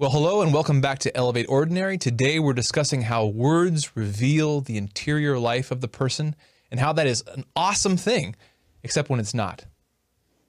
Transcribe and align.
Well, 0.00 0.12
hello 0.12 0.40
and 0.40 0.54
welcome 0.54 0.80
back 0.80 1.00
to 1.00 1.14
Elevate 1.14 1.44
Ordinary. 1.50 1.98
Today 1.98 2.38
we're 2.38 2.54
discussing 2.54 3.02
how 3.02 3.26
words 3.26 3.94
reveal 3.94 4.62
the 4.62 4.78
interior 4.78 5.38
life 5.38 5.70
of 5.70 5.82
the 5.82 5.88
person 5.88 6.34
and 6.70 6.80
how 6.80 6.94
that 6.94 7.06
is 7.06 7.22
an 7.34 7.44
awesome 7.54 7.98
thing, 7.98 8.34
except 8.82 9.10
when 9.10 9.20
it's 9.20 9.34
not. 9.34 9.66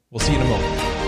We'll 0.10 0.22
see 0.22 0.32
you 0.32 0.40
in 0.40 0.46
a 0.46 0.50
moment. 0.50 1.01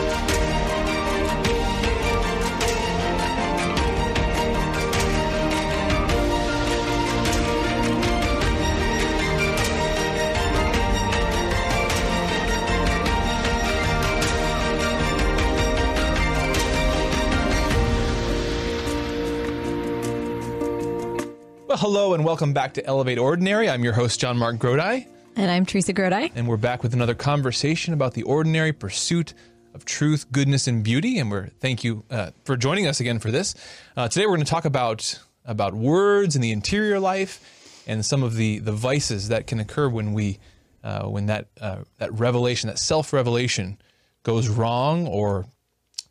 Welcome 22.34 22.52
back 22.52 22.73
to 22.73 22.84
Elevate 22.88 23.20
Ordinary. 23.20 23.70
I'm 23.70 23.84
your 23.84 23.94
host, 23.94 24.20
John 24.20 24.40
Mark 24.40 24.55
Grodi, 24.55 25.05
And 25.36 25.52
I'm 25.52 25.68
Teresa 25.68 25.94
Grodi. 25.94 26.32
and 26.34 26.48
we're 26.48 26.58
back 26.58 26.82
with 26.82 26.92
another 26.96 27.14
conversation 27.14 27.94
about 27.94 28.16
the 28.16 28.23
ordinary 28.23 28.73
pursuit 28.73 29.36
of 29.76 29.86
truth, 29.86 30.32
goodness, 30.32 30.68
and 30.68 30.84
beauty. 30.84 31.20
And 31.20 31.30
we're 31.30 31.50
thank 31.59 31.84
you 31.84 32.04
uh, 32.09 32.32
for 32.44 32.58
joining 32.58 32.88
us 32.88 33.00
again 33.00 33.20
for 33.20 33.30
this. 33.30 33.54
Uh, 33.96 34.08
today, 34.08 34.26
we're 34.26 34.34
going 34.34 34.46
to 34.46 34.50
talk 34.50 34.66
about 34.66 35.20
about 35.46 35.76
words 35.76 36.34
and 36.34 36.44
the 36.44 36.52
interior 36.52 37.00
life, 37.00 37.84
and 37.86 38.04
some 38.04 38.23
of 38.23 38.34
the 38.34 38.58
the 38.58 38.72
vices 38.72 39.28
that 39.28 39.45
can 39.45 39.59
occur 39.59 39.88
when 39.88 40.14
we 40.14 40.40
uh, 40.84 41.04
when 41.04 41.28
that 41.28 41.50
uh, 41.62 41.84
that 42.00 42.12
revelation, 42.14 42.68
that 42.68 42.80
self 42.80 43.14
revelation, 43.14 43.78
goes 44.23 44.48
wrong 44.50 45.06
or 45.06 45.45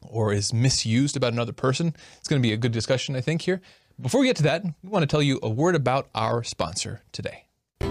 or 0.03 0.33
is 0.33 0.53
misused 0.53 1.17
about 1.17 1.33
another 1.33 1.53
person. 1.53 1.97
It's 2.19 2.29
going 2.29 2.41
to 2.41 2.47
be 2.47 2.53
a 2.53 2.57
good 2.57 2.73
discussion, 2.73 3.17
I 3.17 3.20
think, 3.20 3.43
here. 3.43 3.61
Before 4.01 4.20
we 4.20 4.27
get 4.27 4.37
to 4.37 4.42
that, 4.45 4.64
we 4.64 4.88
want 4.88 5.03
to 5.03 5.06
tell 5.06 5.22
you 5.22 5.39
a 5.42 5.48
word 5.48 5.75
about 5.75 6.08
our 6.14 6.42
sponsor 6.42 7.03
today. 7.12 7.44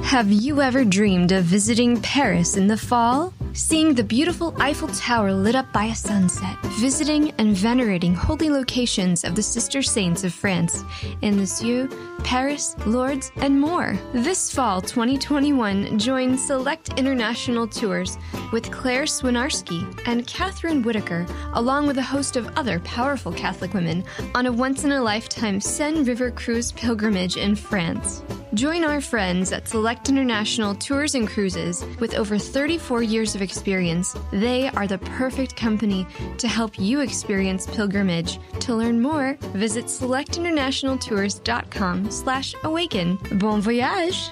Have 0.04 0.32
you 0.32 0.62
ever 0.62 0.84
dreamed 0.84 1.32
of 1.32 1.46
visiting 1.46 2.02
Paris 2.02 2.58
in 2.58 2.68
the 2.68 2.78
fall? 2.78 3.34
Seeing 3.54 3.94
the 3.94 4.04
beautiful 4.04 4.56
Eiffel 4.62 4.88
Tower 4.88 5.34
lit 5.34 5.56
up 5.56 5.74
by 5.74 5.86
a 5.86 5.96
sunset, 5.96 6.58
visiting 6.80 7.32
and 7.32 7.54
venerating 7.54 8.16
holy 8.16 8.50
locations 8.50 9.26
of 9.26 9.36
the 9.36 9.44
Sister 9.44 9.82
Saints 9.82 10.24
of 10.24 10.34
France 10.34 10.86
in 11.22 11.38
Lisieux, 11.38 11.90
Paris, 12.24 12.78
Lourdes, 12.86 13.30
and 13.38 13.60
more. 13.60 14.00
This 14.14 14.50
fall 14.54 14.80
2021, 14.80 16.00
join 16.00 16.38
Select 16.38 16.98
International 16.98 17.68
Tours 17.68 18.18
with 18.54 18.72
Claire 18.72 19.04
Swinarski 19.04 20.02
and 20.08 20.26
Catherine 20.28 20.82
Whitaker, 20.82 21.26
along 21.54 21.88
with 21.88 21.98
a 21.98 22.02
host 22.02 22.38
of 22.38 22.58
other 22.58 22.80
powerful 22.80 23.34
Catholic 23.34 23.74
women, 23.74 24.06
on 24.34 24.46
a 24.46 24.52
once 24.52 24.86
in 24.86 24.94
a 24.94 25.02
lifetime 25.02 25.60
Seine 25.60 26.04
River 26.04 26.32
cruise 26.32 26.72
pilgrimage 26.72 27.36
in 27.36 27.56
France. 27.56 28.24
Join 28.54 28.84
our 28.84 29.00
friends 29.00 29.54
at 29.54 29.66
Select 29.66 30.10
International 30.10 30.76
Tours 30.76 31.16
and 31.16 31.26
Cruises 31.26 31.86
with 32.02 32.14
over 32.16 32.38
34 32.38 33.02
years 33.02 33.34
of 33.34 33.42
experience. 33.42 34.14
They 34.34 34.68
are 34.68 34.88
the 34.88 34.98
perfect 34.98 35.56
company 35.56 36.06
to 36.38 36.50
help 36.50 36.78
you 36.78 37.00
experience 37.00 37.66
pilgrimage. 37.66 38.40
To 38.60 38.76
learn 38.76 39.02
more, 39.02 39.38
visit 39.54 39.86
selectinternationaltours.com 39.86 42.12
slash 42.12 42.54
awaken. 42.66 43.18
Bon 43.36 43.62
voyage! 43.62 44.32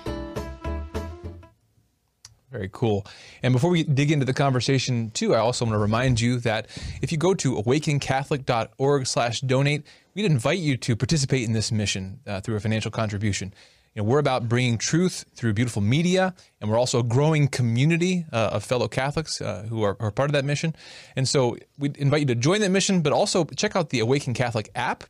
Very 2.51 2.69
cool. 2.73 3.05
And 3.41 3.53
before 3.53 3.69
we 3.69 3.83
dig 3.83 4.11
into 4.11 4.25
the 4.25 4.33
conversation, 4.33 5.11
too, 5.11 5.33
I 5.33 5.37
also 5.37 5.63
want 5.63 5.75
to 5.75 5.79
remind 5.79 6.19
you 6.19 6.41
that 6.41 6.67
if 7.01 7.13
you 7.13 7.17
go 7.17 7.33
to 7.35 7.55
awakencatholic.org/donate, 7.55 9.83
we'd 10.13 10.25
invite 10.25 10.59
you 10.59 10.75
to 10.75 10.97
participate 10.97 11.43
in 11.43 11.53
this 11.53 11.71
mission 11.71 12.19
uh, 12.27 12.41
through 12.41 12.57
a 12.57 12.59
financial 12.59 12.91
contribution. 12.91 13.53
Know, 13.99 14.05
we're 14.05 14.19
about 14.19 14.47
bringing 14.47 14.77
truth 14.77 15.25
through 15.35 15.53
beautiful 15.53 15.81
media, 15.81 16.33
and 16.61 16.69
we're 16.69 16.77
also 16.77 16.99
a 16.99 17.03
growing 17.03 17.49
community 17.49 18.25
uh, 18.31 18.51
of 18.53 18.63
fellow 18.63 18.87
Catholics 18.87 19.41
uh, 19.41 19.65
who 19.67 19.83
are, 19.83 19.97
are 19.99 20.09
part 20.09 20.29
of 20.29 20.33
that 20.33 20.45
mission. 20.45 20.73
And 21.17 21.27
so 21.27 21.57
we 21.77 21.91
invite 21.97 22.21
you 22.21 22.25
to 22.27 22.35
join 22.35 22.61
that 22.61 22.71
mission, 22.71 23.01
but 23.01 23.11
also 23.11 23.43
check 23.43 23.75
out 23.75 23.89
the 23.89 23.99
Awaken 23.99 24.33
Catholic 24.33 24.69
app, 24.73 25.03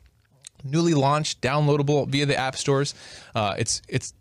newly 0.63 0.95
launched, 0.95 1.39
downloadable 1.39 2.07
via 2.07 2.25
the 2.25 2.35
app 2.35 2.55
stores. 2.55 2.95
Uh, 3.35 3.53
it's 3.59 3.83
it's 3.87 4.15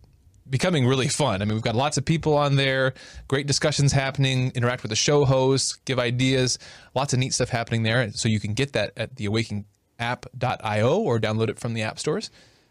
becoming 0.50 0.86
really 0.86 1.08
fun. 1.08 1.40
I 1.40 1.46
mean, 1.46 1.54
we've 1.54 1.62
got 1.62 1.74
lots 1.74 1.96
of 1.96 2.04
people 2.04 2.36
on 2.36 2.56
there, 2.56 2.92
great 3.26 3.46
discussions 3.46 3.92
happening, 3.92 4.52
interact 4.54 4.82
with 4.82 4.90
the 4.90 4.96
show 4.96 5.24
hosts, 5.24 5.78
give 5.86 5.98
ideas, 5.98 6.58
lots 6.94 7.14
of 7.14 7.20
neat 7.20 7.32
stuff 7.32 7.48
happening 7.48 7.84
there. 7.84 8.12
So 8.12 8.28
you 8.28 8.38
can 8.38 8.52
get 8.52 8.74
that 8.74 8.92
at 8.98 9.14
theawakenapp.io 9.14 10.98
or 10.98 11.18
download 11.18 11.48
it 11.48 11.58
from 11.58 11.72
the 11.72 11.82
app 11.82 11.98
stores. 11.98 12.30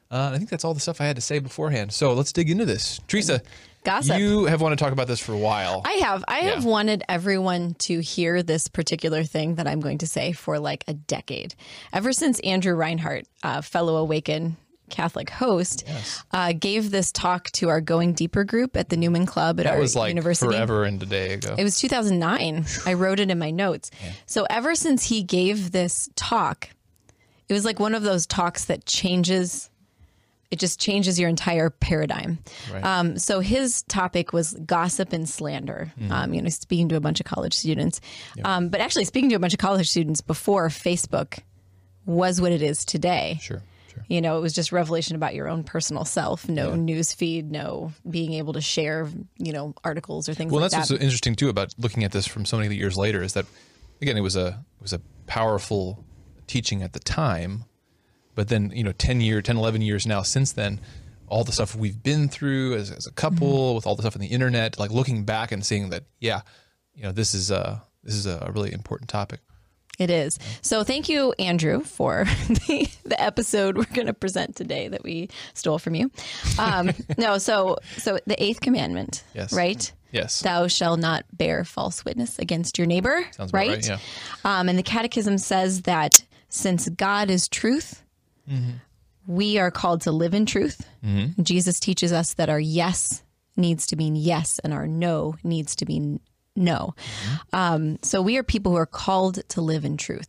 Uh, 0.09 0.31
I 0.34 0.38
think 0.38 0.50
that's 0.50 0.63
all 0.63 0.73
the 0.73 0.79
stuff 0.79 1.01
I 1.01 1.06
had 1.06 1.16
to 1.18 1.22
say 1.22 1.40
beforehand. 1.40 1.91
So 1.94 2.13
let's 2.13 2.31
dig 2.31 2.50
into 2.50 2.66
this. 2.66 3.00
Teresa, 3.07 3.41
Gossip. 3.84 4.19
you 4.19 4.45
have 4.45 4.62
wanted 4.62 4.78
to 4.78 4.84
talk 4.84 4.94
about 4.94 5.07
this 5.07 5.19
for 5.19 5.34
a 5.34 5.38
while. 5.38 5.81
I 5.85 5.94
have. 5.94 6.23
I 6.28 6.40
have 6.40 6.66
wanted 6.66 7.03
everyone 7.09 7.73
to 7.75 8.00
hear 8.00 8.41
this 8.44 8.68
particular 8.68 9.23
thing 9.23 9.56
that 9.56 9.68
I'm 9.68 9.79
going 9.79 9.97
to 10.00 10.07
say 10.07 10.31
for 10.31 10.59
like 10.59 10.84
a 10.88 10.94
decade. 10.94 11.56
Ever 11.91 12.13
since 12.13 12.40
Andrew 12.41 12.73
Reinhardt, 12.73 13.25
uh, 13.44 13.62
fellow 13.62 13.97
Awaken 13.97 14.57
Catholic 14.90 15.29
host, 15.29 15.85
uh, 16.31 16.53
gave 16.53 16.91
this 16.91 17.12
talk 17.12 17.51
to 17.51 17.68
our 17.68 17.81
Going 17.81 18.13
Deeper 18.13 18.45
group 18.45 18.78
at 18.78 18.88
the 18.89 18.95
Newman 18.97 19.25
Club 19.25 19.59
at 19.59 19.63
that 19.63 19.74
our 19.74 19.79
was 19.79 19.95
like 19.95 20.09
university. 20.09 20.51
forever 20.51 20.85
and 20.85 21.01
a 21.03 21.06
day 21.06 21.34
ago. 21.34 21.56
It 21.57 21.63
was 21.63 21.78
2009. 21.79 22.66
I 22.85 22.94
wrote 22.94 23.19
it 23.19 23.29
in 23.29 23.38
my 23.38 23.51
notes. 23.51 23.91
So 24.25 24.45
ever 24.50 24.75
since 24.75 25.03
he 25.03 25.24
gave 25.24 25.72
this 25.72 26.09
talk, 26.16 26.69
it 27.50 27.53
was 27.53 27.66
like 27.66 27.79
one 27.79 27.95
of 27.95 28.03
those 28.03 28.25
talks 28.25 28.66
that 28.66 28.85
changes. 28.85 29.69
It 30.49 30.59
just 30.59 30.79
changes 30.79 31.19
your 31.19 31.29
entire 31.29 31.69
paradigm. 31.69 32.39
Right. 32.71 32.83
Um, 32.83 33.19
so 33.19 33.39
his 33.41 33.81
topic 33.83 34.31
was 34.31 34.53
gossip 34.65 35.11
and 35.13 35.27
slander. 35.27 35.91
Mm-hmm. 35.99 36.11
Um, 36.11 36.33
you 36.33 36.41
know, 36.41 36.49
speaking 36.49 36.89
to 36.89 36.95
a 36.95 37.01
bunch 37.01 37.19
of 37.19 37.25
college 37.25 37.53
students, 37.53 37.99
um, 38.43 38.69
but 38.69 38.79
actually 38.79 39.05
speaking 39.05 39.29
to 39.29 39.35
a 39.35 39.39
bunch 39.39 39.53
of 39.53 39.59
college 39.59 39.89
students 39.89 40.21
before 40.21 40.69
Facebook 40.69 41.39
was 42.05 42.39
what 42.39 42.51
it 42.51 42.61
is 42.61 42.85
today. 42.85 43.37
sure, 43.41 43.61
sure. 43.91 44.05
You 44.07 44.21
know, 44.21 44.37
it 44.37 44.41
was 44.41 44.53
just 44.53 44.71
revelation 44.71 45.15
about 45.15 45.35
your 45.35 45.49
own 45.49 45.63
personal 45.63 46.05
self. 46.05 46.47
No 46.47 46.75
news 46.75 47.13
feed, 47.13 47.51
no 47.51 47.91
being 48.09 48.33
able 48.33 48.53
to 48.53 48.61
share, 48.61 49.09
you 49.37 49.51
know, 49.51 49.73
articles 49.83 50.29
or 50.29 50.33
things 50.33 50.51
like 50.51 50.51
that. 50.51 50.53
Well, 50.53 50.61
like 50.61 50.71
that's 50.71 50.87
that. 50.87 50.95
what's 50.95 51.03
interesting 51.03 51.35
too 51.35 51.49
about 51.49 51.73
looking 51.77 52.05
at 52.05 52.13
this 52.13 52.25
from 52.25 52.45
so 52.45 52.57
many 52.57 52.73
years 52.75 52.95
later 52.95 53.21
is 53.21 53.33
that 53.33 53.45
again 54.01 54.15
it 54.15 54.21
was 54.21 54.37
a 54.37 54.47
it 54.79 54.81
was 54.81 54.93
a 54.93 55.01
powerful 55.25 56.05
teaching 56.47 56.81
at 56.81 56.93
the 56.93 56.99
time, 56.99 57.65
but 58.37 58.47
then 58.47 58.71
you 58.73 58.83
know 58.83 58.93
10 58.93 59.19
year 59.19 59.41
10 59.41 59.57
11 59.57 59.81
years 59.81 60.07
now 60.07 60.21
since 60.21 60.53
then 60.53 60.79
all 61.27 61.43
the 61.43 61.51
stuff 61.51 61.75
we've 61.75 62.01
been 62.01 62.29
through 62.29 62.75
as, 62.75 62.89
as 62.91 63.05
a 63.07 63.11
couple 63.11 63.47
Mm-hmm. 63.49 63.75
with 63.75 63.85
all 63.87 63.95
the 63.97 64.03
stuff 64.03 64.15
on 64.15 64.21
the 64.21 64.27
internet 64.27 64.79
like 64.79 64.91
looking 64.91 65.25
back 65.25 65.51
and 65.51 65.65
seeing 65.65 65.89
that 65.89 66.03
yeah 66.21 66.41
you 66.93 67.03
know 67.03 67.11
this 67.11 67.33
is 67.33 67.51
a 67.51 67.83
this 68.03 68.13
is 68.15 68.25
a 68.25 68.49
really 68.55 68.71
important 68.71 69.09
topic 69.09 69.41
It 69.99 70.09
is. 70.11 70.37
So 70.61 70.83
thank 70.83 71.09
you, 71.09 71.33
Andrew, 71.39 71.81
for 71.83 72.25
the, 72.67 72.87
the 73.03 73.19
episode 73.19 73.77
we're 73.77 73.95
going 73.95 74.05
to 74.05 74.13
present 74.13 74.55
today 74.55 74.87
that 74.89 75.01
we 75.03 75.27
stole 75.55 75.79
from 75.79 75.95
you. 75.95 76.11
Um, 76.59 76.91
no, 77.17 77.39
so 77.39 77.77
so 77.97 78.19
the 78.27 78.37
eighth 78.41 78.61
commandment, 78.61 79.23
Yes. 79.33 79.51
right? 79.53 79.91
yes 80.11 80.39
Thou 80.41 80.67
shalt 80.67 80.99
not 80.99 81.25
bear 81.33 81.65
false 81.65 82.05
witness 82.05 82.37
against 82.39 82.77
your 82.77 82.85
neighbor, 82.87 83.25
Sounds 83.31 83.51
right? 83.51 83.69
right, 83.69 83.87
yeah. 83.89 83.97
Um, 84.45 84.69
and 84.69 84.77
the 84.77 84.83
Catechism 84.83 85.37
says 85.39 85.81
that 85.81 86.23
since 86.49 86.87
God 86.89 87.29
is 87.31 87.47
truth, 87.49 88.03
Mm-hmm. 88.49 88.71
we 89.27 89.57
are 89.59 89.71
called 89.71 90.01
to 90.01 90.11
live 90.11 90.33
in 90.33 90.45
truth. 90.45 90.87
Jesus 91.41 91.79
teaches 91.79 92.11
us 92.13 92.33
that 92.35 92.49
our 92.49 92.59
yes 92.59 93.23
needs 93.55 93.87
to 93.87 93.95
mean 93.95 94.15
yes, 94.15 94.59
and 94.59 94.73
our 94.73 94.87
no 94.87 95.35
needs 95.43 95.75
to 95.77 95.85
mean 95.85 96.19
no. 96.55 96.95
Um, 97.53 97.97
so 98.01 98.21
we 98.21 98.37
are 98.37 98.43
people 98.43 98.71
who 98.71 98.77
are 98.77 98.85
called 98.85 99.39
to 99.49 99.61
live 99.61 99.83
in 99.85 99.97
truth. 99.97 100.27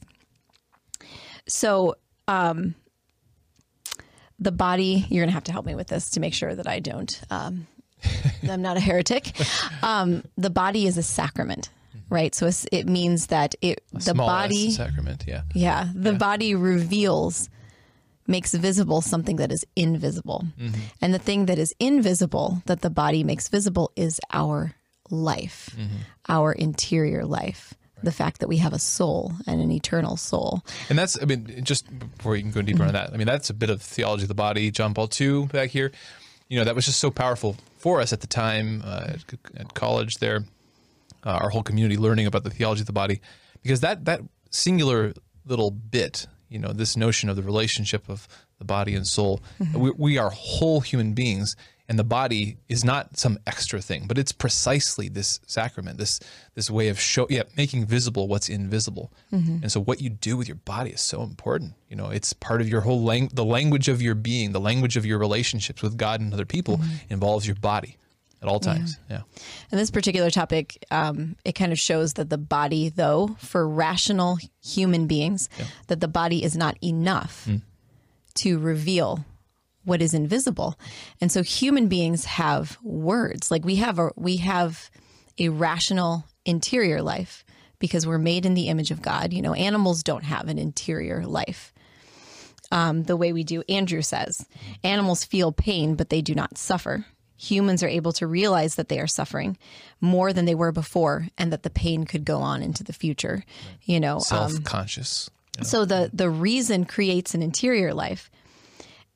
So 1.46 1.96
um, 2.26 2.74
the 4.38 4.52
body, 4.52 5.06
you're 5.08 5.22
going 5.22 5.30
to 5.30 5.34
have 5.34 5.44
to 5.44 5.52
help 5.52 5.66
me 5.66 5.74
with 5.74 5.88
this 5.88 6.10
to 6.10 6.20
make 6.20 6.34
sure 6.34 6.54
that 6.54 6.68
I 6.68 6.80
don't, 6.80 7.20
um, 7.30 7.66
I'm 8.48 8.62
not 8.62 8.76
a 8.76 8.80
heretic. 8.80 9.32
Um, 9.82 10.24
the 10.36 10.50
body 10.50 10.86
is 10.86 10.98
a 10.98 11.02
sacrament, 11.02 11.70
right? 12.10 12.34
So 12.34 12.50
it 12.72 12.88
means 12.88 13.28
that 13.28 13.54
it, 13.62 13.82
the 13.92 14.00
Small 14.00 14.26
body, 14.26 14.70
sacrament 14.70 15.24
yeah 15.26 15.42
yeah, 15.54 15.88
the 15.94 16.12
body 16.14 16.54
reveals, 16.54 17.48
makes 18.28 18.54
visible 18.54 19.00
something 19.00 19.36
that 19.36 19.50
is 19.50 19.66
invisible. 19.74 20.44
Mm-hmm. 20.60 20.80
And 21.00 21.14
the 21.14 21.18
thing 21.18 21.46
that 21.46 21.58
is 21.58 21.74
invisible 21.80 22.62
that 22.66 22.82
the 22.82 22.90
body 22.90 23.24
makes 23.24 23.48
visible 23.48 23.90
is 23.96 24.20
our 24.32 24.74
life, 25.10 25.70
Mm-hmm. 25.76 25.96
our 26.28 26.52
interior 26.52 27.24
life. 27.24 27.74
The 28.00 28.12
fact 28.12 28.38
that 28.38 28.48
we 28.48 28.58
have 28.58 28.72
a 28.72 28.78
soul 28.78 29.32
and 29.48 29.60
an 29.60 29.72
eternal 29.72 30.16
soul. 30.16 30.62
And 30.88 30.96
that's, 30.96 31.20
I 31.20 31.24
mean, 31.24 31.64
just 31.64 31.84
before 31.98 32.36
you 32.36 32.42
can 32.42 32.52
go 32.52 32.62
deeper 32.62 32.84
on 32.84 32.92
that, 32.92 33.12
I 33.12 33.16
mean, 33.16 33.26
that's 33.26 33.50
a 33.50 33.54
bit 33.54 33.70
of 33.70 33.82
theology 33.82 34.22
of 34.22 34.28
the 34.28 34.34
body, 34.34 34.70
John 34.70 34.94
Paul 34.94 35.08
II 35.20 35.46
back 35.46 35.70
here. 35.70 35.90
You 36.46 36.58
know, 36.60 36.64
that 36.64 36.76
was 36.76 36.86
just 36.86 37.00
so 37.00 37.10
powerful 37.10 37.56
for 37.78 38.00
us 38.00 38.12
at 38.12 38.20
the 38.20 38.28
time 38.28 38.82
uh, 38.84 39.14
at, 39.14 39.24
at 39.56 39.74
college 39.74 40.18
there, 40.18 40.44
uh, 41.24 41.30
our 41.42 41.50
whole 41.50 41.64
community 41.64 41.96
learning 41.96 42.26
about 42.26 42.44
the 42.44 42.50
theology 42.50 42.82
of 42.82 42.86
the 42.86 42.92
body, 42.92 43.20
because 43.64 43.80
that, 43.80 44.04
that 44.04 44.20
singular 44.50 45.12
little 45.44 45.72
bit, 45.72 46.28
You 46.48 46.58
know, 46.58 46.72
this 46.72 46.96
notion 46.96 47.28
of 47.28 47.36
the 47.36 47.42
relationship 47.42 48.08
of 48.08 48.26
the 48.58 48.64
body 48.64 48.94
and 48.94 49.06
soul. 49.06 49.40
Mm-hmm. 49.60 49.78
We, 49.78 49.90
we 49.96 50.18
are 50.18 50.30
whole 50.30 50.80
human 50.80 51.12
beings, 51.14 51.54
and 51.88 51.98
the 51.98 52.04
body 52.04 52.56
is 52.68 52.84
not 52.84 53.16
some 53.18 53.38
extra 53.46 53.80
thing, 53.80 54.06
but 54.08 54.18
it's 54.18 54.32
precisely 54.32 55.08
this 55.08 55.40
sacrament, 55.46 55.98
this 55.98 56.20
this 56.54 56.70
way 56.70 56.88
of 56.88 56.98
show, 56.98 57.26
yeah, 57.30 57.44
making 57.56 57.86
visible 57.86 58.28
what's 58.28 58.48
invisible. 58.48 59.12
Mm-hmm. 59.32 59.58
And 59.62 59.72
so, 59.72 59.80
what 59.80 60.00
you 60.00 60.10
do 60.10 60.36
with 60.36 60.48
your 60.48 60.56
body 60.56 60.90
is 60.90 61.00
so 61.00 61.22
important. 61.22 61.74
You 61.88 61.96
know, 61.96 62.10
it's 62.10 62.32
part 62.32 62.60
of 62.60 62.68
your 62.68 62.80
whole 62.82 63.02
lang- 63.02 63.30
the 63.32 63.44
language 63.44 63.88
of 63.88 64.02
your 64.02 64.14
being, 64.14 64.52
the 64.52 64.60
language 64.60 64.96
of 64.96 65.06
your 65.06 65.18
relationships 65.18 65.82
with 65.82 65.96
God 65.96 66.20
and 66.20 66.32
other 66.34 66.44
people 66.46 66.78
Mm-hmm. 66.78 67.12
involves 67.12 67.46
your 67.46 67.56
body 67.56 67.96
at 68.42 68.48
all 68.48 68.60
times. 68.60 68.98
Yeah. 69.10 69.22
And 69.70 69.80
this 69.80 69.90
particular 69.90 70.30
topic, 70.30 70.84
um, 70.90 71.36
it 71.44 71.52
kind 71.52 71.72
of 71.72 71.78
shows 71.78 72.14
that 72.14 72.30
the 72.30 72.38
body, 72.38 72.88
though, 72.88 73.36
for 73.38 73.68
rational 73.68 74.38
human 74.64 75.06
beings, 75.06 75.48
that 75.88 76.00
the 76.00 76.08
body 76.08 76.44
is 76.44 76.56
not 76.56 76.76
enough 76.82 77.48
to 78.34 78.58
reveal 78.58 79.24
what 79.84 80.02
is 80.02 80.14
invisible. 80.14 80.78
And 81.20 81.32
so 81.32 81.42
human 81.42 81.88
beings 81.88 82.26
have 82.26 82.78
words. 82.82 83.50
Like 83.50 83.64
we 83.64 83.76
have 83.76 83.98
a 83.98 84.10
we 84.16 84.36
have 84.36 84.90
a 85.38 85.48
rational 85.48 86.24
interior 86.44 87.02
life 87.02 87.44
because 87.78 88.06
we're 88.06 88.18
made 88.18 88.44
in 88.44 88.54
the 88.54 88.68
image 88.68 88.90
of 88.90 89.02
God. 89.02 89.32
You 89.32 89.42
know, 89.42 89.54
animals 89.54 90.02
don't 90.02 90.24
have 90.24 90.48
an 90.48 90.58
interior 90.58 91.26
life. 91.26 91.72
Um, 92.70 93.04
the 93.04 93.16
way 93.16 93.32
we 93.32 93.44
do, 93.44 93.62
Andrew 93.68 94.02
says, 94.02 94.46
animals 94.84 95.24
feel 95.24 95.52
pain, 95.52 95.94
but 95.94 96.10
they 96.10 96.20
do 96.20 96.34
not 96.34 96.58
suffer. 96.58 97.06
Humans 97.38 97.82
are 97.82 97.88
able 97.88 98.12
to 98.14 98.26
realize 98.26 98.74
that 98.74 98.88
they 98.88 98.98
are 99.00 99.06
suffering 99.06 99.56
more 100.00 100.32
than 100.32 100.44
they 100.44 100.54
were 100.54 100.72
before, 100.72 101.28
and 101.38 101.52
that 101.52 101.62
the 101.62 101.70
pain 101.70 102.04
could 102.04 102.24
go 102.24 102.38
on 102.38 102.62
into 102.62 102.84
the 102.84 102.92
future. 102.92 103.44
You 103.84 104.00
know, 104.00 104.16
um, 104.16 104.20
Self 104.20 104.64
conscious. 104.64 105.30
so 105.62 105.84
the 105.84 106.10
the 106.12 106.28
reason 106.28 106.84
creates 106.84 107.34
an 107.34 107.42
interior 107.42 107.94
life, 107.94 108.30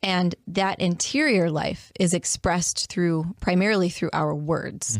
and 0.03 0.35
that 0.47 0.81
interior 0.81 1.51
life 1.51 1.93
is 1.99 2.15
expressed 2.15 2.89
through 2.89 3.35
primarily 3.41 3.89
through 3.89 4.11
our 4.13 4.35
words. 4.35 4.99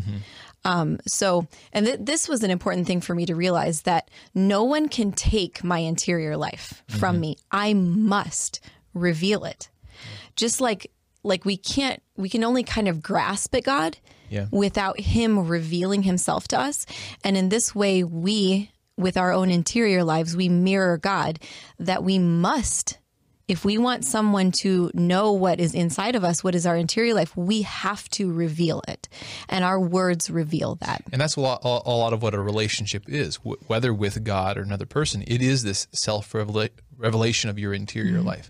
Um, 0.65 0.99
so, 1.05 1.47
and 1.73 1.85
th- 1.85 1.99
this 2.01 2.29
was 2.29 2.41
an 2.43 2.49
important 2.51 2.87
thing 2.87 3.01
for 3.01 3.13
me 3.13 3.25
to 3.25 3.35
realize 3.35 3.81
that 3.81 4.09
no 4.33 4.63
one 4.63 4.87
can 4.87 5.11
take 5.11 5.61
my 5.61 5.79
interior 5.79 6.37
life 6.37 6.83
from 6.87 7.19
me. 7.19 7.35
I 7.51 7.73
must 7.73 8.61
reveal 8.93 9.43
it. 9.43 9.69
Just 10.37 10.61
like 10.61 10.89
like 11.23 11.45
we 11.45 11.57
can't 11.57 12.01
we 12.15 12.29
can 12.29 12.43
only 12.43 12.63
kind 12.63 12.87
of 12.87 13.01
grasp 13.01 13.55
at 13.55 13.63
God 13.63 13.97
Yeah. 14.29 14.47
without 14.51 14.99
him 14.99 15.47
revealing 15.47 16.03
himself 16.03 16.47
to 16.49 16.59
us. 16.59 16.85
And 17.23 17.37
in 17.37 17.49
this 17.49 17.73
way 17.73 18.03
we 18.03 18.71
with 18.97 19.17
our 19.17 19.31
own 19.31 19.49
interior 19.49 20.03
lives 20.03 20.35
we 20.35 20.49
mirror 20.49 20.97
God 20.97 21.39
that 21.79 22.03
we 22.03 22.19
must 22.19 22.99
if 23.47 23.65
we 23.65 23.77
want 23.77 24.05
someone 24.05 24.51
to 24.51 24.89
know 24.93 25.33
what 25.33 25.59
is 25.59 25.73
inside 25.73 26.15
of 26.15 26.23
us, 26.23 26.43
what 26.43 26.55
is 26.55 26.65
our 26.65 26.77
interior 26.77 27.13
life, 27.13 27.35
we 27.35 27.63
have 27.63 28.07
to 28.09 28.31
reveal 28.31 28.81
it. 28.87 29.09
And 29.49 29.65
our 29.65 29.79
words 29.79 30.29
reveal 30.29 30.75
that. 30.75 31.03
And 31.11 31.19
that's 31.19 31.35
a 31.35 31.41
lot, 31.41 31.61
a 31.63 31.67
a 31.67 31.95
lot 31.95 32.13
of 32.13 32.21
what 32.21 32.33
a 32.33 32.39
relationship 32.39 33.03
is, 33.07 33.37
wh- 33.37 33.69
whether 33.69 33.93
with 33.93 34.23
God 34.23 34.57
or 34.57 34.61
another 34.61 34.85
person. 34.85 35.23
It 35.27 35.41
is 35.41 35.63
this 35.63 35.87
self 35.91 36.33
revelation 36.33 37.49
of 37.49 37.59
your 37.59 37.73
interior 37.73 38.19
mm-hmm. 38.19 38.27
life. 38.27 38.49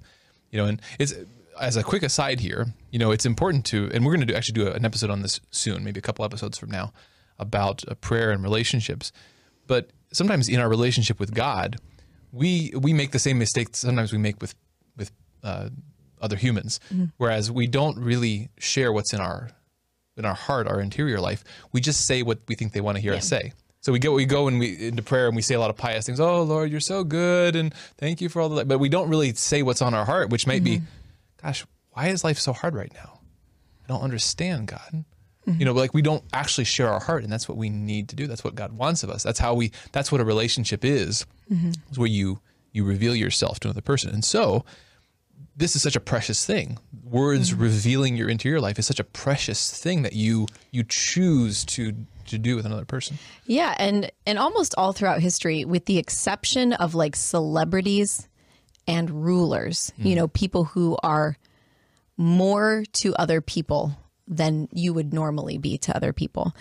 You 0.52 0.60
know, 0.60 0.66
and 0.66 0.82
it's 1.00 1.16
as 1.60 1.78
a 1.78 1.84
quick 1.84 2.04
aside 2.04 2.40
here. 2.40 2.68
You 2.92 3.00
know, 3.00 3.12
it's 3.12 3.26
important 3.26 3.66
to, 3.68 3.90
and 3.94 4.06
we're 4.06 4.14
going 4.14 4.26
to 4.26 4.32
do, 4.32 4.36
actually 4.36 4.54
do 4.54 4.68
an 4.68 4.86
episode 4.86 5.10
on 5.10 5.22
this 5.22 5.40
soon, 5.52 5.84
maybe 5.84 6.00
a 6.00 6.02
couple 6.02 6.26
episodes 6.26 6.58
from 6.58 6.72
now, 6.72 6.94
about 7.40 7.84
uh, 7.88 7.96
prayer 7.96 8.32
and 8.32 8.44
relationships. 8.44 9.12
But 9.68 9.92
sometimes 10.12 10.50
in 10.50 10.60
our 10.60 10.70
relationship 10.70 11.20
with 11.20 11.34
God, 11.34 11.78
we 12.32 12.74
we 12.76 12.94
make 12.94 13.12
the 13.12 13.20
same 13.20 13.38
mistakes 13.38 13.80
sometimes 13.80 14.12
we 14.12 14.18
make 14.18 14.42
with 14.42 14.56
with 14.98 15.12
uh, 15.44 15.70
other 16.22 16.36
humans, 16.36 16.80
whereas 17.18 17.52
we 17.52 17.68
don't 17.68 17.98
really 17.98 18.50
share 18.58 18.92
what's 18.92 19.14
in 19.14 19.20
our 19.20 19.52
in 20.18 20.26
our 20.26 20.36
heart, 20.36 20.68
our 20.68 20.80
interior 20.80 21.20
life, 21.20 21.44
we 21.72 21.82
just 21.82 22.06
say 22.06 22.22
what 22.22 22.40
we 22.48 22.56
think 22.56 22.74
they 22.74 22.82
want 22.82 22.98
to 22.98 23.02
hear 23.02 23.14
us 23.14 23.28
say. 23.28 23.52
So 23.82 23.92
we 23.92 24.00
go, 24.00 24.14
we 24.14 24.26
go 24.26 24.48
and 24.48 24.60
we 24.60 24.88
into 24.88 25.04
prayer 25.04 25.28
and 25.28 25.36
we 25.36 25.42
say 25.42 25.56
a 25.56 25.60
lot 25.60 25.70
of 25.70 25.76
pious 25.76 26.06
things. 26.06 26.20
Oh 26.20 26.44
Lord, 26.44 26.72
you're 26.72 26.80
so 26.80 27.04
good, 27.04 27.56
and 27.56 27.74
thank 27.98 28.22
you 28.22 28.30
for 28.30 28.42
all 28.42 28.50
the. 28.50 28.64
But 28.64 28.78
we 28.80 28.90
don't 28.90 29.10
really 29.10 29.34
say 29.34 29.62
what's 29.62 29.82
on 29.82 29.94
our 29.94 30.06
heart, 30.06 30.30
which 30.30 30.48
might 30.48 30.64
be, 30.64 30.82
gosh, 31.44 31.66
why 31.92 32.08
is 32.08 32.24
life 32.24 32.40
so 32.40 32.54
hard 32.54 32.76
right 32.76 32.92
now? 32.94 33.20
I 33.84 33.88
don't 33.88 34.02
understand 34.02 34.68
God. 34.68 35.06
Mm-hmm. 35.48 35.60
You 35.60 35.66
know, 35.66 35.74
like 35.74 35.94
we 35.94 36.02
don't 36.02 36.24
actually 36.32 36.64
share 36.64 36.88
our 36.88 37.02
heart, 37.02 37.24
and 37.24 37.32
that's 37.32 37.50
what 37.50 37.58
we 37.58 37.70
need 37.70 38.10
to 38.10 38.16
do. 38.16 38.28
That's 38.28 38.44
what 38.44 38.56
God 38.56 38.72
wants 38.72 39.04
of 39.04 39.10
us. 39.10 39.24
That's 39.24 39.40
how 39.40 39.54
we. 39.54 39.72
That's 39.92 40.12
what 40.12 40.22
a 40.22 40.26
relationship 40.26 40.86
is. 40.86 41.26
Mm-hmm. 41.52 41.72
Is 41.92 42.00
where 42.00 42.08
you 42.08 42.40
you 42.72 42.86
reveal 42.86 43.16
yourself 43.16 43.60
to 43.62 43.68
another 43.68 43.82
person, 43.82 44.12
and 44.12 44.24
so 44.24 44.64
this 45.56 45.76
is 45.76 45.82
such 45.82 45.96
a 45.96 46.00
precious 46.00 46.46
thing. 46.46 46.80
Words 47.04 47.52
mm-hmm. 47.52 47.62
revealing 47.62 48.16
your 48.16 48.30
interior 48.30 48.62
life 48.62 48.80
is 48.80 48.88
such 48.88 49.00
a 49.00 49.04
precious 49.04 49.70
thing 49.70 50.04
that 50.04 50.14
you 50.14 50.48
you 50.72 50.84
choose 50.84 51.66
to 51.66 51.94
to 52.28 52.38
do 52.38 52.56
with 52.56 52.66
another 52.66 52.86
person. 52.86 53.20
Yeah, 53.46 53.76
and 53.78 54.12
and 54.26 54.40
almost 54.40 54.74
all 54.78 54.94
throughout 54.94 55.20
history, 55.20 55.66
with 55.66 55.86
the 55.86 55.98
exception 55.98 56.74
of 56.74 56.96
like 56.96 57.16
celebrities 57.16 58.30
and 58.88 59.10
rulers, 59.10 59.92
you 59.98 60.16
know, 60.16 60.28
people 60.28 60.66
who 60.66 60.98
are 61.04 61.38
more 62.18 62.84
to 62.94 63.16
other 63.16 63.42
people 63.42 63.98
than 64.28 64.68
you 64.72 64.94
would 64.94 65.14
normally 65.14 65.58
be 65.58 65.78
to 65.78 65.96
other 65.96 66.14
people. 66.14 66.56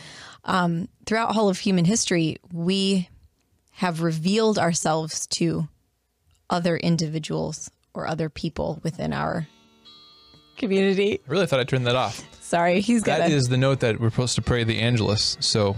Um, 0.44 0.88
throughout 1.06 1.36
all 1.36 1.48
of 1.48 1.58
human 1.58 1.84
history, 1.84 2.36
we 2.52 3.08
have 3.72 4.02
revealed 4.02 4.58
ourselves 4.58 5.26
to 5.28 5.68
other 6.50 6.76
individuals 6.76 7.70
or 7.94 8.06
other 8.06 8.28
people 8.28 8.80
within 8.82 9.12
our 9.12 9.46
community. 10.56 11.20
I 11.26 11.30
really 11.30 11.46
thought 11.46 11.60
I 11.60 11.64
turned 11.64 11.86
that 11.86 11.96
off. 11.96 12.22
Sorry, 12.40 12.80
he's 12.80 13.02
got 13.02 13.18
That 13.18 13.30
is 13.30 13.44
the 13.44 13.56
note 13.56 13.80
that 13.80 14.00
we're 14.00 14.10
supposed 14.10 14.34
to 14.36 14.42
pray 14.42 14.64
the 14.64 14.78
Angelus. 14.80 15.36
So, 15.40 15.76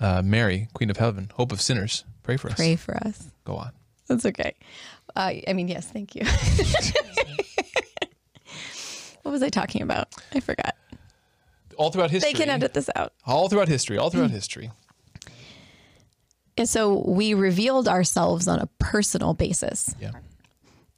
uh, 0.00 0.22
Mary, 0.22 0.68
Queen 0.72 0.90
of 0.90 0.96
Heaven, 0.96 1.30
Hope 1.34 1.52
of 1.52 1.60
sinners, 1.60 2.04
pray 2.22 2.36
for 2.36 2.48
us. 2.48 2.56
pray 2.56 2.76
for 2.76 2.96
us. 2.96 3.30
Go 3.44 3.56
on. 3.56 3.72
That's 4.08 4.24
okay. 4.24 4.54
Uh, 5.16 5.32
I 5.48 5.52
mean, 5.54 5.68
yes, 5.68 5.86
thank 5.86 6.14
you. 6.14 6.24
what 9.22 9.32
was 9.32 9.42
I 9.42 9.48
talking 9.48 9.80
about? 9.80 10.08
I 10.34 10.40
forgot. 10.40 10.76
All 11.78 11.90
throughout 11.90 12.10
history. 12.10 12.32
They 12.32 12.38
can 12.38 12.50
edit 12.50 12.74
this 12.74 12.90
out. 12.94 13.14
All 13.26 13.48
throughout 13.48 13.68
history. 13.68 13.96
All 13.96 14.10
throughout 14.10 14.30
mm. 14.30 14.34
history. 14.34 14.70
And 16.58 16.68
so 16.68 17.02
we 17.06 17.34
revealed 17.34 17.88
ourselves 17.88 18.46
on 18.48 18.58
a 18.58 18.66
personal 18.78 19.34
basis. 19.34 19.94
Yeah. 20.00 20.12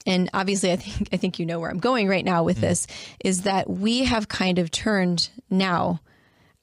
And 0.07 0.31
obviously 0.33 0.73
I 0.73 0.77
think 0.77 1.09
I 1.13 1.17
think 1.17 1.39
you 1.39 1.47
know 1.47 1.59
where 1.61 1.71
I'm 1.71 1.79
going 1.79 2.09
right 2.09 2.25
now 2.25 2.43
with 2.43 2.59
mm. 2.59 2.63
this 2.63 2.87
is 3.25 3.43
that 3.43 3.69
we 3.69 4.05
have 4.05 4.29
kind 4.29 4.59
of 4.59 4.71
turned 4.71 5.31
now 5.51 6.01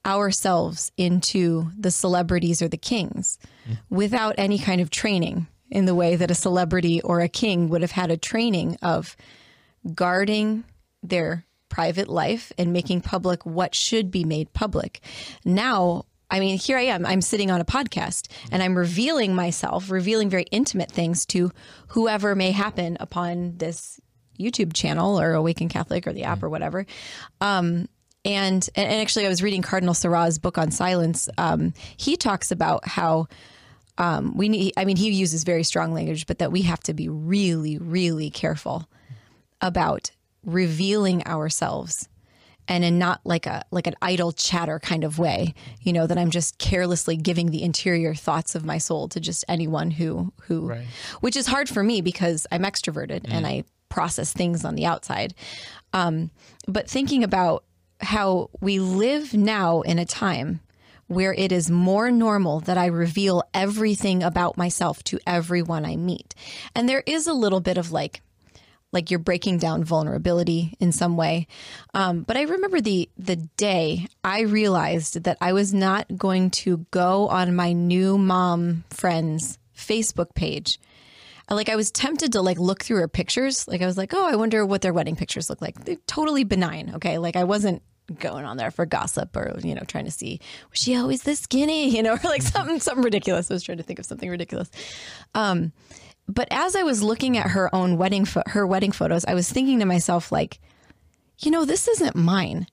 ourselves 0.06 0.92
into 0.98 1.72
the 1.78 1.92
celebrities 1.92 2.62
or 2.62 2.68
the 2.68 2.78
kings 2.78 3.38
mm. 3.68 3.78
without 3.90 4.36
any 4.38 4.58
kind 4.58 4.80
of 4.80 4.90
training 4.90 5.48
in 5.70 5.86
the 5.86 5.96
way 5.96 6.16
that 6.16 6.32
a 6.32 6.36
celebrity 6.36 7.02
or 7.02 7.22
a 7.22 7.28
king 7.28 7.70
would 7.70 7.82
have 7.82 7.92
had 7.92 8.12
a 8.12 8.18
training 8.18 8.78
of 8.82 9.16
guarding 9.94 10.64
their 11.02 11.46
private 11.70 12.08
life 12.08 12.52
and 12.58 12.72
making 12.72 13.02
public 13.02 13.46
what 13.46 13.76
should 13.76 14.12
be 14.12 14.24
made 14.24 14.54
public. 14.54 15.02
Now, 15.44 16.06
I 16.30 16.40
mean, 16.40 16.58
here 16.58 16.78
I 16.78 16.84
am. 16.84 17.06
I'm 17.06 17.22
sitting 17.22 17.52
on 17.52 17.62
a 17.62 17.66
podcast 17.66 18.30
and 18.52 18.64
I'm 18.64 18.78
revealing 18.78 19.36
myself, 19.36 19.92
revealing 19.92 20.30
very 20.30 20.46
intimate 20.52 20.92
things 20.92 21.26
to 21.28 21.52
whoever 21.90 22.36
may 22.36 22.52
happen 22.52 22.98
upon 23.00 23.58
this 23.58 24.00
YouTube 24.40 24.74
channel 24.74 25.20
or 25.20 25.34
Awaken 25.34 25.70
Catholic 25.70 26.08
or 26.08 26.14
the 26.14 26.24
app 26.24 26.44
or 26.44 26.50
whatever. 26.50 26.86
Um, 27.42 27.88
and, 28.24 28.68
and 28.76 29.02
actually, 29.02 29.28
I 29.28 29.30
was 29.30 29.44
reading 29.44 29.62
Cardinal 29.62 29.94
Sarah's 29.94 30.40
book 30.40 30.58
on 30.58 30.72
silence. 30.72 31.30
Um, 31.38 31.74
he 31.96 32.18
talks 32.18 32.52
about 32.52 32.88
how 32.88 33.28
um, 33.98 34.36
we 34.36 34.50
need, 34.50 34.74
I 34.78 34.86
mean, 34.86 34.98
he 34.98 35.10
uses 35.12 35.44
very 35.44 35.64
strong 35.64 35.94
language, 35.94 36.28
but 36.28 36.40
that 36.40 36.52
we 36.52 36.64
have 36.64 36.82
to 36.82 36.94
be 36.94 37.08
really, 37.10 37.78
really 37.78 38.30
careful 38.30 38.90
about 39.62 40.12
revealing 40.44 41.25
ourselves 41.25 42.08
and 42.68 42.84
in 42.84 43.00
not 43.00 43.22
like 43.24 43.46
a 43.46 43.64
like 43.72 43.88
an 43.88 43.96
idle 44.02 44.32
chatter 44.32 44.80
kind 44.80 45.04
of 45.04 45.18
way 45.18 45.54
you 45.82 45.92
know 45.92 46.06
that 46.06 46.18
i'm 46.20 46.30
just 46.30 46.58
carelessly 46.60 47.16
giving 47.16 47.50
the 47.50 47.64
interior 47.64 48.14
thoughts 48.14 48.54
of 48.54 48.64
my 48.64 48.78
soul 48.78 49.08
to 49.08 49.20
just 49.20 49.44
anyone 49.48 49.90
who 49.92 50.32
who 50.44 50.68
Right. 50.68 50.86
which 51.22 51.36
is 51.36 51.48
hard 51.48 51.68
for 51.68 51.82
me 51.84 52.02
because 52.02 52.46
i'm 52.52 52.62
extroverted 52.64 53.22
and 53.28 53.48
i 53.48 53.64
process 53.90 54.34
things 54.34 54.64
on 54.66 54.75
the 54.75 54.86
outside 54.86 55.34
um, 55.94 56.30
but 56.68 56.88
thinking 56.90 57.24
about 57.24 57.64
how 58.02 58.50
we 58.62 58.80
live 58.80 59.34
now 59.34 59.82
in 59.82 59.98
a 59.98 60.06
time 60.06 60.60
where 61.08 61.34
it 61.34 61.52
is 61.52 61.70
more 61.70 62.12
normal 62.12 62.62
that 62.62 62.78
I 62.78 62.88
reveal 62.88 63.44
everything 63.54 64.24
about 64.24 64.58
myself 64.58 65.04
to 65.06 65.20
everyone 65.28 65.86
I 65.86 65.96
meet. 65.96 66.34
And 66.76 66.90
there 66.90 67.04
is 67.06 67.28
a 67.28 67.34
little 67.34 67.60
bit 67.60 67.78
of 67.78 67.92
like, 67.92 68.22
like 68.92 69.12
you're 69.12 69.20
breaking 69.20 69.60
down 69.60 69.84
vulnerability 69.84 70.76
in 70.80 70.92
some 70.92 71.18
way. 71.18 71.48
Um, 71.94 72.24
but 72.24 72.38
I 72.38 72.44
remember 72.44 72.82
the 72.82 73.10
the 73.18 73.36
day 73.36 74.08
I 74.24 74.42
realized 74.42 75.24
that 75.24 75.38
I 75.42 75.54
was 75.54 75.74
not 75.74 76.18
going 76.18 76.50
to 76.52 76.86
go 76.92 77.28
on 77.28 77.56
my 77.56 77.74
new 77.74 78.18
mom 78.18 78.86
friend's 78.90 79.60
Facebook 79.78 80.34
page 80.34 80.80
like 81.54 81.70
I 81.70 81.76
was 81.76 81.92
tempted 81.92 82.34
to 82.34 82.42
like 82.42 82.58
look 82.58 82.84
through 82.84 83.00
her 83.02 83.08
pictures. 83.08 83.68
Like 83.68 83.82
I 83.82 83.86
was 83.86 83.98
like, 83.98 84.14
oh, 84.14 84.28
I 84.28 84.36
wonder 84.36 84.66
what 84.66 84.82
their 84.82 84.94
wedding 84.94 85.16
pictures 85.16 85.50
look 85.50 85.62
like. 85.62 85.86
They're 85.86 85.98
totally 86.08 86.44
benign. 86.44 86.94
Okay, 86.96 87.18
like 87.20 87.36
I 87.36 87.44
wasn't 87.44 87.84
going 88.20 88.46
on 88.46 88.58
there 88.58 88.72
for 88.72 88.86
gossip 88.86 89.36
or 89.36 89.56
you 89.64 89.74
know 89.74 89.82
trying 89.88 90.06
to 90.06 90.12
see 90.12 90.40
was 90.70 90.80
she 90.80 90.96
always 90.96 91.24
this 91.24 91.40
skinny 91.40 91.90
you 91.96 92.04
know 92.04 92.14
or 92.14 92.20
like 92.24 92.42
something 92.42 92.80
something 92.80 93.04
ridiculous. 93.04 93.50
I 93.50 93.54
was 93.54 93.64
trying 93.64 93.78
to 93.78 93.84
think 93.84 94.00
of 94.00 94.06
something 94.06 94.30
ridiculous. 94.30 94.70
Um, 95.34 95.72
but 96.28 96.48
as 96.52 96.76
I 96.76 96.84
was 96.84 97.04
looking 97.04 97.38
at 97.38 97.52
her 97.52 97.74
own 97.74 97.98
wedding 97.98 98.26
fo- 98.26 98.44
her 98.48 98.66
wedding 98.66 98.92
photos, 98.92 99.26
I 99.26 99.34
was 99.34 99.52
thinking 99.52 99.80
to 99.80 99.86
myself 99.86 100.32
like, 100.32 100.60
you 101.40 101.52
know, 101.52 101.66
this 101.66 101.88
isn't 101.88 102.16
mine. 102.16 102.68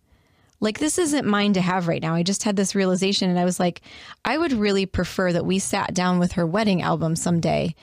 Like 0.63 0.79
this 0.79 0.97
isn't 0.97 1.27
mine 1.27 1.55
to 1.55 1.61
have 1.61 1.89
right 1.89 2.01
now. 2.01 2.15
I 2.15 2.23
just 2.23 2.45
had 2.45 2.55
this 2.55 2.77
realization 2.77 3.29
and 3.29 3.37
I 3.37 3.45
was 3.45 3.59
like, 3.59 3.81
I 4.25 4.39
would 4.39 4.53
really 4.53 4.87
prefer 4.87 5.33
that 5.33 5.45
we 5.45 5.59
sat 5.59 5.93
down 5.93 6.21
with 6.21 6.33
her 6.33 6.47
wedding 6.47 6.83
album 6.83 7.17
someday 7.17 7.75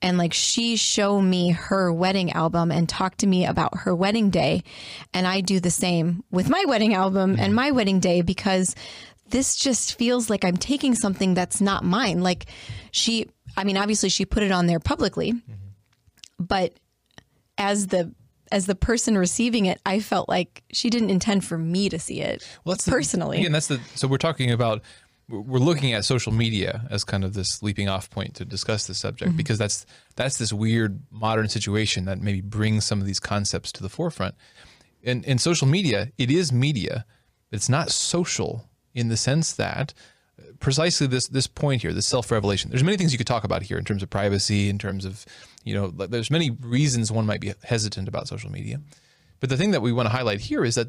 and 0.00 0.16
like 0.16 0.32
she 0.32 0.76
show 0.76 1.20
me 1.20 1.50
her 1.50 1.92
wedding 1.92 2.32
album 2.32 2.72
and 2.72 2.88
talk 2.88 3.18
to 3.18 3.26
me 3.26 3.44
about 3.44 3.80
her 3.80 3.94
wedding 3.94 4.30
day 4.30 4.62
and 5.12 5.26
I 5.26 5.42
do 5.42 5.60
the 5.60 5.70
same 5.70 6.24
with 6.30 6.48
my 6.48 6.64
wedding 6.66 6.94
album 6.94 7.36
and 7.38 7.54
my 7.54 7.70
wedding 7.70 8.00
day 8.00 8.22
because 8.22 8.74
this 9.28 9.54
just 9.54 9.98
feels 9.98 10.30
like 10.30 10.42
I'm 10.42 10.56
taking 10.56 10.94
something 10.94 11.34
that's 11.34 11.60
not 11.60 11.84
mine. 11.84 12.22
Like 12.22 12.46
she 12.92 13.28
I 13.58 13.64
mean 13.64 13.76
obviously 13.76 14.08
she 14.08 14.24
put 14.24 14.42
it 14.42 14.52
on 14.52 14.66
there 14.66 14.80
publicly. 14.80 15.32
Mm-hmm. 15.32 15.52
But 16.38 16.72
as 17.58 17.88
the 17.88 18.14
as 18.52 18.66
the 18.66 18.74
person 18.76 19.18
receiving 19.18 19.66
it, 19.66 19.80
I 19.84 19.98
felt 20.00 20.28
like 20.28 20.62
she 20.72 20.90
didn't 20.90 21.10
intend 21.10 21.44
for 21.44 21.58
me 21.58 21.88
to 21.88 21.98
see 21.98 22.20
it 22.20 22.46
Well, 22.64 22.74
that's 22.74 22.84
the- 22.84 22.92
personally. 22.92 23.38
again, 23.40 23.52
that's 23.52 23.66
the 23.68 23.80
so 23.96 24.06
we're 24.06 24.18
talking 24.18 24.50
about 24.52 24.82
we're 25.28 25.58
looking 25.60 25.92
at 25.94 26.04
social 26.04 26.32
media 26.32 26.86
as 26.90 27.04
kind 27.04 27.24
of 27.24 27.32
this 27.32 27.62
leaping 27.62 27.88
off 27.88 28.10
point 28.10 28.34
to 28.34 28.44
discuss 28.44 28.86
this 28.86 28.98
subject 28.98 29.30
Mm-hmm. 29.30 29.36
because 29.38 29.58
that's 29.58 29.86
that's 30.16 30.36
this 30.38 30.52
weird 30.52 31.00
modern 31.10 31.48
situation 31.48 32.04
that 32.04 32.18
maybe 32.20 32.40
brings 32.40 32.84
some 32.84 33.00
of 33.00 33.06
these 33.06 33.20
concepts 33.20 33.72
to 33.72 33.82
the 33.82 33.88
forefront. 33.88 34.34
In 35.02 35.24
in 35.24 35.38
social 35.38 35.66
media, 35.66 36.08
it 36.18 36.30
is 36.30 36.52
media, 36.52 37.04
but 37.50 37.56
it's 37.56 37.68
not 37.68 37.90
social 37.90 38.68
in 38.94 39.08
the 39.08 39.16
sense 39.16 39.52
that 39.54 39.94
precisely 40.60 41.06
this 41.06 41.28
this 41.28 41.46
point 41.46 41.82
here, 41.82 41.92
this 41.92 42.06
self 42.06 42.30
revelation. 42.30 42.70
There's 42.70 42.84
many 42.84 42.96
things 42.96 43.12
you 43.12 43.18
could 43.18 43.26
talk 43.26 43.44
about 43.44 43.62
here 43.62 43.78
in 43.78 43.84
terms 43.84 44.02
of 44.02 44.10
privacy, 44.10 44.68
in 44.68 44.78
terms 44.78 45.04
of 45.04 45.24
you 45.64 45.74
know, 45.74 45.92
like, 45.94 46.10
there's 46.10 46.30
many 46.30 46.50
reasons 46.50 47.12
one 47.12 47.26
might 47.26 47.40
be 47.40 47.54
hesitant 47.62 48.08
about 48.08 48.28
social 48.28 48.50
media. 48.50 48.80
But 49.40 49.50
the 49.50 49.56
thing 49.56 49.72
that 49.72 49.82
we 49.82 49.92
want 49.92 50.06
to 50.06 50.14
highlight 50.14 50.40
here 50.40 50.64
is 50.64 50.76
that 50.76 50.88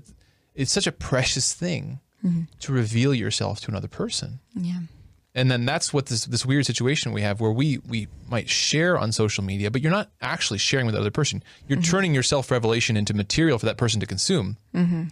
it's 0.54 0.72
such 0.72 0.88
a 0.88 0.92
precious 0.92 1.54
thing 1.54 2.00
mm-hmm. 2.24 2.44
to 2.60 2.72
reveal 2.72 3.14
yourself 3.14 3.60
to 3.62 3.72
another 3.72 3.88
person. 3.88 4.40
yeah. 4.56 4.80
And 5.36 5.50
then 5.50 5.66
that's 5.66 5.92
what 5.92 6.06
this 6.06 6.26
this 6.26 6.46
weird 6.46 6.68
situation 6.68 7.12
we 7.12 7.22
have 7.22 7.42
where 7.42 7.52
we 7.52 7.80
we 7.88 8.08
might 8.30 8.50
share 8.50 9.00
on 9.00 9.12
social 9.12 9.44
media, 9.44 9.72
but 9.72 9.82
you're 9.82 9.92
not 9.92 10.12
actually 10.22 10.60
sharing 10.60 10.86
with 10.86 10.94
the 10.94 11.02
other 11.02 11.10
person. 11.10 11.44
You're 11.68 11.80
mm-hmm. 11.80 11.90
turning 11.90 12.14
your 12.14 12.22
self 12.22 12.52
revelation 12.52 12.96
into 12.96 13.16
material 13.16 13.58
for 13.58 13.66
that 13.66 13.78
person 13.78 14.00
to 14.02 14.06
consume. 14.06 14.58
Mm-hmm. 14.76 15.06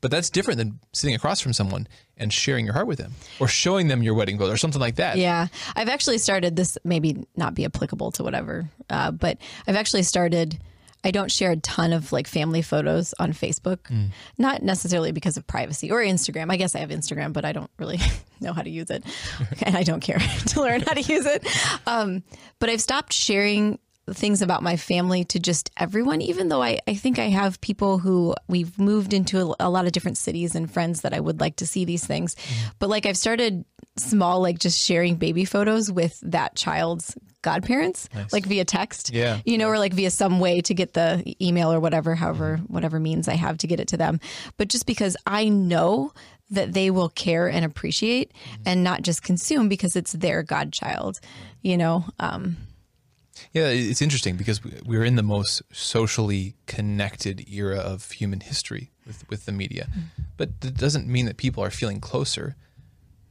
But 0.00 0.10
that's 0.10 0.30
different 0.30 0.58
than 0.58 0.78
sitting 0.92 1.14
across 1.14 1.40
from 1.40 1.52
someone 1.52 1.88
and 2.16 2.32
sharing 2.32 2.64
your 2.64 2.74
heart 2.74 2.86
with 2.86 2.98
them, 2.98 3.12
or 3.40 3.48
showing 3.48 3.88
them 3.88 4.02
your 4.02 4.14
wedding 4.14 4.38
photo, 4.38 4.52
or 4.52 4.56
something 4.56 4.80
like 4.80 4.96
that. 4.96 5.18
Yeah, 5.18 5.48
I've 5.74 5.88
actually 5.88 6.18
started 6.18 6.56
this. 6.56 6.78
Maybe 6.84 7.24
not 7.36 7.54
be 7.54 7.64
applicable 7.64 8.12
to 8.12 8.22
whatever, 8.22 8.70
uh, 8.90 9.10
but 9.10 9.38
I've 9.66 9.76
actually 9.76 10.02
started. 10.02 10.58
I 11.04 11.12
don't 11.12 11.30
share 11.30 11.52
a 11.52 11.56
ton 11.56 11.92
of 11.92 12.10
like 12.10 12.26
family 12.26 12.62
photos 12.62 13.14
on 13.20 13.32
Facebook, 13.32 14.10
not 14.38 14.62
necessarily 14.64 15.12
because 15.12 15.36
of 15.36 15.46
privacy 15.46 15.90
or 15.90 16.00
Instagram. 16.00 16.50
I 16.50 16.56
guess 16.56 16.74
I 16.74 16.80
have 16.80 16.90
Instagram, 16.90 17.32
but 17.32 17.44
I 17.44 17.52
don't 17.52 17.70
really 17.78 18.00
know 18.40 18.52
how 18.52 18.62
to 18.62 18.70
use 18.70 18.90
it, 18.90 19.04
and 19.62 19.76
I 19.76 19.84
don't 19.84 20.00
care 20.00 20.18
to 20.48 20.60
learn 20.60 20.80
how 20.80 20.94
to 20.94 21.02
use 21.02 21.26
it. 21.26 21.46
Um, 21.86 22.24
but 22.58 22.70
I've 22.70 22.80
stopped 22.80 23.12
sharing 23.12 23.78
things 24.12 24.42
about 24.42 24.62
my 24.62 24.76
family 24.76 25.24
to 25.24 25.40
just 25.40 25.70
everyone, 25.76 26.20
even 26.20 26.48
though 26.48 26.62
I, 26.62 26.78
I 26.86 26.94
think 26.94 27.18
I 27.18 27.28
have 27.28 27.60
people 27.60 27.98
who 27.98 28.34
we've 28.46 28.78
moved 28.78 29.12
into 29.12 29.40
a, 29.40 29.56
a 29.60 29.70
lot 29.70 29.86
of 29.86 29.92
different 29.92 30.18
cities 30.18 30.54
and 30.54 30.70
friends 30.70 31.00
that 31.00 31.12
I 31.12 31.20
would 31.20 31.40
like 31.40 31.56
to 31.56 31.66
see 31.66 31.84
these 31.84 32.06
things. 32.06 32.34
Mm-hmm. 32.34 32.68
But 32.78 32.88
like 32.88 33.06
I've 33.06 33.16
started 33.16 33.64
small, 33.96 34.40
like 34.40 34.58
just 34.58 34.80
sharing 34.80 35.16
baby 35.16 35.44
photos 35.44 35.90
with 35.90 36.20
that 36.22 36.54
child's 36.54 37.16
godparents, 37.42 38.08
like 38.32 38.44
via 38.46 38.64
text. 38.64 39.12
Yeah. 39.12 39.40
You 39.44 39.58
know, 39.58 39.68
or 39.68 39.78
like 39.78 39.92
via 39.92 40.10
some 40.10 40.40
way 40.40 40.60
to 40.62 40.74
get 40.74 40.94
the 40.94 41.36
email 41.40 41.72
or 41.72 41.80
whatever, 41.80 42.14
however, 42.14 42.58
mm-hmm. 42.58 42.72
whatever 42.72 43.00
means 43.00 43.28
I 43.28 43.34
have 43.34 43.58
to 43.58 43.66
get 43.66 43.80
it 43.80 43.88
to 43.88 43.96
them. 43.96 44.20
But 44.56 44.68
just 44.68 44.86
because 44.86 45.16
I 45.26 45.48
know 45.48 46.12
that 46.50 46.72
they 46.72 46.90
will 46.90 47.08
care 47.08 47.48
and 47.48 47.64
appreciate 47.64 48.32
mm-hmm. 48.32 48.62
and 48.66 48.84
not 48.84 49.02
just 49.02 49.22
consume 49.22 49.68
because 49.68 49.96
it's 49.96 50.12
their 50.12 50.42
godchild, 50.42 51.20
you 51.62 51.76
know? 51.76 52.04
Um, 52.20 52.56
Yeah, 53.56 53.68
it's 53.68 54.02
interesting 54.02 54.36
because 54.36 54.62
we- 54.62 54.78
we're 54.84 55.04
in 55.04 55.16
the 55.16 55.22
most 55.22 55.62
socially 55.72 56.56
connected 56.66 57.48
era 57.48 57.78
of 57.78 58.10
human 58.10 58.40
history 58.40 58.90
with, 59.06 59.24
with 59.30 59.46
the 59.46 59.52
media, 59.52 59.88
mm-hmm. 59.90 60.22
but 60.36 60.50
it 60.62 60.76
doesn't 60.76 61.08
mean 61.08 61.24
that 61.24 61.38
people 61.38 61.64
are 61.64 61.70
feeling 61.70 61.98
closer. 61.98 62.54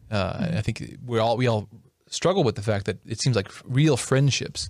Uh, 0.10 0.34
mm-hmm. 0.34 0.58
I 0.58 0.62
think 0.62 0.98
we 1.06 1.20
all 1.20 1.38
we 1.38 1.46
all 1.46 1.70
struggle 2.10 2.44
with 2.44 2.56
the 2.56 2.64
fact 2.64 2.88
that 2.88 2.98
it 3.06 3.22
seems 3.22 3.36
like 3.36 3.52
real 3.66 3.98
friendships, 3.98 4.68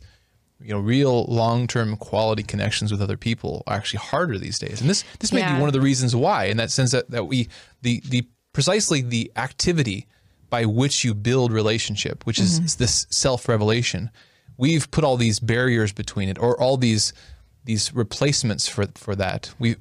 you 0.60 0.74
know, 0.74 0.80
real 0.80 1.24
long 1.26 1.68
term 1.68 1.96
quality 1.96 2.44
connections 2.44 2.92
with 2.92 3.02
other 3.02 3.16
people 3.16 3.64
are 3.66 3.78
actually 3.78 4.00
harder 4.00 4.38
these 4.38 4.60
days, 4.60 4.82
and 4.82 4.90
this 4.90 5.06
this 5.20 5.32
may 5.32 5.42
be 5.42 5.58
one 5.58 5.70
of 5.70 5.74
the 5.74 5.80
reasons 5.80 6.14
why. 6.18 6.46
In 6.46 6.58
that 6.58 6.70
sense, 6.70 6.92
that, 6.92 7.10
that 7.12 7.28
we 7.28 7.48
the 7.82 8.02
the 8.10 8.28
precisely 8.52 9.00
the 9.00 9.32
activity 9.38 10.06
by 10.50 10.66
which 10.66 11.06
you 11.06 11.14
build 11.14 11.54
relationship, 11.54 12.26
which 12.26 12.40
is 12.40 12.60
mm-hmm. 12.60 12.84
this 12.84 13.08
self 13.10 13.48
revelation, 13.48 14.12
we've 14.58 14.90
put 14.92 15.04
all 15.04 15.18
these 15.18 15.40
barriers 15.40 15.92
between 15.92 16.30
it, 16.30 16.40
or 16.40 16.60
all 16.60 16.78
these 16.78 17.14
these 17.66 17.94
replacements 17.94 18.68
for 18.68 18.86
for 18.96 19.16
that. 19.16 19.54
We 19.60 19.76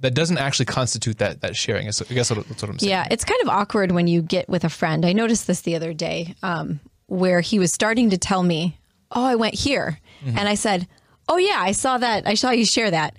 that 0.00 0.12
doesn't 0.14 0.38
actually 0.38 0.66
constitute 0.66 1.18
that 1.18 1.40
that 1.40 1.56
sharing. 1.56 1.86
I 1.86 1.90
guess 1.90 2.28
that's 2.28 2.30
what 2.30 2.62
I'm 2.62 2.78
saying. 2.78 2.90
Yeah, 2.90 3.06
it's 3.10 3.24
kind 3.24 3.40
of 3.42 3.48
awkward 3.48 3.92
when 3.92 4.06
you 4.06 4.22
get 4.22 4.48
with 4.48 4.64
a 4.64 4.68
friend. 4.68 5.06
I 5.06 5.12
noticed 5.12 5.46
this 5.46 5.62
the 5.62 5.76
other 5.76 5.92
day 5.92 6.34
um, 6.42 6.80
where 7.06 7.40
he 7.40 7.58
was 7.58 7.72
starting 7.72 8.10
to 8.10 8.18
tell 8.18 8.42
me, 8.42 8.78
Oh, 9.10 9.24
I 9.24 9.36
went 9.36 9.54
here. 9.54 9.98
Mm-hmm. 10.24 10.38
And 10.38 10.48
I 10.48 10.56
said, 10.56 10.88
Oh, 11.28 11.38
yeah, 11.38 11.58
I 11.58 11.72
saw 11.72 11.96
that. 11.98 12.26
I 12.26 12.34
saw 12.34 12.50
you 12.50 12.66
share 12.66 12.90
that 12.90 13.16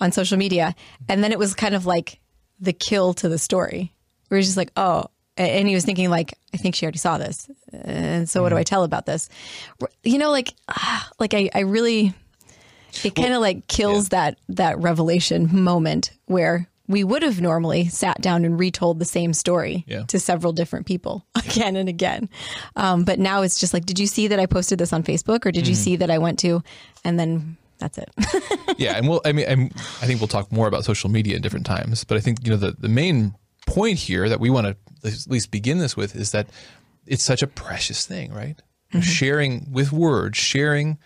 on 0.00 0.12
social 0.12 0.38
media. 0.38 0.74
And 1.08 1.22
then 1.22 1.32
it 1.32 1.38
was 1.38 1.54
kind 1.54 1.74
of 1.74 1.84
like 1.84 2.20
the 2.58 2.72
kill 2.72 3.12
to 3.14 3.28
the 3.28 3.38
story. 3.38 3.92
We 4.30 4.36
were 4.36 4.42
just 4.42 4.56
like, 4.56 4.70
Oh, 4.76 5.06
and 5.36 5.68
he 5.68 5.74
was 5.74 5.84
thinking 5.84 6.10
like, 6.10 6.34
I 6.52 6.56
think 6.56 6.74
she 6.74 6.84
already 6.86 6.98
saw 6.98 7.18
this. 7.18 7.48
And 7.72 8.28
so 8.28 8.42
what 8.42 8.48
Mm-hmm. 8.50 8.56
do 8.56 8.60
I 8.60 8.62
tell 8.62 8.84
about 8.84 9.06
this? 9.06 9.28
You 10.02 10.18
know, 10.18 10.30
like, 10.30 10.54
ah, 10.68 11.08
like 11.18 11.34
I, 11.34 11.50
I 11.54 11.60
really, 11.60 12.12
it 13.02 13.14
kind 13.14 13.32
of 13.34 13.40
like 13.40 13.66
kills 13.66 14.10
that 14.10 14.38
that 14.50 14.78
revelation 14.78 15.48
moment 15.62 16.12
where 16.26 16.68
we 16.86 17.02
would 17.02 17.22
have 17.22 17.40
normally 17.40 17.88
sat 17.88 18.20
down 18.20 18.44
and 18.44 18.60
retold 18.60 18.98
the 18.98 19.04
same 19.06 19.32
story 19.32 19.84
Yeah. 19.88 20.02
to 20.08 20.20
several 20.20 20.52
different 20.52 20.84
people 20.86 21.24
again 21.34 21.76
and 21.76 21.88
again. 21.88 22.28
Um, 22.76 23.04
but 23.04 23.18
now 23.18 23.40
it's 23.42 23.58
just 23.58 23.72
like, 23.72 23.86
did 23.86 23.98
you 23.98 24.06
see 24.06 24.28
that 24.28 24.38
I 24.38 24.44
posted 24.46 24.78
this 24.78 24.92
on 24.92 25.02
Facebook 25.02 25.46
or 25.46 25.50
did 25.50 25.66
you 25.66 25.74
see 25.74 25.96
that 25.96 26.10
I 26.10 26.18
went 26.18 26.38
to, 26.40 26.62
and 27.02 27.18
then 27.18 27.56
that's 27.78 27.98
it. 27.98 28.10
yeah, 28.78 28.92
and 28.96 29.08
we'll. 29.08 29.20
I 29.24 29.32
mean, 29.32 29.46
I'm, 29.48 29.64
I 30.00 30.06
think 30.06 30.20
we'll 30.20 30.28
talk 30.28 30.52
more 30.52 30.68
about 30.68 30.84
social 30.84 31.10
media 31.10 31.36
at 31.36 31.42
different 31.42 31.66
times. 31.66 32.04
But 32.04 32.16
I 32.18 32.20
think 32.20 32.38
you 32.44 32.50
know 32.50 32.56
the 32.56 32.76
the 32.78 32.88
main 32.88 33.34
point 33.66 33.98
here 33.98 34.28
that 34.28 34.38
we 34.40 34.48
want 34.50 34.66
to 34.66 34.76
at 35.04 35.26
least 35.28 35.50
begin 35.50 35.78
this 35.78 35.96
with 35.96 36.16
is 36.16 36.30
that 36.32 36.48
it's 37.06 37.22
such 37.22 37.42
a 37.42 37.46
precious 37.46 38.06
thing, 38.06 38.32
right? 38.32 38.60
Mm-hmm. 38.92 39.00
Sharing 39.00 39.72
with 39.72 39.92
words, 39.92 40.38
sharing, 40.38 40.98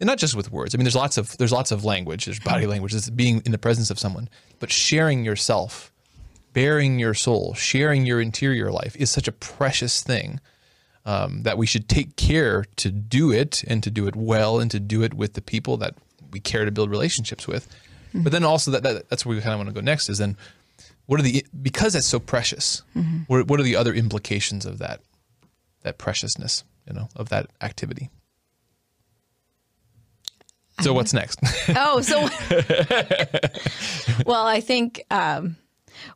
and 0.00 0.06
not 0.06 0.18
just 0.18 0.36
with 0.36 0.52
words. 0.52 0.74
I 0.74 0.78
mean, 0.78 0.84
there's 0.84 0.96
lots 0.96 1.16
of 1.16 1.36
there's 1.38 1.52
lots 1.52 1.72
of 1.72 1.84
language. 1.84 2.26
There's 2.26 2.40
body 2.40 2.62
mm-hmm. 2.62 2.70
language. 2.70 2.92
There's 2.92 3.10
being 3.10 3.42
in 3.44 3.52
the 3.52 3.58
presence 3.58 3.90
of 3.90 3.98
someone, 3.98 4.28
but 4.58 4.70
sharing 4.70 5.24
yourself, 5.24 5.92
bearing 6.52 6.98
your 6.98 7.14
soul, 7.14 7.54
sharing 7.54 8.06
your 8.06 8.20
interior 8.20 8.70
life 8.70 8.96
is 8.96 9.10
such 9.10 9.28
a 9.28 9.32
precious 9.32 10.02
thing 10.02 10.40
um, 11.06 11.42
that 11.42 11.58
we 11.58 11.66
should 11.66 11.88
take 11.88 12.16
care 12.16 12.64
to 12.76 12.90
do 12.90 13.30
it 13.30 13.62
and 13.66 13.82
to 13.82 13.90
do 13.90 14.06
it 14.06 14.16
well 14.16 14.58
and 14.58 14.70
to 14.70 14.80
do 14.80 15.02
it 15.02 15.14
with 15.14 15.34
the 15.34 15.42
people 15.42 15.76
that 15.78 15.94
we 16.32 16.40
care 16.40 16.64
to 16.64 16.70
build 16.70 16.90
relationships 16.90 17.46
with. 17.46 17.68
Mm-hmm. 18.08 18.22
But 18.22 18.32
then 18.32 18.44
also 18.44 18.70
that, 18.72 18.82
that 18.82 19.08
that's 19.08 19.26
where 19.26 19.36
we 19.36 19.42
kind 19.42 19.52
of 19.52 19.58
want 19.58 19.68
to 19.68 19.74
go 19.74 19.80
next 19.80 20.08
is 20.08 20.18
then 20.18 20.36
what 21.06 21.20
are 21.20 21.22
the 21.22 21.44
because 21.62 21.92
that's 21.92 22.06
so 22.06 22.18
precious. 22.18 22.82
What, 23.26 23.46
what 23.48 23.60
are 23.60 23.64
the 23.64 23.76
other 23.76 23.92
implications 23.92 24.64
of 24.66 24.78
that 24.78 25.00
that 25.82 25.98
preciousness, 25.98 26.64
you 26.86 26.94
know, 26.94 27.08
of 27.16 27.28
that 27.28 27.48
activity? 27.60 28.10
So 30.80 30.92
what's 30.92 31.12
next? 31.12 31.38
oh, 31.76 32.00
so 32.00 32.28
well, 34.26 34.46
I 34.46 34.60
think. 34.60 35.04
Um, 35.10 35.56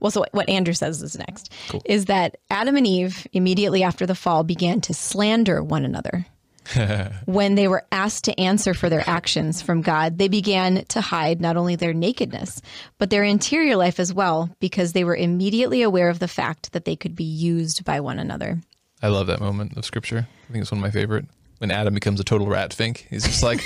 well, 0.01 0.11
so 0.11 0.25
what 0.33 0.49
Andrew 0.49 0.75
says 0.75 1.03
is 1.03 1.17
next 1.17 1.53
is 1.85 2.07
that 2.07 2.37
Adam 2.51 2.77
and 2.77 2.87
Eve 2.87 3.29
immediately 3.33 3.85
after 3.85 4.07
the 4.07 4.17
fall 4.17 4.43
began 4.43 4.81
to 4.83 4.93
slander 4.93 5.63
one 5.63 5.85
another. 5.85 6.27
when 7.27 7.55
they 7.55 7.69
were 7.69 7.85
asked 7.93 8.25
to 8.25 8.41
answer 8.41 8.75
for 8.75 8.89
their 8.89 9.09
actions 9.09 9.63
from 9.63 9.83
God, 9.83 10.19
they 10.19 10.29
began 10.29 10.85
to 10.87 11.01
hide 11.01 11.41
not 11.41 11.57
only 11.57 11.77
their 11.77 11.95
nakedness, 11.95 12.61
but 12.99 13.11
their 13.11 13.25
interior 13.25 13.77
life 13.77 13.99
as 14.01 14.13
well, 14.13 14.51
because 14.61 14.93
they 14.93 15.05
were 15.05 15.17
immediately 15.17 15.83
aware 15.83 16.09
of 16.09 16.19
the 16.19 16.29
fact 16.29 16.73
that 16.73 16.85
they 16.85 16.97
could 16.97 17.15
be 17.17 17.25
used 17.25 17.85
by 17.85 18.01
one 18.01 18.19
another. 18.19 18.59
I 19.03 19.09
love 19.09 19.29
that 19.29 19.41
moment 19.41 19.77
of 19.77 19.85
scripture. 19.85 20.27
I 20.49 20.53
think 20.53 20.63
it's 20.63 20.71
one 20.73 20.79
of 20.79 20.83
my 20.83 20.91
favorite. 20.91 21.27
when 21.59 21.71
Adam 21.71 21.95
becomes 21.95 22.21
a 22.21 22.25
total 22.25 22.47
rat 22.47 22.73
fink. 22.73 23.07
He's 23.11 23.25
just 23.25 23.43
like, 23.43 23.61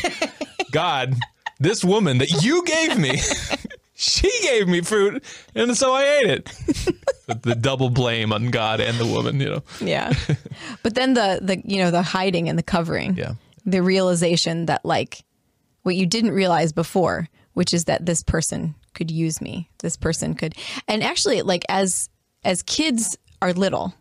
God, 0.73 1.14
this 1.61 1.85
woman 1.85 2.18
that 2.18 2.42
you 2.42 2.64
gave 2.64 2.99
me, 2.99 3.21
she 4.02 4.28
gave 4.42 4.66
me 4.66 4.80
fruit, 4.80 5.23
and 5.54 5.76
so 5.76 5.92
I 5.92 6.02
ate 6.02 6.30
it. 6.30 6.44
the, 7.42 7.54
double 7.54 7.88
blame 7.88 8.32
on 8.32 8.50
God 8.50 8.80
and 8.80 8.99
the 8.99 9.06
woman, 9.06 9.38
you 9.38 9.49
know. 9.49 9.62
Yeah. 9.80 10.12
but 10.82 10.97
then 10.97 11.14
the 11.14 11.38
the 11.40 11.62
you 11.64 11.78
know 11.78 11.92
the 11.92 12.02
hiding 12.02 12.49
and 12.49 12.59
the 12.59 12.64
covering. 12.64 13.16
Yeah. 13.16 13.35
The 13.64 13.80
realization 13.80 14.66
that 14.66 14.85
like 14.85 15.25
what 15.85 15.94
you 15.94 16.06
didn't 16.06 16.32
realize 16.32 16.73
before, 16.73 17.28
which 17.52 17.73
is 17.73 17.85
that 17.85 18.04
this 18.04 18.25
person 18.25 18.75
could 18.92 19.11
use 19.11 19.40
me. 19.40 19.71
This 19.78 19.97
person 19.97 20.35
could. 20.35 20.56
And 20.88 21.04
actually 21.04 21.42
like 21.42 21.64
as 21.68 22.09
as 22.42 22.64
kids 22.64 23.16
are 23.40 23.52
little, 23.52 23.94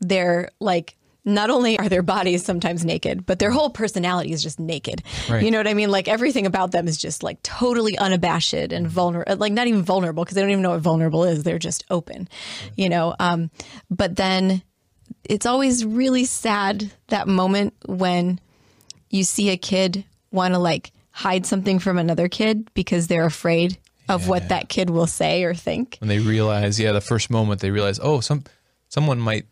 they're 0.00 0.50
like 0.58 0.96
not 1.24 1.50
only 1.50 1.78
are 1.78 1.88
their 1.88 2.02
bodies 2.02 2.44
sometimes 2.44 2.84
naked, 2.84 3.24
but 3.24 3.38
their 3.38 3.50
whole 3.50 3.70
personality 3.70 4.32
is 4.32 4.42
just 4.42 4.60
naked. 4.60 5.02
Right. 5.28 5.42
You 5.42 5.50
know 5.50 5.58
what 5.58 5.66
I 5.66 5.74
mean? 5.74 5.90
Like 5.90 6.06
everything 6.06 6.46
about 6.46 6.70
them 6.70 6.86
is 6.86 6.98
just 6.98 7.22
like 7.22 7.42
totally 7.42 7.96
unabashed 7.96 8.54
and 8.54 8.86
vulnerable, 8.86 9.36
like 9.36 9.52
not 9.52 9.66
even 9.66 9.82
vulnerable 9.82 10.24
because 10.24 10.34
they 10.34 10.42
don't 10.42 10.50
even 10.50 10.62
know 10.62 10.70
what 10.70 10.80
vulnerable 10.80 11.24
is. 11.24 11.42
They're 11.42 11.58
just 11.58 11.84
open, 11.90 12.28
you 12.76 12.88
know? 12.88 13.14
Um, 13.18 13.50
but 13.90 14.16
then 14.16 14.62
it's 15.24 15.46
always 15.46 15.84
really 15.84 16.24
sad 16.24 16.92
that 17.08 17.26
moment 17.26 17.74
when 17.86 18.38
you 19.08 19.24
see 19.24 19.50
a 19.50 19.56
kid 19.56 20.04
want 20.30 20.52
to 20.52 20.58
like 20.58 20.92
hide 21.10 21.46
something 21.46 21.78
from 21.78 21.96
another 21.96 22.28
kid 22.28 22.68
because 22.74 23.06
they're 23.06 23.24
afraid 23.24 23.78
of 24.08 24.28
what 24.28 24.48
that 24.50 24.68
kid 24.68 24.90
will 24.90 25.06
say 25.06 25.44
or 25.44 25.54
think. 25.54 25.96
When 26.00 26.08
they 26.08 26.18
realize, 26.18 26.78
yeah, 26.78 26.92
the 26.92 27.00
first 27.00 27.30
moment 27.30 27.60
they 27.62 27.70
realize, 27.70 27.98
oh, 28.02 28.20
some 28.20 28.44
someone 28.88 29.18
might 29.18 29.46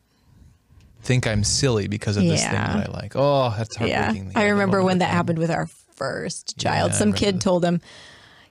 think 1.03 1.27
I'm 1.27 1.45
silly 1.45 1.89
because 1.89 2.17
of 2.17 2.23
this 2.25 2.43
thing 2.43 2.53
Yeah. 2.53 2.77
that 2.77 2.89
I 2.89 2.93
like. 2.93 3.13
Oh, 3.17 3.55
that's 3.57 3.79
Yeah. 3.81 4.05
heartbreaking. 4.05 4.33
I 4.37 4.49
remember 4.49 4.83
when 4.83 4.99
that 4.99 5.11
happened 5.11 5.39
with 5.39 5.51
our 5.51 5.67
first 5.97 6.59
child. 6.59 6.93
I 6.93 6.95
some 6.95 7.09
remember 7.11 7.19
kid 7.19 7.41
told 7.41 7.65
him, 7.65 7.81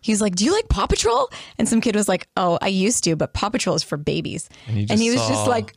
he's 0.01 0.21
like, 0.21 0.35
Do 0.35 0.45
you 0.45 0.53
like 0.53 0.67
Paw 0.69 0.87
Patrol? 0.87 1.29
And 1.57 1.67
some 1.67 1.81
kid 1.81 1.95
was 1.95 2.07
like, 2.07 2.27
Oh, 2.37 2.57
I 2.61 2.67
used 2.67 3.03
to, 3.05 3.15
but 3.15 3.33
Paw 3.33 3.49
Patrol 3.49 3.75
is 3.75 3.83
for 3.83 3.97
babies. 3.97 4.49
And 4.67 4.77
he 4.77 4.85
just 4.85 5.01
he 5.01 5.09
was 5.09 5.19
just 5.19 5.45
saw- 5.45 5.49
like, 5.49 5.73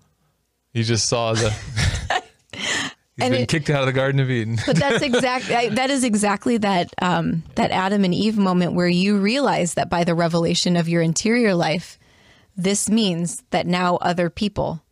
You 0.72 0.82
just 0.84 1.08
saw 1.08 1.32
the. 1.34 1.50
He's 3.16 3.26
And 3.26 3.32
been 3.32 3.42
it- 3.42 3.48
kicked 3.48 3.70
out 3.70 3.80
of 3.80 3.86
the 3.86 3.92
Garden 3.92 4.20
of 4.20 4.28
Eden. 4.30 4.58
But 4.66 4.74
that's 4.76 5.02
exactly 5.04 5.68
that 5.68 5.90
is 5.90 6.02
exactly 6.02 6.56
that 6.58 6.92
um, 7.00 7.44
that 7.54 7.70
Adam 7.70 8.02
and 8.04 8.12
Eve 8.12 8.36
moment 8.36 8.72
where 8.74 8.88
you 8.88 9.18
realize 9.18 9.74
that 9.74 9.88
by 9.88 10.02
the 10.02 10.14
revelation 10.16 10.76
of 10.76 10.88
your 10.88 11.00
interior 11.00 11.54
life, 11.54 11.96
this 12.56 12.90
means 12.90 13.44
that 13.50 13.68
now 13.68 13.96
other 13.98 14.30
people 14.30 14.82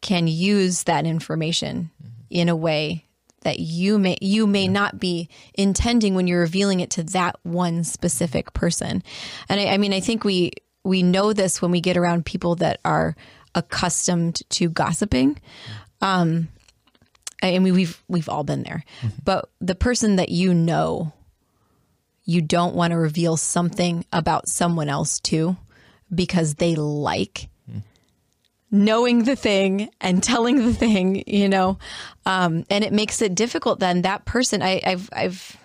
can 0.00 0.28
use 0.28 0.84
that 0.84 1.06
information 1.06 1.90
in 2.30 2.48
a 2.48 2.56
way 2.56 3.04
that 3.42 3.60
you 3.60 3.98
may 3.98 4.16
you 4.20 4.46
may 4.46 4.66
not 4.68 4.98
be 4.98 5.28
intending 5.54 6.14
when 6.14 6.26
you're 6.26 6.40
revealing 6.40 6.80
it 6.80 6.90
to 6.90 7.02
that 7.02 7.36
one 7.42 7.84
specific 7.84 8.52
person. 8.52 9.02
And 9.48 9.60
I, 9.60 9.66
I 9.66 9.78
mean, 9.78 9.92
I 9.92 10.00
think 10.00 10.24
we 10.24 10.52
we 10.84 11.02
know 11.02 11.32
this 11.32 11.62
when 11.62 11.70
we 11.70 11.80
get 11.80 11.96
around 11.96 12.26
people 12.26 12.56
that 12.56 12.80
are 12.84 13.14
accustomed 13.54 14.40
to 14.50 14.68
gossiping. 14.68 15.40
Um, 16.00 16.48
I 17.42 17.58
mean, 17.58 17.74
we've 17.74 18.02
we've 18.08 18.28
all 18.28 18.44
been 18.44 18.62
there, 18.64 18.84
mm-hmm. 19.00 19.08
but 19.24 19.50
the 19.60 19.74
person 19.74 20.16
that 20.16 20.30
you 20.30 20.52
know, 20.52 21.12
you 22.24 22.42
don't 22.42 22.74
want 22.74 22.90
to 22.90 22.98
reveal 22.98 23.36
something 23.36 24.04
about 24.12 24.48
someone 24.48 24.88
else 24.88 25.20
to, 25.20 25.56
because 26.12 26.56
they 26.56 26.74
like 26.74 27.48
knowing 28.70 29.24
the 29.24 29.36
thing 29.36 29.90
and 30.00 30.22
telling 30.22 30.56
the 30.64 30.74
thing, 30.74 31.24
you 31.26 31.48
know, 31.48 31.78
um, 32.26 32.64
and 32.70 32.84
it 32.84 32.92
makes 32.92 33.22
it 33.22 33.34
difficult. 33.34 33.80
Then 33.80 34.02
that 34.02 34.24
person, 34.24 34.62
I, 34.62 34.80
I've 34.84 35.08
I've. 35.12 35.56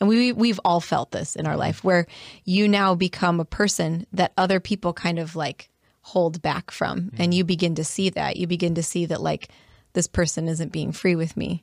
And 0.00 0.08
we 0.08 0.32
we've 0.32 0.60
all 0.64 0.80
felt 0.80 1.12
this 1.12 1.36
in 1.36 1.46
our 1.46 1.56
life 1.56 1.84
where 1.84 2.08
you 2.44 2.66
now 2.66 2.96
become 2.96 3.38
a 3.38 3.44
person 3.44 4.04
that 4.12 4.32
other 4.36 4.58
people 4.58 4.92
kind 4.92 5.20
of 5.20 5.36
like 5.36 5.70
hold 6.00 6.42
back 6.42 6.72
from 6.72 7.12
and 7.18 7.32
you 7.32 7.44
begin 7.44 7.76
to 7.76 7.84
see 7.84 8.10
that. 8.10 8.36
You 8.36 8.48
begin 8.48 8.74
to 8.74 8.82
see 8.82 9.06
that 9.06 9.20
like 9.20 9.50
this 9.92 10.08
person 10.08 10.48
isn't 10.48 10.72
being 10.72 10.90
free 10.90 11.14
with 11.14 11.36
me. 11.36 11.62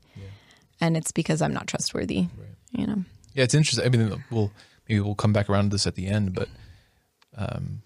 And 0.80 0.96
it's 0.96 1.12
because 1.12 1.42
I'm 1.42 1.54
not 1.54 1.68
trustworthy. 1.68 2.28
You 2.72 2.88
know. 2.88 3.04
Yeah, 3.34 3.44
it's 3.44 3.54
interesting. 3.54 3.86
I 3.86 3.90
mean, 3.90 4.24
we'll 4.32 4.52
maybe 4.88 5.02
we'll 5.02 5.16
come 5.16 5.34
back 5.34 5.50
around 5.50 5.66
to 5.66 5.70
this 5.72 5.88
at 5.88 5.96
the 5.96 6.08
end, 6.08 6.34
but 6.34 6.48
um, 7.36 7.82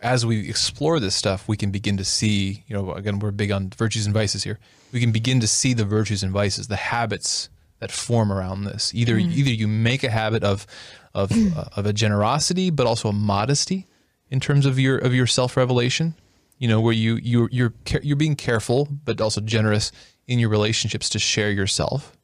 as 0.00 0.24
we 0.24 0.48
explore 0.48 0.98
this 0.98 1.14
stuff, 1.14 1.46
we 1.46 1.56
can 1.56 1.70
begin 1.70 1.96
to 1.98 2.04
see. 2.04 2.64
You 2.66 2.76
know, 2.76 2.92
again, 2.92 3.18
we're 3.18 3.30
big 3.30 3.50
on 3.50 3.70
virtues 3.70 4.06
and 4.06 4.14
vices 4.14 4.44
here. 4.44 4.58
We 4.92 5.00
can 5.00 5.12
begin 5.12 5.40
to 5.40 5.46
see 5.46 5.74
the 5.74 5.84
virtues 5.84 6.22
and 6.22 6.32
vices, 6.32 6.68
the 6.68 6.76
habits 6.76 7.48
that 7.80 7.92
form 7.92 8.32
around 8.32 8.64
this. 8.64 8.94
Either 8.94 9.18
either 9.18 9.50
you 9.50 9.68
make 9.68 10.02
a 10.04 10.10
habit 10.10 10.42
of 10.42 10.66
of 11.14 11.32
uh, 11.56 11.64
of 11.76 11.86
a 11.86 11.92
generosity, 11.92 12.70
but 12.70 12.86
also 12.86 13.08
a 13.08 13.12
modesty 13.12 13.86
in 14.30 14.40
terms 14.40 14.66
of 14.66 14.78
your 14.78 14.98
of 14.98 15.14
your 15.14 15.26
self 15.26 15.56
revelation. 15.56 16.14
You 16.58 16.68
know, 16.68 16.80
where 16.80 16.92
you 16.94 17.16
you 17.16 17.48
you're 17.50 17.74
you're 18.02 18.16
being 18.16 18.36
careful, 18.36 18.88
but 19.04 19.20
also 19.20 19.40
generous 19.40 19.92
in 20.26 20.38
your 20.38 20.50
relationships 20.50 21.08
to 21.10 21.18
share 21.18 21.50
yourself. 21.50 22.16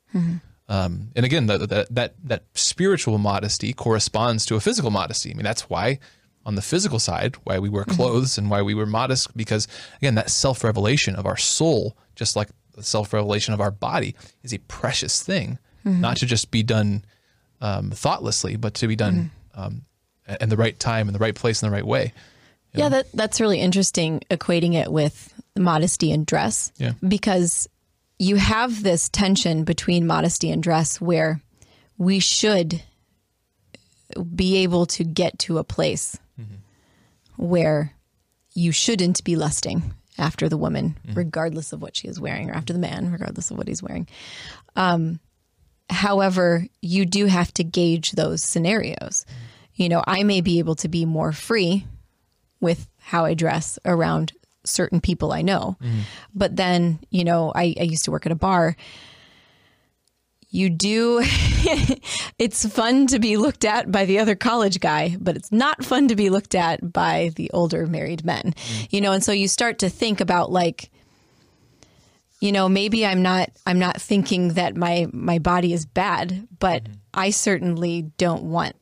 Um, 0.68 1.10
and 1.14 1.24
again, 1.24 1.46
that, 1.46 1.68
that 1.68 1.94
that 1.94 2.14
that 2.24 2.44
spiritual 2.54 3.18
modesty 3.18 3.72
corresponds 3.72 4.44
to 4.46 4.56
a 4.56 4.60
physical 4.60 4.90
modesty. 4.90 5.30
I 5.30 5.34
mean, 5.34 5.44
that's 5.44 5.70
why 5.70 6.00
on 6.46 6.54
the 6.54 6.62
physical 6.62 7.00
side, 7.00 7.35
why 7.44 7.59
we 7.59 7.68
wear 7.68 7.85
clothes 7.85 8.38
and 8.38 8.48
why 8.48 8.62
we 8.62 8.72
wear 8.72 8.87
modest, 8.87 9.37
because 9.37 9.66
again, 9.98 10.14
that 10.14 10.30
self 10.30 10.62
revelation 10.64 11.16
of 11.16 11.26
our 11.26 11.37
soul, 11.37 11.96
just 12.14 12.37
like 12.37 12.48
the 12.74 12.85
self 12.85 13.12
revelation 13.12 13.52
of 13.52 13.61
our 13.61 13.72
body, 13.72 14.14
is 14.42 14.54
a 14.54 14.59
precious 14.61 15.22
thing, 15.22 15.59
not 15.85 16.16
to 16.18 16.26
just 16.26 16.50
be 16.50 16.62
done 16.62 17.04
um, 17.61 17.90
thoughtlessly, 17.90 18.56
but 18.56 18.74
to 18.74 18.87
be 18.87 18.96
done 18.96 19.30
um, 19.54 19.82
in 20.40 20.48
the 20.48 20.56
right 20.56 20.78
time, 20.78 21.09
in 21.09 21.12
the 21.12 21.18
right 21.18 21.35
place, 21.35 21.62
in 21.62 21.68
the 21.68 21.74
right 21.74 21.87
way. 21.87 22.12
Yeah, 22.72 22.90
that 22.90 23.06
that's 23.12 23.40
really 23.40 23.61
interesting 23.61 24.20
equating 24.30 24.74
it 24.74 24.92
with 24.92 25.32
modesty 25.56 26.12
and 26.12 26.26
dress. 26.26 26.72
Yeah. 26.76 26.92
Because 27.06 27.68
you 28.18 28.37
have 28.37 28.82
this 28.82 29.09
tension 29.09 29.64
between 29.64 30.06
modesty 30.06 30.50
and 30.50 30.62
dress 30.62 31.00
where 31.00 31.40
we 31.98 32.18
should 32.18 32.82
be 34.35 34.59
able 34.59 34.87
to 34.87 35.04
get 35.04 35.38
to 35.40 35.59
a 35.59 35.64
place 35.64 36.18
where 37.37 37.92
you 38.55 38.72
shouldn't 38.72 39.22
be 39.25 39.37
lusting 39.37 39.94
after 40.18 40.49
the 40.49 40.57
woman, 40.57 40.96
regardless 41.14 41.72
of 41.72 41.83
what 41.83 41.94
she 41.96 42.09
is 42.09 42.18
wearing, 42.18 42.49
or 42.51 42.55
after 42.55 42.72
the 42.72 42.79
man, 42.79 43.12
regardless 43.12 43.51
of 43.51 43.59
what 43.59 43.68
he's 43.68 43.83
wearing. 43.83 44.09
Um, 44.77 45.20
however, 45.90 46.66
you 46.81 47.05
do 47.05 47.27
have 47.27 47.53
to 47.55 47.64
gauge 47.64 48.12
those 48.12 48.42
scenarios. 48.42 49.27
You 49.75 49.88
know, 49.90 50.03
I 50.07 50.22
may 50.22 50.40
be 50.40 50.59
able 50.59 50.75
to 50.77 50.88
be 50.88 51.05
more 51.05 51.33
free 51.33 51.87
with 52.61 52.88
how 52.99 53.27
I 53.27 53.35
dress 53.35 53.79
around 53.85 54.33
certain 54.64 55.01
people 55.01 55.33
I 55.33 55.42
know. 55.42 55.77
But 56.35 56.57
then, 56.57 56.99
you 57.11 57.25
know, 57.25 57.53
I, 57.55 57.75
I 57.79 57.83
used 57.83 58.05
to 58.07 58.11
work 58.11 58.25
at 58.27 58.33
a 58.33 58.37
bar. 58.37 58.75
You 60.48 60.70
do, 60.70 61.20
it's 62.38 62.64
fun 62.66 63.09
to 63.09 63.18
be 63.18 63.37
looked 63.37 63.64
at 63.64 63.90
by 63.90 64.04
the 64.04 64.18
other 64.18 64.35
college 64.35 64.80
guy, 64.80 65.16
but 65.20 65.37
it's 65.37 65.52
not 65.52 65.85
fun 65.85 66.09
to 66.09 66.16
be 66.16 66.30
looked 66.30 66.54
at 66.54 66.92
by 66.92 67.32
the 67.37 67.50
older 67.52 67.87
married 67.87 68.24
men, 68.24 68.54
mm. 68.56 68.88
you 68.90 69.00
know, 69.00 69.12
and 69.12 69.24
so 69.24 69.32
you 69.32 69.48
start 69.48 69.80
to 69.80 69.88
think 69.90 70.20
about 70.20 70.50
like, 70.50 70.90
you 72.40 72.52
know 72.52 72.68
maybe 72.68 73.06
i'm 73.06 73.22
not 73.22 73.50
i'm 73.66 73.78
not 73.78 74.00
thinking 74.00 74.48
that 74.54 74.76
my 74.76 75.06
my 75.12 75.38
body 75.38 75.72
is 75.72 75.87
bad 75.87 76.46
but 76.59 76.85
mm-hmm. 76.85 76.92
i 77.14 77.30
certainly 77.30 78.02
don't 78.18 78.42
want 78.42 78.76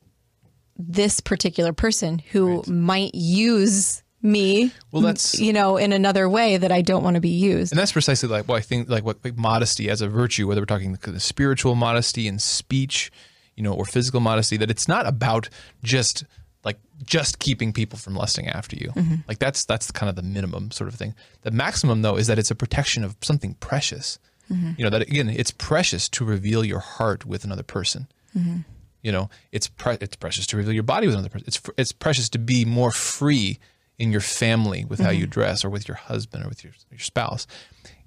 this 0.77 1.21
particular 1.21 1.71
person 1.73 2.19
who 2.19 2.63
might 2.67 3.15
use 3.15 4.03
me 4.25 4.71
Well, 4.91 5.03
that's- 5.03 5.39
you 5.39 5.53
know 5.53 5.77
in 5.77 5.93
another 5.93 6.27
way 6.27 6.57
that 6.57 6.71
i 6.71 6.81
don't 6.81 7.03
want 7.03 7.15
to 7.15 7.21
be 7.21 7.29
used 7.29 7.71
And 7.71 7.79
that's 7.79 7.91
precisely 7.91 8.27
like 8.27 8.47
what 8.47 8.57
I 8.57 8.61
think, 8.61 8.89
like 8.89 9.03
what 9.05 9.17
like 9.23 9.37
modesty 9.37 9.89
as 9.89 10.01
a 10.01 10.07
virtue, 10.07 10.47
whether 10.47 10.61
we're 10.61 10.65
talking 10.65 10.93
the, 10.93 11.11
the 11.11 11.19
spiritual 11.19 11.75
modesty 11.75 12.27
in 12.27 12.39
speech, 12.39 13.11
you 13.55 13.63
know, 13.63 13.73
or 13.73 13.85
physical 13.85 14.19
modesty, 14.19 14.57
that 14.57 14.69
it's 14.69 14.87
not 14.87 15.05
about 15.07 15.49
just 15.83 16.23
like 16.63 16.77
just 17.03 17.39
keeping 17.39 17.71
people 17.73 17.97
from 17.99 18.15
lusting 18.15 18.47
after 18.47 18.75
you. 18.75 18.89
Mm-hmm. 18.89 19.15
Like 19.27 19.39
that's 19.39 19.65
that's 19.65 19.91
kind 19.91 20.09
of 20.09 20.15
the 20.15 20.23
minimum 20.23 20.71
sort 20.71 20.87
of 20.87 20.95
thing. 20.95 21.13
The 21.43 21.51
maximum 21.51 22.01
though 22.01 22.17
is 22.17 22.27
that 22.27 22.39
it's 22.39 22.51
a 22.51 22.55
protection 22.55 23.03
of 23.03 23.15
something 23.21 23.53
precious. 23.55 24.19
Mm-hmm. 24.51 24.71
You 24.77 24.83
know 24.85 24.89
that 24.91 25.01
again, 25.03 25.29
it's 25.29 25.51
precious 25.51 26.09
to 26.09 26.25
reveal 26.25 26.63
your 26.65 26.79
heart 26.79 27.25
with 27.25 27.43
another 27.45 27.63
person. 27.63 28.07
Mm-hmm. 28.35 28.57
You 29.01 29.11
know, 29.11 29.29
it's 29.51 29.67
pre- 29.67 29.97
it's 30.01 30.15
precious 30.15 30.47
to 30.47 30.57
reveal 30.57 30.73
your 30.73 30.83
body 30.83 31.05
with 31.07 31.15
another 31.15 31.29
person. 31.29 31.45
It's 31.47 31.61
it's 31.77 31.91
precious 31.91 32.29
to 32.29 32.39
be 32.39 32.65
more 32.65 32.91
free 32.91 33.59
in 33.97 34.11
your 34.11 34.21
family 34.21 34.85
with 34.85 34.99
how 34.99 35.09
you 35.09 35.25
dress, 35.27 35.63
or 35.63 35.69
with 35.69 35.87
your 35.87 35.95
husband, 35.95 36.43
or 36.45 36.49
with 36.49 36.63
your 36.63 36.73
your 36.91 36.99
spouse. 36.99 37.47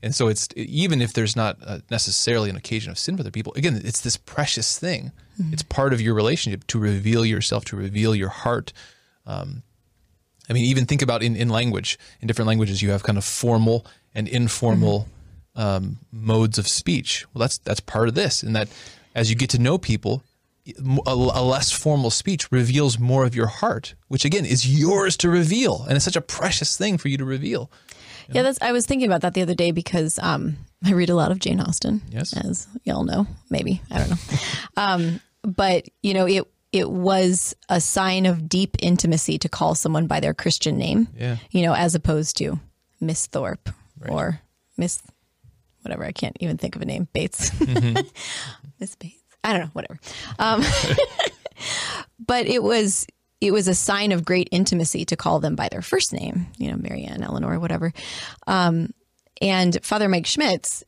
And 0.02 0.14
so 0.14 0.28
it's 0.28 0.48
even 0.54 1.02
if 1.02 1.12
there's 1.12 1.34
not 1.34 1.56
uh, 1.64 1.78
necessarily 1.90 2.50
an 2.50 2.56
occasion 2.56 2.90
of 2.90 2.98
sin 2.98 3.16
for 3.16 3.22
other 3.22 3.30
people. 3.30 3.52
Again, 3.56 3.80
it's 3.84 4.00
this 4.00 4.16
precious 4.16 4.78
thing. 4.78 5.12
It's 5.52 5.62
part 5.62 5.92
of 5.92 6.00
your 6.00 6.14
relationship 6.14 6.66
to 6.68 6.78
reveal 6.78 7.24
yourself, 7.24 7.64
to 7.66 7.76
reveal 7.76 8.14
your 8.14 8.28
heart. 8.28 8.72
Um, 9.26 9.62
I 10.48 10.52
mean, 10.52 10.64
even 10.64 10.86
think 10.86 11.02
about 11.02 11.22
in, 11.22 11.36
in 11.36 11.48
language. 11.48 11.98
In 12.20 12.26
different 12.26 12.48
languages, 12.48 12.82
you 12.82 12.90
have 12.90 13.02
kind 13.02 13.18
of 13.18 13.24
formal 13.24 13.86
and 14.14 14.28
informal 14.28 15.08
um, 15.54 15.98
modes 16.10 16.58
of 16.58 16.66
speech. 16.66 17.26
Well, 17.32 17.40
that's 17.40 17.58
that's 17.58 17.80
part 17.80 18.08
of 18.08 18.14
this, 18.14 18.42
and 18.42 18.54
that 18.56 18.68
as 19.14 19.30
you 19.30 19.36
get 19.36 19.50
to 19.50 19.58
know 19.58 19.78
people, 19.78 20.22
a, 21.06 21.12
a 21.12 21.42
less 21.42 21.70
formal 21.70 22.10
speech 22.10 22.50
reveals 22.50 22.98
more 22.98 23.24
of 23.24 23.34
your 23.34 23.46
heart, 23.46 23.94
which 24.08 24.24
again 24.24 24.44
is 24.44 24.66
yours 24.66 25.16
to 25.18 25.28
reveal, 25.28 25.84
and 25.84 25.96
it's 25.96 26.04
such 26.04 26.16
a 26.16 26.20
precious 26.20 26.76
thing 26.76 26.98
for 26.98 27.08
you 27.08 27.18
to 27.18 27.24
reveal. 27.24 27.70
Yeah, 28.30 28.42
that's. 28.42 28.58
I 28.60 28.72
was 28.72 28.86
thinking 28.86 29.08
about 29.08 29.22
that 29.22 29.34
the 29.34 29.42
other 29.42 29.54
day 29.54 29.70
because 29.70 30.18
um, 30.18 30.56
I 30.84 30.92
read 30.92 31.10
a 31.10 31.14
lot 31.14 31.32
of 31.32 31.38
Jane 31.38 31.60
Austen. 31.60 32.02
Yes. 32.10 32.36
as 32.36 32.66
y'all 32.84 33.04
know, 33.04 33.26
maybe 33.50 33.80
I 33.90 33.98
don't 33.98 34.10
know, 34.10 34.16
um, 34.76 35.20
but 35.42 35.86
you 36.02 36.14
know 36.14 36.26
it. 36.26 36.44
It 36.70 36.90
was 36.90 37.56
a 37.70 37.80
sign 37.80 38.26
of 38.26 38.46
deep 38.46 38.76
intimacy 38.80 39.38
to 39.38 39.48
call 39.48 39.74
someone 39.74 40.06
by 40.06 40.20
their 40.20 40.34
Christian 40.34 40.76
name. 40.76 41.08
Yeah. 41.16 41.36
You 41.50 41.62
know, 41.62 41.72
as 41.72 41.94
opposed 41.94 42.36
to 42.38 42.60
Miss 43.00 43.24
Thorpe 43.26 43.70
or 44.06 44.42
Miss 44.76 45.00
whatever. 45.82 46.04
I 46.04 46.12
can't 46.12 46.36
even 46.40 46.58
think 46.58 46.76
of 46.76 46.82
a 46.82 46.84
name. 46.84 47.08
Bates. 47.12 47.58
Miss 48.80 48.94
Bates. 48.96 49.17
I 49.44 49.52
don't 49.52 49.62
know. 49.62 49.70
Whatever. 49.72 50.00
Um, 50.38 50.62
but 52.26 52.46
it 52.46 52.62
was 52.62 53.06
it 53.40 53.52
was 53.52 53.68
a 53.68 53.74
sign 53.74 54.12
of 54.12 54.24
great 54.24 54.48
intimacy 54.50 55.04
to 55.04 55.16
call 55.16 55.38
them 55.38 55.54
by 55.54 55.68
their 55.68 55.82
first 55.82 56.12
name, 56.12 56.46
you 56.56 56.70
know, 56.70 56.76
Marianne, 56.76 57.22
Eleanor, 57.22 57.58
whatever. 57.60 57.92
Um, 58.46 58.92
and 59.40 59.78
Father 59.84 60.08
Mike 60.08 60.26
Schmitz, 60.26 60.82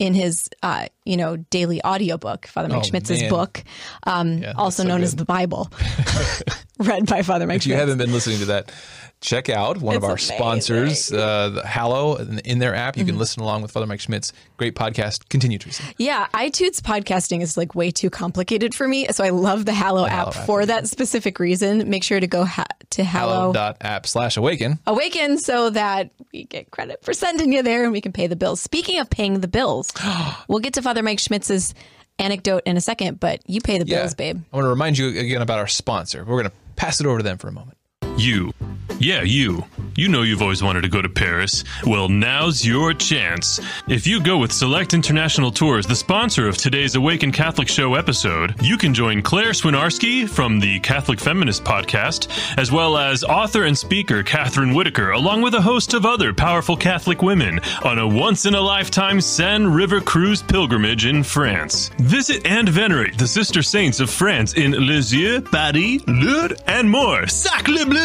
in 0.00 0.14
his, 0.14 0.48
uh, 0.62 0.86
you 1.10 1.16
know, 1.16 1.36
daily 1.36 1.82
audiobook, 1.84 2.46
Father 2.46 2.68
Mike 2.68 2.78
Oh, 2.78 2.82
Schmitz's 2.82 3.20
man. 3.22 3.30
book, 3.30 3.64
um, 4.06 4.38
Yeah, 4.38 4.52
also 4.56 4.82
so 4.84 4.88
known 4.88 5.02
as 5.02 5.16
the 5.16 5.24
Bible, 5.24 5.70
read 6.78 7.06
by 7.06 7.22
Father 7.22 7.46
Mike 7.46 7.56
If 7.56 7.66
you 7.66 7.74
haven't 7.74 7.98
been 7.98 8.12
listening 8.12 8.38
to 8.38 8.44
that, 8.46 8.72
check 9.20 9.50
out 9.50 9.78
one 9.78 9.96
of 9.96 10.04
our 10.04 10.12
amazing. 10.12 10.36
sponsors, 10.38 11.12
uh, 11.12 11.50
the 11.50 11.66
Hallow, 11.66 12.16
in- 12.44 12.58
their 12.58 12.74
app. 12.74 12.96
You 12.96 13.04
can 13.04 13.18
listen 13.18 13.42
along 13.42 13.62
with 13.62 13.70
Father 13.70 13.86
Mike 13.86 14.00
Schmitz. 14.00 14.32
Great 14.56 14.74
podcast. 14.74 15.28
Continue, 15.28 15.58
Teresa. 15.58 15.82
Yeah, 15.98 16.26
iTunes 16.34 16.80
podcasting 16.80 17.40
is 17.42 17.56
like 17.56 17.74
way 17.74 17.90
too 17.90 18.08
complicated 18.10 18.74
for 18.74 18.86
me. 18.88 19.06
So 19.10 19.24
I 19.24 19.30
love 19.30 19.64
the 19.66 19.72
Hallow 19.72 20.06
app 20.06 20.10
Hallow 20.12 20.32
app 20.32 20.46
for 20.46 20.66
that 20.66 20.88
specific 20.88 21.38
reason. 21.38 21.88
Make 21.90 22.02
sure 22.04 22.20
to 22.20 22.26
go 22.26 22.44
ha- 22.44 22.64
to 22.90 23.04
Hallow, 23.04 23.52
Hallow.app 23.52 24.06
slash 24.06 24.36
awaken. 24.36 24.78
Awaken 24.86 25.38
so 25.38 25.70
that 25.70 26.10
we 26.32 26.44
get 26.44 26.70
credit 26.70 27.02
for 27.04 27.12
sending 27.12 27.52
you 27.52 27.62
there 27.62 27.84
and 27.84 27.92
we 27.92 28.00
can 28.00 28.12
pay 28.12 28.26
the 28.26 28.36
bills. 28.36 28.60
Speaking 28.60 29.00
of 29.00 29.08
paying 29.10 29.40
the 29.40 29.48
bills, 29.48 29.90
we'll 30.48 30.58
get 30.60 30.74
to 30.74 30.82
Father 30.82 30.99
Mike 31.02 31.18
Schmitz's 31.18 31.74
anecdote 32.18 32.62
in 32.66 32.76
a 32.76 32.80
second, 32.80 33.20
but 33.20 33.40
you 33.46 33.60
pay 33.60 33.78
the 33.78 33.84
bills, 33.84 34.14
babe. 34.14 34.40
I 34.52 34.56
want 34.56 34.66
to 34.66 34.70
remind 34.70 34.98
you 34.98 35.08
again 35.08 35.42
about 35.42 35.58
our 35.58 35.66
sponsor. 35.66 36.24
We're 36.24 36.42
going 36.42 36.50
to 36.50 36.56
pass 36.76 37.00
it 37.00 37.06
over 37.06 37.18
to 37.18 37.24
them 37.24 37.38
for 37.38 37.48
a 37.48 37.52
moment. 37.52 37.76
You. 38.16 38.52
Yeah, 38.98 39.22
you. 39.22 39.64
You 39.96 40.08
know 40.08 40.22
you've 40.22 40.40
always 40.40 40.62
wanted 40.62 40.82
to 40.82 40.88
go 40.88 41.02
to 41.02 41.08
Paris. 41.08 41.64
Well, 41.84 42.08
now's 42.08 42.64
your 42.64 42.94
chance. 42.94 43.60
If 43.88 44.06
you 44.06 44.22
go 44.22 44.38
with 44.38 44.52
Select 44.52 44.94
International 44.94 45.50
Tours, 45.50 45.86
the 45.86 45.96
sponsor 45.96 46.48
of 46.48 46.56
today's 46.56 46.94
Awaken 46.94 47.32
Catholic 47.32 47.68
Show 47.68 47.96
episode, 47.96 48.54
you 48.62 48.78
can 48.78 48.94
join 48.94 49.20
Claire 49.20 49.50
Swinarski 49.50 50.28
from 50.28 50.60
the 50.60 50.80
Catholic 50.80 51.18
Feminist 51.18 51.64
podcast, 51.64 52.28
as 52.56 52.70
well 52.72 52.96
as 52.96 53.24
author 53.24 53.64
and 53.64 53.76
speaker 53.76 54.22
Catherine 54.22 54.74
Whitaker, 54.74 55.10
along 55.10 55.42
with 55.42 55.54
a 55.54 55.60
host 55.60 55.92
of 55.92 56.06
other 56.06 56.32
powerful 56.32 56.76
Catholic 56.76 57.20
women, 57.20 57.60
on 57.84 57.98
a 57.98 58.08
once 58.08 58.46
in 58.46 58.54
a 58.54 58.60
lifetime 58.60 59.20
Seine 59.20 59.66
River 59.66 60.00
cruise 60.00 60.42
pilgrimage 60.42 61.04
in 61.04 61.22
France. 61.22 61.90
Visit 61.98 62.46
and 62.46 62.68
venerate 62.68 63.18
the 63.18 63.28
sister 63.28 63.62
saints 63.62 64.00
of 64.00 64.08
France 64.08 64.54
in 64.54 64.72
Lisieux, 64.72 65.42
Paris, 65.42 66.00
Lourdes, 66.06 66.62
and 66.66 66.90
more. 66.90 67.26
Sacre 67.26 67.84
bleu! 67.86 67.99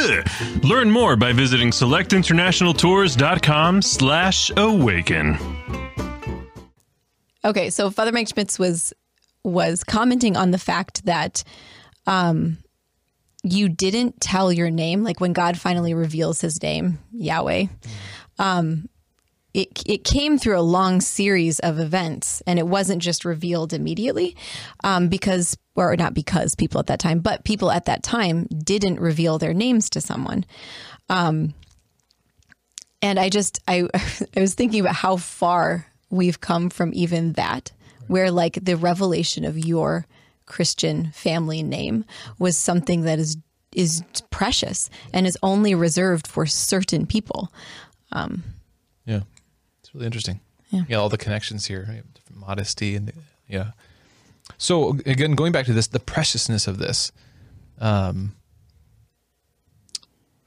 Learn 0.64 0.92
more 0.92 1.16
by 1.16 1.34
visiting 1.34 1.70
selectinternationaltours.com 1.70 3.82
slash 3.82 4.52
awaken. 4.56 5.38
Okay, 7.44 7.70
so 7.70 7.92
Father 7.92 8.12
Mike 8.12 8.28
Schmitz 8.28 8.58
was 8.58 8.94
was 9.44 9.84
commenting 9.84 10.36
on 10.36 10.52
the 10.52 10.58
fact 10.58 11.06
that 11.06 11.44
um, 12.08 12.58
you 13.44 13.70
didn't 13.70 14.20
tell 14.20 14.52
your 14.52 14.72
name, 14.72 15.04
like 15.04 15.22
when 15.22 15.34
God 15.34 15.58
finally 15.58 15.94
reveals 15.94 16.42
His 16.42 16.62
name, 16.62 16.98
Yahweh. 17.12 17.68
Um, 18.40 18.90
it 19.56 19.84
it 19.86 20.04
came 20.04 20.38
through 20.38 20.60
a 20.60 20.62
long 20.62 21.00
series 21.00 21.60
of 21.60 21.80
events, 21.80 22.44
and 22.46 22.60
it 22.60 22.68
wasn't 22.68 23.02
just 23.02 23.24
revealed 23.24 23.72
immediately, 23.72 24.36
um, 24.84 25.08
because 25.08 25.58
or 25.76 25.96
not 25.96 26.14
because 26.14 26.56
people 26.56 26.80
at 26.80 26.88
that 26.88 27.00
time, 27.00 27.20
but 27.20 27.46
people 27.46 27.72
at 27.72 27.86
that 27.86 28.04
time 28.04 28.48
didn't 28.48 29.00
reveal 29.00 29.38
their 29.38 29.54
names 29.54 29.90
to 29.92 30.02
someone. 30.02 30.46
Um, 31.08 31.54
and 33.02 33.18
I 33.18 33.30
just 33.30 33.62
I 33.66 33.88
I 34.36 34.42
was 34.42 34.56
thinking 34.56 34.82
about 34.82 34.96
how 34.96 35.16
far 35.16 35.88
we've 36.10 36.42
come 36.42 36.70
from 36.70 36.92
even 36.94 37.34
that, 37.34 37.72
where 38.08 38.32
like 38.32 38.60
the 38.62 38.76
revelation 38.76 39.46
of 39.46 39.58
your 39.58 40.06
Christian 40.46 41.12
family 41.12 41.64
name 41.64 42.04
was 42.40 42.58
something 42.58 43.04
that 43.04 43.20
is 43.20 43.38
is 43.72 44.04
precious 44.32 44.90
and 45.14 45.26
is 45.26 45.38
only 45.42 45.76
reserved 45.76 46.28
for 46.28 46.46
certain 46.46 47.06
people. 47.06 47.54
Yeah. 49.06 49.22
Really 49.96 50.06
interesting. 50.06 50.42
Yeah. 50.72 50.98
all 50.98 51.08
the 51.10 51.18
connections 51.18 51.66
here, 51.68 52.04
modesty 52.34 52.96
and 52.96 53.14
yeah. 53.48 53.72
So 54.58 54.98
again, 55.06 55.32
going 55.34 55.54
back 55.54 55.66
to 55.68 55.74
this, 55.74 55.88
the 55.88 56.00
preciousness 56.02 56.68
of 56.68 56.80
this, 56.80 57.14
um, 57.80 58.36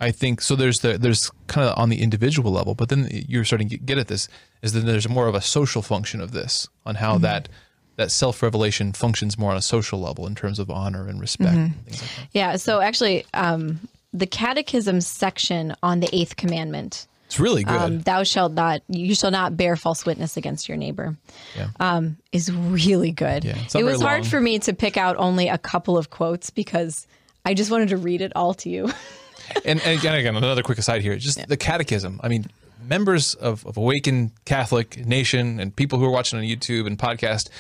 I 0.01 0.11
think 0.13 0.41
so. 0.41 0.55
There's 0.55 0.81
the 0.81 0.99
there's 0.99 1.31
kind 1.47 1.69
of 1.69 1.77
on 1.79 1.89
the 1.89 2.01
individual 2.03 2.53
level, 2.53 2.75
but 2.75 2.89
then 2.89 3.09
you're 3.11 3.45
starting 3.45 3.69
to 3.71 3.79
get 3.79 3.99
at 3.99 4.09
this 4.09 4.29
is 4.63 4.73
that 4.75 4.81
there's 4.81 5.09
more 5.09 5.27
of 5.27 5.35
a 5.35 5.41
social 5.41 5.83
function 5.83 6.21
of 6.21 6.33
this 6.33 6.69
on 6.87 6.97
how 6.97 7.15
Mm-hmm. 7.15 7.23
that 7.23 7.49
that 7.97 8.11
self 8.13 8.43
revelation 8.43 8.93
functions 8.93 9.39
more 9.39 9.51
on 9.51 9.57
a 9.57 9.63
social 9.63 9.99
level 9.99 10.27
in 10.27 10.35
terms 10.35 10.59
of 10.59 10.71
honor 10.71 11.09
and 11.09 11.21
respect. 11.21 11.53
Mm-hmm. 11.55 11.87
And 11.87 11.91
like. 11.91 12.03
Yeah. 12.33 12.57
So 12.57 12.81
actually, 12.81 13.25
um, 13.35 13.81
the 14.13 14.27
Catechism 14.27 15.01
section 15.01 15.75
on 15.83 16.01
the 16.01 16.09
Eighth 16.15 16.37
Commandment. 16.37 17.07
It's 17.29 17.39
really 17.39 17.63
good. 17.63 17.77
Um, 17.77 18.01
thou 18.01 18.23
shalt 18.23 18.53
not, 18.53 18.81
you 18.89 19.15
shall 19.15 19.31
not 19.31 19.55
bear 19.55 19.77
false 19.77 20.07
witness 20.07 20.39
against 20.39 20.67
your 20.67 20.79
neighbor. 20.79 21.15
yeah. 21.55 21.69
um, 21.79 22.17
is 22.33 22.51
really 22.51 23.11
good. 23.13 23.45
Yeah, 23.45 23.59
it 23.75 23.85
was 23.85 24.01
hard 24.01 24.23
long. 24.23 24.31
for 24.31 24.41
me 24.41 24.59
to 24.61 24.73
pick 24.73 24.97
out 24.97 25.17
only 25.19 25.49
a 25.49 25.59
couple 25.59 25.99
of 25.99 26.09
quotes 26.09 26.49
because 26.49 27.07
I 27.45 27.53
just 27.53 27.71
wanted 27.71 27.91
to 27.91 27.99
read 27.99 28.23
it 28.23 28.33
all 28.35 28.55
to 28.55 28.71
you. 28.71 28.87
and, 29.67 29.79
and 29.83 29.99
again, 29.99 30.15
again, 30.15 30.37
another 30.37 30.63
quick 30.63 30.79
aside 30.79 31.03
here, 31.03 31.17
just 31.17 31.47
the 31.49 31.59
catechism. 31.59 32.19
I 32.23 32.29
mean, 32.29 32.47
members 32.83 33.35
of, 33.35 33.67
of 33.67 33.77
Awaken 33.77 34.33
Catholic 34.47 35.05
Nation 35.07 35.61
and 35.61 35.77
people 35.77 35.99
who 35.99 36.07
are 36.07 36.11
watching 36.11 36.39
on 36.39 36.47
YouTube 36.47 36.87
and 36.87 36.99
podcast, 36.99 37.51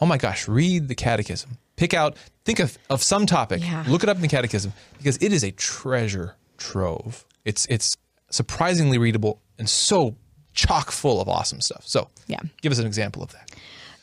oh 0.00 0.06
my 0.06 0.18
gosh, 0.18 0.48
read 0.48 0.88
the 0.88 0.96
catechism. 0.96 1.58
Pick 1.76 1.94
out, 1.94 2.16
think 2.44 2.58
of, 2.58 2.76
of 2.90 3.04
some 3.04 3.26
topic, 3.26 3.62
Yeah. 3.62 3.84
look 3.86 4.02
it 4.02 4.08
up 4.08 4.16
in 4.16 4.22
the 4.22 4.28
catechism 4.28 4.72
because 4.98 5.16
it 5.18 5.32
is 5.32 5.44
a 5.44 5.52
treasure 5.52 6.34
trove. 6.58 7.24
It's 7.44 7.66
it's 7.66 7.96
surprisingly 8.32 8.98
readable 8.98 9.40
and 9.58 9.68
so 9.70 10.16
chock 10.54 10.90
full 10.90 11.20
of 11.20 11.28
awesome 11.28 11.60
stuff. 11.60 11.82
So, 11.86 12.08
Yeah. 12.26 12.40
give 12.60 12.72
us 12.72 12.78
an 12.78 12.86
example 12.86 13.22
of 13.22 13.30
that. 13.32 13.50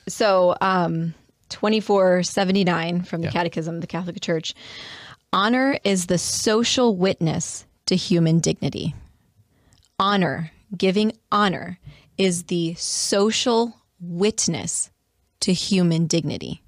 So, 0.07 0.55
um, 0.61 1.13
2479 1.49 3.01
from 3.03 3.21
the 3.21 3.27
Yeah. 3.27 3.31
Catechism 3.31 3.75
of 3.75 3.81
the 3.81 3.87
Catholic 3.87 4.21
Church 4.21 4.53
honor 5.33 5.77
is 5.83 6.05
the 6.07 6.17
social 6.17 6.95
witness 6.95 7.65
to 7.87 7.95
human 7.95 8.39
dignity. 8.39 8.95
Honor, 9.99 10.51
giving 10.77 11.11
honor, 11.31 11.77
is 12.17 12.43
the 12.43 12.73
social 12.75 13.75
witness 13.99 14.89
to 15.41 15.53
human 15.53 16.07
dignity. 16.07 16.61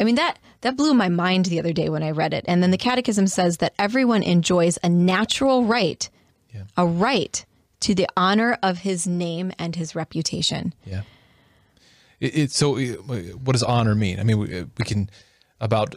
I 0.00 0.04
mean 0.04 0.14
that 0.16 0.38
that 0.60 0.76
blew 0.76 0.94
my 0.94 1.08
mind 1.08 1.46
the 1.46 1.58
other 1.58 1.72
day 1.72 1.88
when 1.88 2.02
I 2.02 2.10
read 2.10 2.32
it. 2.34 2.44
And 2.48 2.62
then 2.62 2.70
the 2.70 2.78
catechism 2.78 3.26
says 3.26 3.58
that 3.58 3.74
everyone 3.78 4.22
enjoys 4.22 4.78
a 4.82 4.88
natural 4.88 5.64
right, 5.64 6.08
Yeah. 6.54 6.62
a 6.76 6.86
right 6.86 7.44
to 7.80 7.94
the 7.94 8.08
honor 8.16 8.58
of 8.62 8.78
his 8.78 9.06
name 9.06 9.52
and 9.58 9.76
his 9.76 9.94
reputation. 9.94 10.74
Yeah. 10.84 11.02
It, 12.20 12.36
it 12.38 12.50
so 12.50 12.76
uh, 12.76 12.92
what 13.44 13.52
does 13.52 13.62
honor 13.62 13.94
mean? 13.94 14.18
I 14.18 14.24
mean, 14.24 14.38
we, 14.38 14.62
we 14.78 14.84
can 14.84 15.08
about 15.60 15.94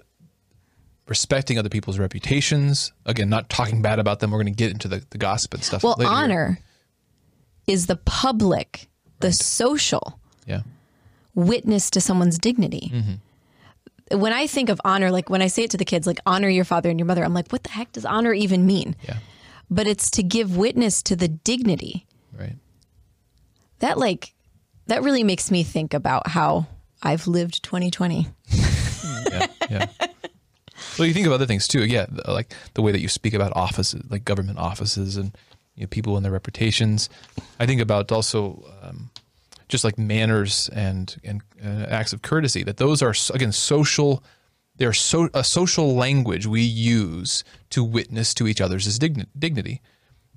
respecting 1.08 1.58
other 1.58 1.70
people's 1.70 1.98
reputations. 2.00 2.94
Again, 3.06 3.30
not 3.30 3.50
talking 3.50 3.82
bad 3.82 4.00
about 4.00 4.20
them. 4.20 4.32
We're 4.32 4.38
going 4.42 4.54
to 4.54 4.58
get 4.58 4.72
into 4.72 4.88
the, 4.88 5.04
the 5.10 5.18
gossip 5.18 5.54
and 5.54 5.64
stuff. 5.64 5.84
Well, 5.84 5.96
later 5.98 6.12
honor 6.12 6.60
is 7.68 7.88
the 7.88 7.96
public, 7.98 8.88
the 9.20 9.32
social 9.32 10.20
Yeah. 10.46 10.62
witness 11.36 11.90
to 11.92 12.02
someone's 12.02 12.38
dignity. 12.38 12.92
When 14.14 14.34
I 14.34 14.48
think 14.48 14.70
of 14.70 14.82
honor, 14.84 15.12
like 15.12 15.30
when 15.30 15.42
I 15.42 15.48
say 15.48 15.64
it 15.64 15.72
to 15.72 15.78
the 15.78 15.86
kids, 15.86 16.08
like 16.08 16.20
honor 16.26 16.50
your 16.50 16.66
father 16.66 16.90
and 16.90 17.00
your 17.00 17.06
mother, 17.06 17.24
I'm 17.24 17.34
like, 17.34 17.52
what 17.52 17.64
the 17.64 17.70
heck 17.70 17.92
does 17.92 18.06
honor 18.06 18.34
even 18.34 18.66
mean? 18.66 18.96
Yeah. 19.04 19.18
But 19.70 19.88
it's 19.88 20.10
to 20.12 20.24
give 20.24 20.58
witness 20.58 21.02
to 21.04 21.16
the 21.16 21.28
dignity. 21.28 22.06
Right. 22.38 22.56
That 23.80 23.98
like 23.98 24.34
that 24.88 25.04
really 25.04 25.24
makes 25.24 25.50
me 25.50 25.64
think 25.64 25.94
about 25.94 26.28
how 26.28 26.68
I've 27.02 27.28
lived 27.28 27.64
2020. 27.64 28.28
Yeah. 29.32 29.48
Yeah. 29.70 29.86
well, 30.98 31.08
you 31.08 31.14
think 31.14 31.26
of 31.26 31.32
other 31.32 31.46
things 31.46 31.68
too. 31.68 31.86
Yeah, 31.86 32.06
like 32.28 32.54
the 32.74 32.82
way 32.82 32.92
that 32.92 33.00
you 33.00 33.08
speak 33.08 33.34
about 33.34 33.56
offices, 33.56 34.04
like 34.10 34.26
government 34.26 34.60
offices, 34.60 35.16
and 35.16 35.36
you 35.76 35.84
know, 35.84 35.88
people 35.88 36.18
and 36.18 36.26
their 36.26 36.32
reputations. 36.32 37.10
I 37.60 37.66
think 37.66 37.80
about 37.80 38.12
also 38.12 38.66
um, 38.84 39.10
just 39.72 39.84
like 39.84 39.98
manners 39.98 40.70
and 40.74 41.16
and 41.24 41.42
uh, 41.64 41.88
acts 41.90 42.14
of 42.14 42.22
courtesy. 42.22 42.64
That 42.64 42.78
those 42.78 43.02
are 43.02 43.16
again 43.34 43.52
social. 43.52 44.24
They're 44.76 44.94
so 44.94 45.30
a 45.34 45.44
social 45.44 45.96
language 45.96 46.46
we 46.46 46.62
use 46.62 47.44
to 47.72 47.84
witness 47.84 48.34
to 48.36 48.48
each 48.48 48.62
other's 48.62 49.00
digni- 49.00 49.28
dignity. 49.38 49.82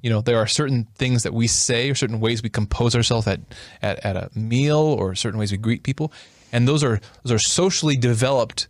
You 0.00 0.10
know, 0.10 0.20
there 0.20 0.38
are 0.38 0.46
certain 0.46 0.86
things 0.94 1.22
that 1.22 1.32
we 1.32 1.46
say, 1.46 1.90
or 1.90 1.94
certain 1.94 2.20
ways 2.20 2.42
we 2.42 2.50
compose 2.50 2.94
ourselves 2.94 3.26
at, 3.26 3.40
at 3.82 4.04
at 4.04 4.16
a 4.16 4.30
meal, 4.38 4.78
or 4.78 5.14
certain 5.14 5.38
ways 5.38 5.50
we 5.50 5.58
greet 5.58 5.82
people, 5.82 6.12
and 6.52 6.66
those 6.68 6.84
are 6.84 7.00
those 7.22 7.32
are 7.32 7.38
socially 7.38 7.96
developed 7.96 8.68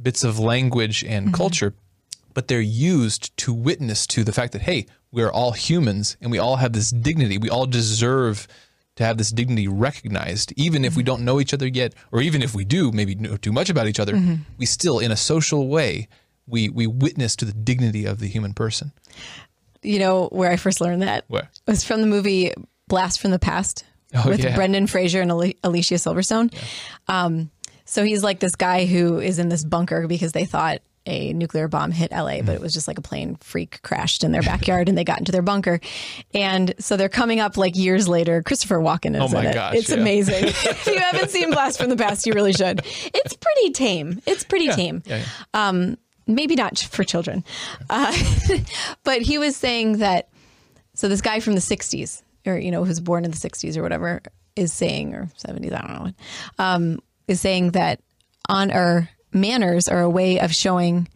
bits 0.00 0.22
of 0.24 0.38
language 0.38 1.02
and 1.04 1.32
culture, 1.32 1.74
but 2.34 2.48
they're 2.48 2.60
used 2.60 3.34
to 3.38 3.54
witness 3.54 4.06
to 4.06 4.22
the 4.22 4.32
fact 4.32 4.52
that 4.52 4.62
hey, 4.62 4.86
we're 5.10 5.32
all 5.32 5.52
humans 5.52 6.16
and 6.20 6.30
we 6.30 6.38
all 6.38 6.56
have 6.56 6.74
this 6.74 6.90
dignity. 6.90 7.38
We 7.38 7.48
all 7.48 7.66
deserve 7.66 8.46
to 8.96 9.04
have 9.04 9.18
this 9.18 9.30
dignity 9.30 9.68
recognized, 9.68 10.52
even 10.56 10.84
if 10.84 10.96
we 10.96 11.02
don't 11.02 11.24
know 11.24 11.40
each 11.40 11.54
other 11.54 11.66
yet, 11.66 11.94
or 12.12 12.20
even 12.20 12.42
if 12.42 12.54
we 12.54 12.64
do, 12.64 12.90
maybe 12.92 13.14
know 13.14 13.36
too 13.36 13.52
much 13.52 13.70
about 13.70 13.86
each 13.86 14.00
other. 14.00 14.20
We 14.58 14.66
still, 14.66 14.98
in 14.98 15.10
a 15.12 15.16
social 15.16 15.68
way, 15.68 16.08
we 16.46 16.68
we 16.68 16.86
witness 16.86 17.36
to 17.36 17.44
the 17.44 17.52
dignity 17.52 18.04
of 18.06 18.18
the 18.20 18.26
human 18.28 18.54
person. 18.54 18.92
You 19.82 19.98
know 19.98 20.28
where 20.32 20.50
I 20.50 20.56
first 20.56 20.80
learned 20.80 21.02
that? 21.02 21.24
Where? 21.28 21.42
It 21.66 21.70
was 21.70 21.84
from 21.84 22.00
the 22.00 22.06
movie 22.06 22.52
Blast 22.88 23.20
from 23.20 23.30
the 23.30 23.38
Past 23.38 23.84
Oh, 24.14 24.28
with 24.28 24.42
yeah. 24.42 24.54
Brendan 24.54 24.86
Fraser 24.86 25.20
and 25.20 25.30
Alicia 25.30 25.94
Silverstone. 25.94 26.54
Um, 27.08 27.50
so 27.84 28.04
he's 28.04 28.22
like 28.22 28.38
this 28.38 28.54
guy 28.54 28.86
who 28.86 29.18
is 29.18 29.38
in 29.38 29.48
this 29.48 29.64
bunker 29.64 30.06
because 30.06 30.32
they 30.32 30.44
thought 30.44 30.80
a 31.06 31.32
nuclear 31.32 31.68
bomb 31.68 31.92
hit 31.92 32.10
LA, 32.12 32.42
but 32.42 32.54
it 32.54 32.60
was 32.60 32.74
just 32.74 32.88
like 32.88 32.98
a 32.98 33.02
plane 33.02 33.36
freak 33.36 33.80
crashed 33.82 34.24
in 34.24 34.32
their 34.32 34.42
backyard 34.42 34.88
and 34.88 34.98
they 34.98 35.04
got 35.04 35.18
into 35.18 35.32
their 35.32 35.42
bunker. 35.42 35.80
And 36.34 36.74
so 36.78 36.96
they're 36.96 37.08
coming 37.08 37.40
up 37.40 37.56
like 37.56 37.76
years 37.76 38.08
later. 38.08 38.42
Christopher 38.42 38.78
Walken 38.78 39.14
is 39.14 39.22
Oh 39.32 39.34
my 39.34 39.40
in 39.42 39.46
it. 39.46 39.54
gosh, 39.54 39.74
it's 39.76 39.90
yeah. 39.90 39.96
amazing. 39.96 40.44
if 40.46 40.86
you 40.86 40.98
haven't 40.98 41.30
seen 41.30 41.50
Blast 41.50 41.78
from 41.78 41.88
the 41.90 41.96
Past, 41.96 42.26
you 42.26 42.32
really 42.32 42.52
should. 42.52 42.80
It's 42.84 43.34
pretty 43.34 43.70
tame. 43.72 44.20
It's 44.26 44.44
pretty 44.44 44.68
tame 44.68 45.02
Yeah, 45.06 45.24
yeah. 45.54 45.94
maybe 46.26 46.54
not 46.56 46.78
for 46.78 47.04
children. 47.04 47.44
Uh, 47.88 48.12
but 49.04 49.22
he 49.22 49.38
was 49.38 49.56
saying 49.56 49.98
that, 49.98 50.28
so 50.94 51.08
this 51.08 51.20
guy 51.20 51.40
from 51.40 51.54
the 51.54 51.60
60s, 51.60 52.22
or, 52.46 52.58
you 52.58 52.70
know, 52.70 52.84
who's 52.84 53.00
born 53.00 53.24
in 53.24 53.30
the 53.30 53.36
60s 53.36 53.76
or 53.76 53.82
whatever, 53.82 54.22
is 54.56 54.72
saying, 54.72 55.14
or 55.14 55.28
70s, 55.38 55.72
I 55.72 55.86
don't 55.86 56.04
know, 56.04 56.12
um, 56.58 56.98
is 57.28 57.40
saying 57.40 57.72
that 57.72 58.00
on 58.48 58.72
or 58.72 59.08
manners 59.36 59.88
are 59.88 60.00
a 60.00 60.10
way 60.10 60.40
of 60.40 60.54
showing 60.54 61.08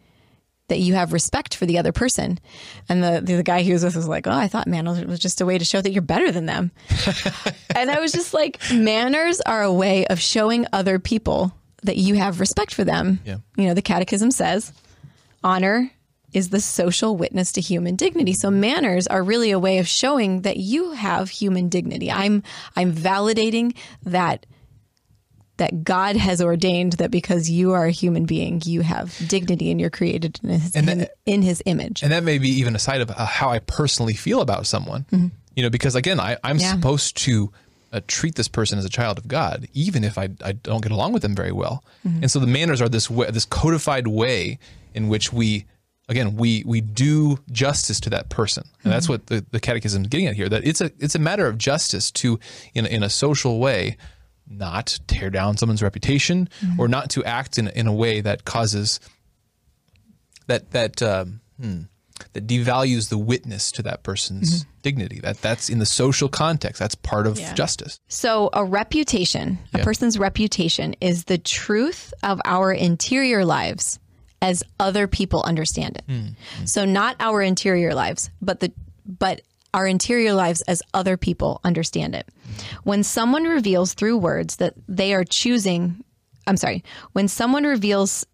that 0.71 0.79
you 0.79 0.93
have 0.93 1.11
respect 1.11 1.53
for 1.53 1.65
the 1.65 1.77
other 1.77 1.91
person. 1.91 2.39
And 2.87 3.03
the, 3.03 3.19
the, 3.21 3.35
the 3.35 3.43
guy 3.43 3.61
he 3.61 3.73
was 3.73 3.83
with 3.83 3.97
was 3.97 4.07
like, 4.07 4.25
oh, 4.25 4.31
I 4.31 4.47
thought 4.47 4.67
manners 4.67 5.03
was 5.03 5.19
just 5.19 5.41
a 5.41 5.45
way 5.45 5.57
to 5.57 5.65
show 5.65 5.81
that 5.81 5.91
you're 5.91 6.01
better 6.01 6.31
than 6.31 6.45
them. 6.45 6.71
and 7.75 7.91
I 7.91 7.99
was 7.99 8.13
just 8.13 8.33
like, 8.33 8.61
manners 8.71 9.41
are 9.41 9.63
a 9.63 9.73
way 9.73 10.05
of 10.07 10.21
showing 10.21 10.65
other 10.71 10.97
people 10.97 11.53
that 11.83 11.97
you 11.97 12.15
have 12.15 12.39
respect 12.39 12.73
for 12.73 12.85
them. 12.85 13.19
Yeah. 13.25 13.37
You 13.57 13.67
know, 13.67 13.73
the 13.73 13.81
catechism 13.81 14.31
says 14.31 14.71
honor 15.43 15.91
is 16.33 16.49
the 16.49 16.61
social 16.61 17.17
witness 17.17 17.51
to 17.53 17.61
human 17.61 17.95
dignity. 17.97 18.33
So 18.33 18.49
manners 18.49 19.07
are 19.07 19.23
really 19.23 19.51
a 19.51 19.59
way 19.59 19.79
of 19.79 19.87
showing 19.87 20.43
that 20.43 20.57
you 20.57 20.91
have 20.91 21.29
human 21.29 21.67
dignity. 21.67 22.09
I'm 22.09 22.43
I'm 22.75 22.93
validating 22.93 23.75
that 24.03 24.45
that 25.57 25.83
God 25.83 26.15
has 26.15 26.41
ordained 26.41 26.93
that 26.93 27.11
because 27.11 27.49
you 27.49 27.73
are 27.73 27.85
a 27.85 27.91
human 27.91 28.25
being, 28.25 28.61
you 28.65 28.81
have 28.81 29.15
dignity 29.27 29.69
and 29.71 29.79
you're 29.79 29.89
created 29.91 30.39
in 30.43 30.49
his, 30.49 30.75
And 30.75 30.87
that- 30.87 30.97
in, 31.25 31.33
in 31.35 31.41
his 31.41 31.61
image. 31.65 32.01
and 32.03 32.11
that 32.11 32.23
may 32.23 32.37
be 32.37 32.49
even 32.49 32.75
a 32.75 32.79
side 32.79 33.01
of 33.01 33.11
uh, 33.11 33.25
how 33.25 33.49
I 33.49 33.59
personally 33.59 34.13
feel 34.13 34.41
about 34.41 34.65
someone. 34.65 35.05
You 35.55 35.63
know, 35.63 35.69
because 35.69 35.95
again, 35.95 36.19
I, 36.19 36.37
I'm 36.43 36.57
Mm-hmm. 36.57 36.61
Yeah. 36.63 36.71
supposed 36.73 37.17
to 37.17 37.51
uh, 37.93 37.99
treat 38.07 38.35
this 38.35 38.47
person 38.47 38.79
as 38.79 38.85
a 38.85 38.89
child 38.89 39.17
of 39.17 39.27
God, 39.27 39.67
even 39.73 40.03
if 40.05 40.17
I, 40.17 40.29
I 40.43 40.53
don't 40.53 40.81
get 40.81 40.93
along 40.93 41.11
with 41.11 41.21
them 41.23 41.35
very 41.35 41.51
well. 41.51 41.83
Mm-hmm. 42.07 42.23
And 42.23 42.31
so 42.31 42.39
the 42.39 42.47
manners 42.47 42.81
are 42.81 42.87
this 42.89 43.09
way, 43.09 43.29
this 43.31 43.43
codified 43.45 44.07
way 44.07 44.59
in 44.93 45.09
which 45.09 45.33
we, 45.33 45.65
again, 46.07 46.37
we 46.37 46.63
we 46.65 46.79
do 46.79 47.37
justice 47.51 47.99
to 48.01 48.09
that 48.11 48.29
person, 48.29 48.63
and 48.83 48.93
that's 48.93 49.07
Mm-hmm. 49.07 49.13
what 49.13 49.27
the, 49.27 49.45
the 49.51 49.59
Catechism 49.59 50.03
is 50.03 50.07
getting 50.07 50.27
at 50.27 50.35
here. 50.35 50.47
That 50.47 50.65
it's 50.65 50.79
a 50.79 50.89
it's 50.99 51.15
a 51.15 51.19
matter 51.19 51.47
of 51.47 51.57
justice 51.57 52.11
to, 52.11 52.39
in 52.73 52.85
in 52.85 53.03
a 53.03 53.09
social 53.09 53.59
way, 53.59 53.97
not 54.47 54.99
tear 55.07 55.29
down 55.29 55.57
someone's 55.57 55.81
reputation 55.83 56.49
Mm-hmm. 56.61 56.79
or 56.81 56.87
not 56.87 57.09
to 57.11 57.23
act 57.23 57.57
in 57.57 57.67
in 57.69 57.87
a 57.87 57.93
way 57.93 58.21
that 58.21 58.43
causes 58.45 58.99
that 60.47 60.71
that 60.71 61.01
um, 61.01 61.41
hmm, 61.59 61.81
that 62.33 62.47
devalues 62.47 63.09
the 63.09 63.17
witness 63.17 63.71
to 63.73 63.83
that 63.83 64.03
person's 64.03 64.65
dignity. 64.81 65.19
That 65.19 65.41
that's 65.41 65.69
in 65.69 65.79
the 65.79 65.85
social 65.85 66.29
context. 66.29 66.79
That's 66.79 66.95
part 66.95 67.27
of 67.27 67.39
Yeah. 67.39 67.53
justice. 67.53 67.99
So, 68.07 68.49
a 68.53 68.63
reputation, 68.65 69.59
a 69.73 69.79
Yeah. 69.79 69.83
person's 69.83 70.17
reputation, 70.19 70.95
is 71.01 71.25
the 71.25 71.37
truth 71.37 72.13
of 72.23 72.41
our 72.45 72.71
interior 72.73 73.45
lives 73.45 73.99
as 74.41 74.63
other 74.79 75.07
people 75.07 75.43
understand 75.43 75.97
it. 76.07 76.67
So, 76.67 76.85
not 76.85 77.15
our 77.19 77.41
interior 77.41 77.93
lives, 77.93 78.29
but 78.41 78.59
the 78.59 78.71
but 79.05 79.41
our 79.73 79.87
interior 79.87 80.33
lives 80.33 80.61
as 80.63 80.83
other 80.93 81.17
people 81.17 81.61
understand 81.63 82.15
it. 82.15 82.27
When 82.83 83.03
someone 83.03 83.43
reveals 83.45 83.93
through 83.93 84.17
words 84.17 84.57
that 84.57 84.73
they 84.87 85.13
are 85.13 85.23
choosing, 85.23 86.03
I'm 86.47 86.57
sorry, 86.57 86.83
when 87.13 87.27
someone 87.27 87.63
reveals 87.63 88.25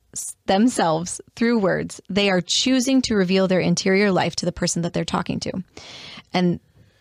themselves 0.45 1.21
through 1.35 1.59
words, 1.59 2.01
they 2.09 2.29
are 2.29 2.41
choosing 2.41 3.01
to 3.03 3.15
reveal 3.15 3.47
their 3.47 3.59
interior 3.59 4.11
life 4.11 4.35
to 4.37 4.45
the 4.45 4.51
person 4.51 4.81
that 4.81 4.93
they're 4.93 5.05
talking 5.05 5.39
to. 5.41 5.51
And 6.33 6.59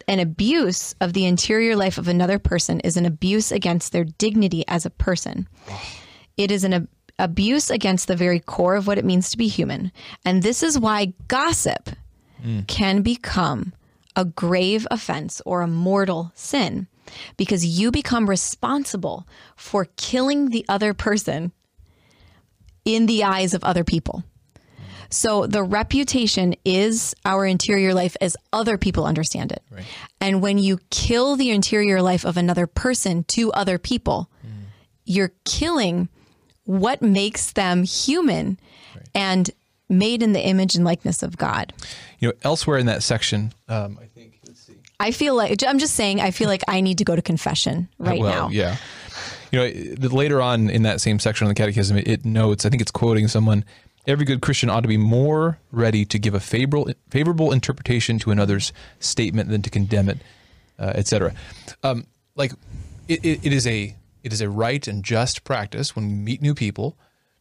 an 0.09 0.21
abuse 0.21 0.95
of 1.01 1.13
the 1.13 1.27
interior 1.27 1.75
life 1.77 1.99
of 1.99 2.09
another 2.09 2.39
person 2.39 2.81
is 2.81 2.97
an 2.97 3.07
abuse 3.07 3.51
against 3.51 3.93
their 3.93 4.05
dignity 4.05 4.65
as 4.69 4.87
a 4.87 4.91
person. 4.91 5.49
It 6.37 6.51
is 6.51 6.65
an 6.65 6.73
ab- 6.75 6.89
abuse 7.19 7.71
against 7.71 8.07
the 8.07 8.17
very 8.17 8.39
core 8.39 8.77
of 8.77 8.87
what 8.87 8.99
it 8.99 9.05
means 9.05 9.31
to 9.31 9.39
be 9.39 9.49
human. 9.49 9.91
And 10.25 10.43
this 10.43 10.63
is 10.63 10.79
why 10.79 11.15
gossip 11.29 11.91
mm. 12.45 12.67
can 12.67 13.03
become 13.03 13.73
a 14.17 14.25
grave 14.25 14.87
offense 14.91 15.41
or 15.45 15.61
a 15.61 15.69
mortal 15.69 16.33
sin 16.35 16.89
because 17.37 17.65
you 17.65 17.93
become 17.93 18.29
responsible 18.29 19.29
for 19.55 19.87
killing 19.97 20.49
the 20.49 20.65
other 20.69 20.95
person 20.95 21.53
in 22.85 23.07
the 23.07 23.23
eyes 23.23 23.55
of 23.55 23.63
other 23.63 23.85
people. 23.85 24.25
So 25.09 25.47
the 25.47 25.63
reputation 25.63 26.55
is 26.65 27.15
our 27.25 27.47
interior 27.47 27.95
life 27.95 28.17
as 28.21 28.37
other 28.53 28.77
people 28.77 29.05
understand 29.05 29.53
it. 29.53 29.63
And 30.21 30.43
when 30.43 30.59
you 30.59 30.79
kill 30.91 31.37
the 31.37 31.51
interior 31.51 32.03
life 32.03 32.25
of 32.25 32.37
another 32.37 32.67
person 32.67 33.23
to 33.25 33.53
other 33.53 33.79
people, 33.79 34.29
mm. 34.45 34.65
you're 35.05 35.33
killing 35.45 36.09
what 36.65 37.03
makes 37.03 37.53
them 37.53 37.85
human 37.85 38.59
and 39.15 39.51
made 39.89 40.23
in 40.23 40.33
the 40.33 40.41
image 40.41 40.75
and 40.75 40.85
likeness 40.85 41.23
of 41.23 41.37
God. 41.37 41.73
You 42.19 42.29
know, 42.29 42.35
elsewhere 42.43 42.79
in 42.79 42.87
that 42.87 43.03
section, 43.03 43.53
um, 43.69 43.99
I 44.01 44.07
think. 44.07 44.41
Let's 44.47 44.61
see. 44.61 44.75
I 44.99 45.11
feel 45.11 45.35
like 45.35 45.63
I'm 45.67 45.79
just 45.79 45.95
saying 45.95 46.21
I 46.21 46.31
feel 46.31 46.49
like 46.49 46.63
I 46.69 46.81
need 46.81 46.99
to 46.99 47.05
go 47.05 47.15
to 47.15 47.23
confession 47.23 47.89
right 47.99 48.21
well, 48.21 48.49
now. 48.49 48.51
yeah. 48.51 48.77
You 49.53 49.61
know, 49.61 50.09
later 50.09 50.43
on 50.43 50.71
in 50.71 50.83
that 50.83 51.01
same 51.01 51.19
section 51.19 51.47
on 51.47 51.49
the 51.49 51.55
Catechism, 51.55 51.97
it, 51.99 52.09
it 52.09 52.25
notes. 52.25 52.67
I 52.67 52.71
think 52.71 52.83
it's 52.83 52.91
quoting 52.91 53.29
someone. 53.29 53.65
Every 54.07 54.25
good 54.25 54.41
Christian 54.41 54.71
ought 54.71 54.81
to 54.81 54.89
be 54.89 54.97
more 54.97 55.59
ready 55.73 56.05
to 56.05 56.19
give 56.19 56.35
a 56.35 56.41
favorable 56.41 56.93
favorable 57.11 57.53
interpretation 57.53 58.19
to 58.21 58.31
another's 58.31 58.73
statement 59.01 59.51
than 59.51 59.63
to 59.63 59.71
condemn 59.71 60.09
it, 60.09 60.19
uh, 60.79 60.93
etc. 60.95 61.35
Um, 61.83 62.07
like, 62.35 62.53
it, 63.09 63.25
it, 63.25 63.47
it 63.47 63.53
is 63.53 63.67
a 63.67 63.97
it 64.23 64.33
is 64.33 64.41
a 64.41 64.49
right 64.49 64.87
and 64.89 65.05
just 65.05 65.45
practice 65.45 65.95
when 65.95 66.09
we 66.09 66.15
meet 66.15 66.43
new 66.43 66.55
people 66.55 66.97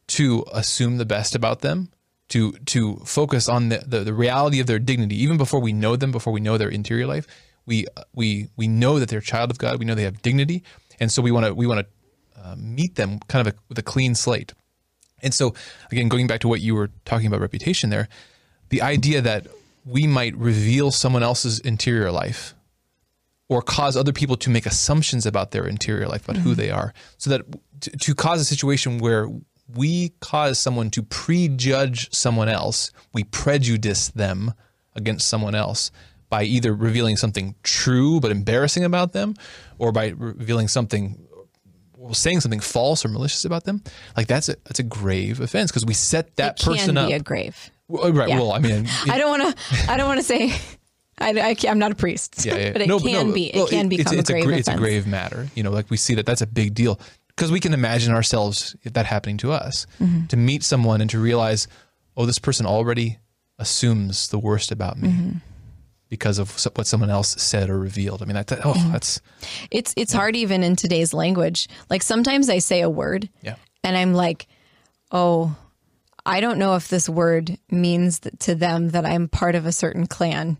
to 0.06 0.44
assume 0.52 0.98
the 0.98 1.04
best 1.04 1.34
about 1.34 1.60
them, 1.60 1.90
to 2.28 2.52
to 2.52 2.96
focus 3.04 3.48
on 3.48 3.68
the, 3.68 3.78
the, 3.86 4.00
the 4.00 4.14
reality 4.14 4.60
of 4.60 4.66
their 4.66 4.78
dignity, 4.78 5.20
even 5.22 5.36
before 5.36 5.60
we 5.60 5.72
know 5.72 5.96
them, 5.96 6.10
before 6.10 6.32
we 6.32 6.40
know 6.40 6.58
their 6.58 6.68
interior 6.68 7.06
life. 7.06 7.26
We 7.66 7.86
we 8.14 8.48
we 8.56 8.68
know 8.68 8.98
that 8.98 9.08
they're 9.08 9.20
a 9.20 9.22
child 9.22 9.50
of 9.50 9.58
God. 9.58 9.78
We 9.78 9.84
know 9.84 9.94
they 9.94 10.04
have 10.04 10.22
dignity, 10.22 10.62
and 11.00 11.10
so 11.10 11.22
we 11.22 11.30
want 11.30 11.46
to 11.46 11.54
we 11.54 11.66
want 11.66 11.86
to 11.86 11.86
uh, 12.42 12.54
meet 12.56 12.94
them 12.96 13.18
kind 13.28 13.46
of 13.46 13.54
a, 13.54 13.56
with 13.68 13.78
a 13.78 13.82
clean 13.82 14.14
slate. 14.14 14.52
And 15.22 15.32
so, 15.32 15.54
again, 15.90 16.08
going 16.08 16.26
back 16.26 16.40
to 16.40 16.48
what 16.48 16.60
you 16.60 16.74
were 16.74 16.90
talking 17.04 17.26
about 17.26 17.40
reputation 17.40 17.90
there, 17.90 18.08
the 18.68 18.82
idea 18.82 19.20
that 19.22 19.46
we 19.84 20.06
might 20.06 20.36
reveal 20.36 20.90
someone 20.90 21.22
else's 21.22 21.58
interior 21.60 22.12
life 22.12 22.54
or 23.48 23.62
cause 23.62 23.96
other 23.96 24.12
people 24.12 24.36
to 24.36 24.50
make 24.50 24.66
assumptions 24.66 25.24
about 25.24 25.52
their 25.52 25.66
interior 25.66 26.06
life, 26.06 26.28
about 26.28 26.42
who 26.42 26.54
they 26.54 26.70
are, 26.70 26.92
so 27.16 27.30
that 27.30 27.42
to, 27.80 27.90
to 27.90 28.14
cause 28.14 28.40
a 28.40 28.44
situation 28.44 28.98
where 28.98 29.28
we 29.74 30.10
cause 30.20 30.58
someone 30.58 30.90
to 30.90 31.02
prejudge 31.02 32.12
someone 32.14 32.48
else, 32.48 32.92
we 33.12 33.24
prejudice 33.24 34.08
them 34.08 34.54
against 34.94 35.28
someone 35.28 35.54
else 35.54 35.90
by 36.28 36.42
either 36.42 36.74
revealing 36.74 37.16
something 37.16 37.54
true 37.62 38.20
but 38.20 38.30
embarrassing 38.30 38.84
about 38.84 39.12
them 39.12 39.34
or 39.78 39.92
by 39.92 40.08
revealing 40.16 40.68
something 40.68 41.18
or 41.98 42.14
saying 42.14 42.40
something 42.40 42.60
false 42.60 43.04
or 43.04 43.08
malicious 43.08 43.44
about 43.44 43.64
them 43.64 43.82
like 44.16 44.26
that's 44.26 44.48
a 44.48 44.56
that's 44.64 44.78
a 44.80 44.82
grave 44.82 45.40
offense 45.40 45.70
because 45.70 45.86
we 45.86 45.94
set 45.94 46.34
that 46.36 46.58
it 46.60 46.64
can 46.64 46.72
person 46.72 46.96
up 46.96 47.08
be 47.08 47.14
a 47.14 47.20
grave. 47.20 47.70
Well, 47.88 48.12
right 48.12 48.28
Yeah. 48.28 48.38
well 48.40 48.52
i 48.52 48.58
mean 48.58 48.88
I 49.08 49.18
don't 49.18 49.38
want 49.38 49.56
to. 49.56 49.90
I 49.90 49.96
don't 49.96 50.08
want 50.08 50.18
to 50.20 50.24
say 50.26 50.52
I, 51.18 51.56
am 51.64 51.78
not 51.78 51.92
a 51.92 51.94
priest, 51.94 52.44
Yeah, 52.44 52.56
yeah. 52.56 52.72
but 52.74 52.82
it 52.82 52.88
No, 52.88 52.98
can 52.98 53.28
no, 53.28 53.32
be. 53.32 53.46
It 53.46 53.56
well, 53.56 53.66
can 53.68 53.86
it's, 53.86 53.96
become 53.96 54.18
it's 54.18 54.28
a 54.28 54.32
grave 54.34 54.44
gra- 54.44 54.52
offense. 54.54 54.68
It's 54.68 54.76
a 54.76 54.78
grave 54.78 55.06
matter. 55.06 55.48
You 55.54 55.62
know, 55.62 55.70
like 55.70 55.88
we 55.90 55.96
see 55.96 56.14
that 56.16 56.26
that's 56.26 56.42
a 56.42 56.46
big 56.46 56.74
deal 56.74 57.00
because 57.36 57.52
we 57.52 57.60
can 57.60 57.74
imagine 57.74 58.12
ourselves 58.14 58.74
that 58.84 59.06
happening 59.06 59.36
to 59.38 59.52
us. 59.52 59.86
Mm-hmm. 60.00 60.26
To 60.28 60.36
meet 60.36 60.62
someone 60.64 61.00
and 61.02 61.10
to 61.10 61.18
realize, 61.20 61.68
oh, 62.16 62.24
this 62.26 62.38
person 62.38 62.64
already 62.66 63.18
assumes 63.58 64.28
the 64.28 64.38
worst 64.38 64.72
about 64.72 64.98
me 64.98 65.08
Mm-hmm. 65.08 65.30
because 66.08 66.38
of 66.38 66.50
what 66.74 66.86
someone 66.86 67.10
else 67.10 67.40
said 67.40 67.68
or 67.70 67.78
revealed. 67.78 68.22
I 68.22 68.24
mean, 68.26 68.34
that, 68.34 68.52
oh, 68.64 68.72
Mm-hmm. 68.74 68.92
that's 68.92 69.20
It's 69.70 69.92
it's 69.96 70.12
hard 70.12 70.34
even 70.36 70.62
in 70.62 70.76
today's 70.76 71.12
language. 71.14 71.68
Like 71.90 72.02
sometimes 72.02 72.48
I 72.48 72.58
say 72.58 72.80
a 72.80 72.90
word, 72.90 73.28
Yeah. 73.42 73.56
and 73.84 73.96
I'm 73.96 74.14
like, 74.14 74.46
oh, 75.12 75.54
I 76.24 76.40
don't 76.40 76.58
know 76.58 76.74
if 76.74 76.88
this 76.88 77.08
word 77.08 77.56
means 77.70 78.20
to 78.40 78.54
them 78.54 78.90
that 78.90 79.06
I'm 79.06 79.28
part 79.28 79.54
of 79.54 79.64
a 79.66 79.72
certain 79.72 80.06
clan. 80.06 80.56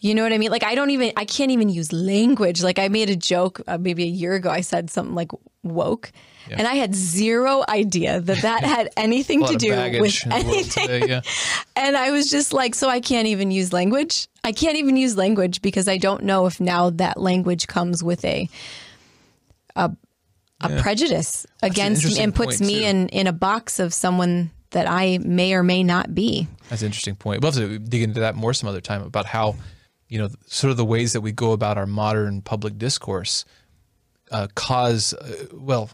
You 0.00 0.14
know 0.14 0.22
what 0.22 0.32
I 0.32 0.38
mean? 0.38 0.50
Like 0.50 0.64
I 0.64 0.74
don't 0.74 0.90
even 0.90 1.12
I 1.16 1.24
can't 1.24 1.50
even 1.50 1.68
use 1.68 1.92
language. 1.92 2.62
Like 2.62 2.78
I 2.78 2.88
made 2.88 3.10
a 3.10 3.16
joke 3.16 3.60
uh, 3.66 3.78
maybe 3.78 4.04
a 4.04 4.08
year 4.08 4.34
ago. 4.34 4.50
I 4.50 4.62
said 4.62 4.90
something 4.90 5.14
like 5.14 5.30
woke, 5.62 6.10
and 6.50 6.66
I 6.66 6.74
had 6.74 6.94
zero 6.94 7.62
idea 7.68 8.20
that 8.20 8.42
that 8.42 8.64
had 8.64 8.90
anything 8.96 9.44
to 9.44 9.56
do 9.56 9.70
with 9.70 10.24
in 10.24 10.30
the 10.30 10.36
world 10.36 10.46
anything. 10.46 10.88
today. 10.88 11.06
Yeah. 11.06 11.20
And 11.76 11.96
I 11.96 12.10
was 12.10 12.28
just 12.30 12.52
like, 12.52 12.74
so 12.74 12.90
I 12.90 13.00
can't 13.00 13.26
even 13.26 13.50
use 13.50 13.72
language. 13.72 14.28
I 14.44 14.52
can't 14.52 14.76
even 14.76 14.98
use 14.98 15.16
language 15.16 15.62
because 15.62 15.88
I 15.88 15.96
don't 15.96 16.24
know 16.24 16.44
if 16.44 16.60
now 16.60 16.90
that 16.90 17.18
language 17.18 17.66
comes 17.68 18.04
with 18.04 18.22
a 18.24 18.50
a, 19.76 19.90
a 20.60 20.80
prejudice 20.82 21.46
against 21.62 22.04
me 22.04 22.20
and 22.20 22.34
puts 22.34 22.60
me 22.60 22.80
too. 22.80 22.86
in 22.86 23.08
in 23.08 23.26
a 23.26 23.32
box 23.32 23.78
of 23.78 23.94
someone 23.94 24.50
that 24.70 24.88
I 24.88 25.18
may 25.18 25.54
or 25.54 25.62
may 25.62 25.82
not 25.82 26.14
be. 26.14 26.48
That's 26.68 26.82
an 26.82 26.86
interesting 26.86 27.16
point. 27.16 27.42
We'll 27.42 27.52
have 27.52 27.60
to 27.60 27.78
dig 27.78 28.02
into 28.02 28.20
that 28.20 28.36
more 28.36 28.54
some 28.54 28.68
other 28.68 28.80
time 28.80 29.02
about 29.02 29.26
how, 29.26 29.56
you 30.10 30.18
know, 30.18 30.28
sort 30.46 30.70
of 30.70 30.76
the 30.76 30.84
ways 30.84 31.14
that 31.14 31.22
we 31.22 31.32
go 31.32 31.52
about 31.52 31.78
our 31.78 31.86
modern 31.86 32.42
public 32.42 32.76
discourse 32.76 33.46
uh, 34.30 34.46
cause, 34.54 35.14
uh, 35.14 35.46
well, 35.54 35.88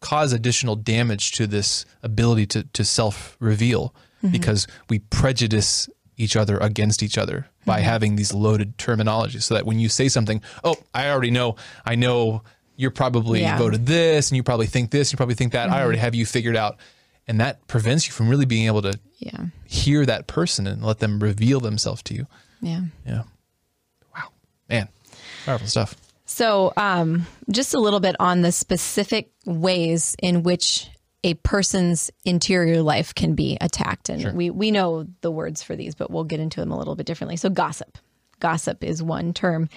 cause 0.00 0.32
additional 0.32 0.74
damage 0.74 1.32
to 1.32 1.46
this 1.46 1.84
ability 2.02 2.46
to, 2.46 2.64
to 2.72 2.84
self 2.84 3.36
reveal 3.40 3.94
because 4.32 4.66
we 4.88 4.98
prejudice 4.98 5.88
each 6.16 6.34
other 6.34 6.58
against 6.58 7.02
each 7.04 7.16
other 7.16 7.46
by 7.64 7.78
having 7.80 8.16
these 8.16 8.34
loaded 8.34 8.76
terminologies 8.76 9.42
so 9.42 9.54
that 9.54 9.64
when 9.64 9.78
you 9.78 9.88
say 9.88 10.08
something, 10.08 10.42
oh, 10.64 10.74
I 10.92 11.08
already 11.10 11.30
know, 11.30 11.54
I 11.86 11.94
know 11.94 12.42
you're 12.76 12.90
probably 12.90 13.42
Yeah. 13.42 13.56
voted 13.58 13.86
this 13.86 14.30
and 14.30 14.36
you 14.36 14.42
probably 14.42 14.66
think 14.66 14.90
this, 14.90 15.12
you 15.12 15.16
probably 15.16 15.36
think 15.36 15.52
that. 15.52 15.70
I 15.70 15.80
already 15.82 15.98
have 15.98 16.14
you 16.16 16.26
figured 16.26 16.56
out. 16.56 16.78
And 17.28 17.40
that 17.40 17.64
prevents 17.68 18.06
you 18.06 18.12
from 18.12 18.28
really 18.28 18.46
being 18.46 18.66
able 18.66 18.82
to 18.82 18.98
Yeah. 19.18 19.46
hear 19.66 20.04
that 20.06 20.26
person 20.26 20.66
and 20.66 20.82
let 20.82 20.98
them 20.98 21.20
reveal 21.20 21.60
themselves 21.60 22.02
to 22.04 22.14
you. 22.14 22.26
Yeah. 22.60 22.82
Yeah. 23.06 23.22
Man. 24.68 24.88
Powerful 25.44 25.68
stuff. 25.68 25.96
So, 26.26 26.72
um, 26.76 27.26
just 27.50 27.74
a 27.74 27.78
little 27.78 28.00
bit 28.00 28.14
on 28.20 28.42
the 28.42 28.52
specific 28.52 29.30
ways 29.46 30.14
in 30.22 30.42
which 30.42 30.88
a 31.24 31.34
person's 31.34 32.10
interior 32.24 32.82
life 32.82 33.14
can 33.14 33.34
be 33.34 33.56
attacked. 33.60 34.08
And 34.08 34.36
we, 34.36 34.50
we 34.50 34.70
know 34.70 35.06
the 35.22 35.30
words 35.30 35.62
for 35.62 35.74
these, 35.74 35.94
but 35.94 36.10
we'll 36.10 36.24
get 36.24 36.38
into 36.38 36.60
them 36.60 36.70
a 36.70 36.78
little 36.78 36.94
bit 36.96 37.06
differently. 37.06 37.36
So, 37.36 37.48
gossip. 37.48 37.98
Gossip 38.40 38.84
is 38.84 39.02
one 39.02 39.32
term. 39.32 39.68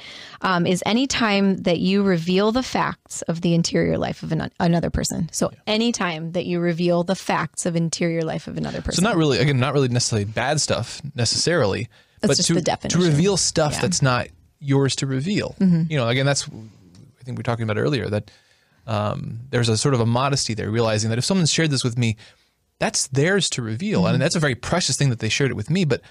Um, 0.42 0.68
is 0.68 0.84
any 0.86 1.08
time 1.08 1.58
that 1.64 1.80
you 1.80 2.04
reveal 2.04 2.52
the 2.52 2.62
facts 2.62 3.24
of 3.24 3.42
the 3.42 3.56
interior 3.56 3.98
life 3.98 4.22
of 4.22 4.32
an, 4.32 4.52
another 4.60 4.90
person. 4.90 5.30
So, 5.32 5.52
any 5.66 5.92
time 5.92 6.34
that 6.34 6.46
you 6.46 6.60
reveal 6.60 7.04
the 7.04 7.16
facts 7.16 7.66
of 7.66 7.76
interior 7.76 8.22
life 8.22 8.48
of 8.48 8.58
another 8.58 8.82
person. 8.82 9.04
So 9.04 9.10
not 9.10 9.18
really 9.18 9.40
again, 9.40 9.60
not 9.60 9.74
really 9.74 9.88
necessarily 9.88 10.26
bad 10.26 10.62
stuff 10.62 11.02
necessarily, 11.16 11.90
but 12.22 12.38
just 12.38 12.50
to, 12.50 12.62
to 12.62 12.98
reveal 13.00 13.36
stuff 13.36 13.74
Yeah. 13.74 13.82
That's 13.82 14.02
not 14.04 14.28
yours 14.62 14.96
to 14.98 15.06
reveal. 15.08 15.56
You 15.60 15.98
know, 15.98 16.08
again, 16.08 16.26
that's 16.26 16.48
I 16.48 17.24
think 17.24 17.38
we 17.38 17.40
were 17.40 17.44
talking 17.44 17.64
about 17.64 17.78
earlier 17.78 18.08
that 18.10 18.32
um, 18.88 19.42
there's 19.50 19.70
a 19.70 19.78
sort 19.78 19.94
of 19.94 20.00
a 20.00 20.06
modesty 20.06 20.54
there, 20.54 20.70
realizing 20.72 21.10
that 21.10 21.20
if 21.20 21.26
someone 21.26 21.46
shared 21.46 21.70
this 21.72 21.84
with 21.84 21.98
me, 21.98 22.18
that's 22.80 23.08
theirs 23.08 23.50
to 23.52 23.62
reveal, 23.62 24.04
Mm-hmm. 24.04 24.14
and 24.14 24.22
that's 24.22 24.36
a 24.36 24.40
very 24.40 24.56
precious 24.56 24.98
thing 24.98 25.10
that 25.10 25.20
they 25.20 25.30
shared 25.30 25.52
it 25.52 25.56
with 25.56 25.70
me, 25.70 25.86
but. 25.86 26.02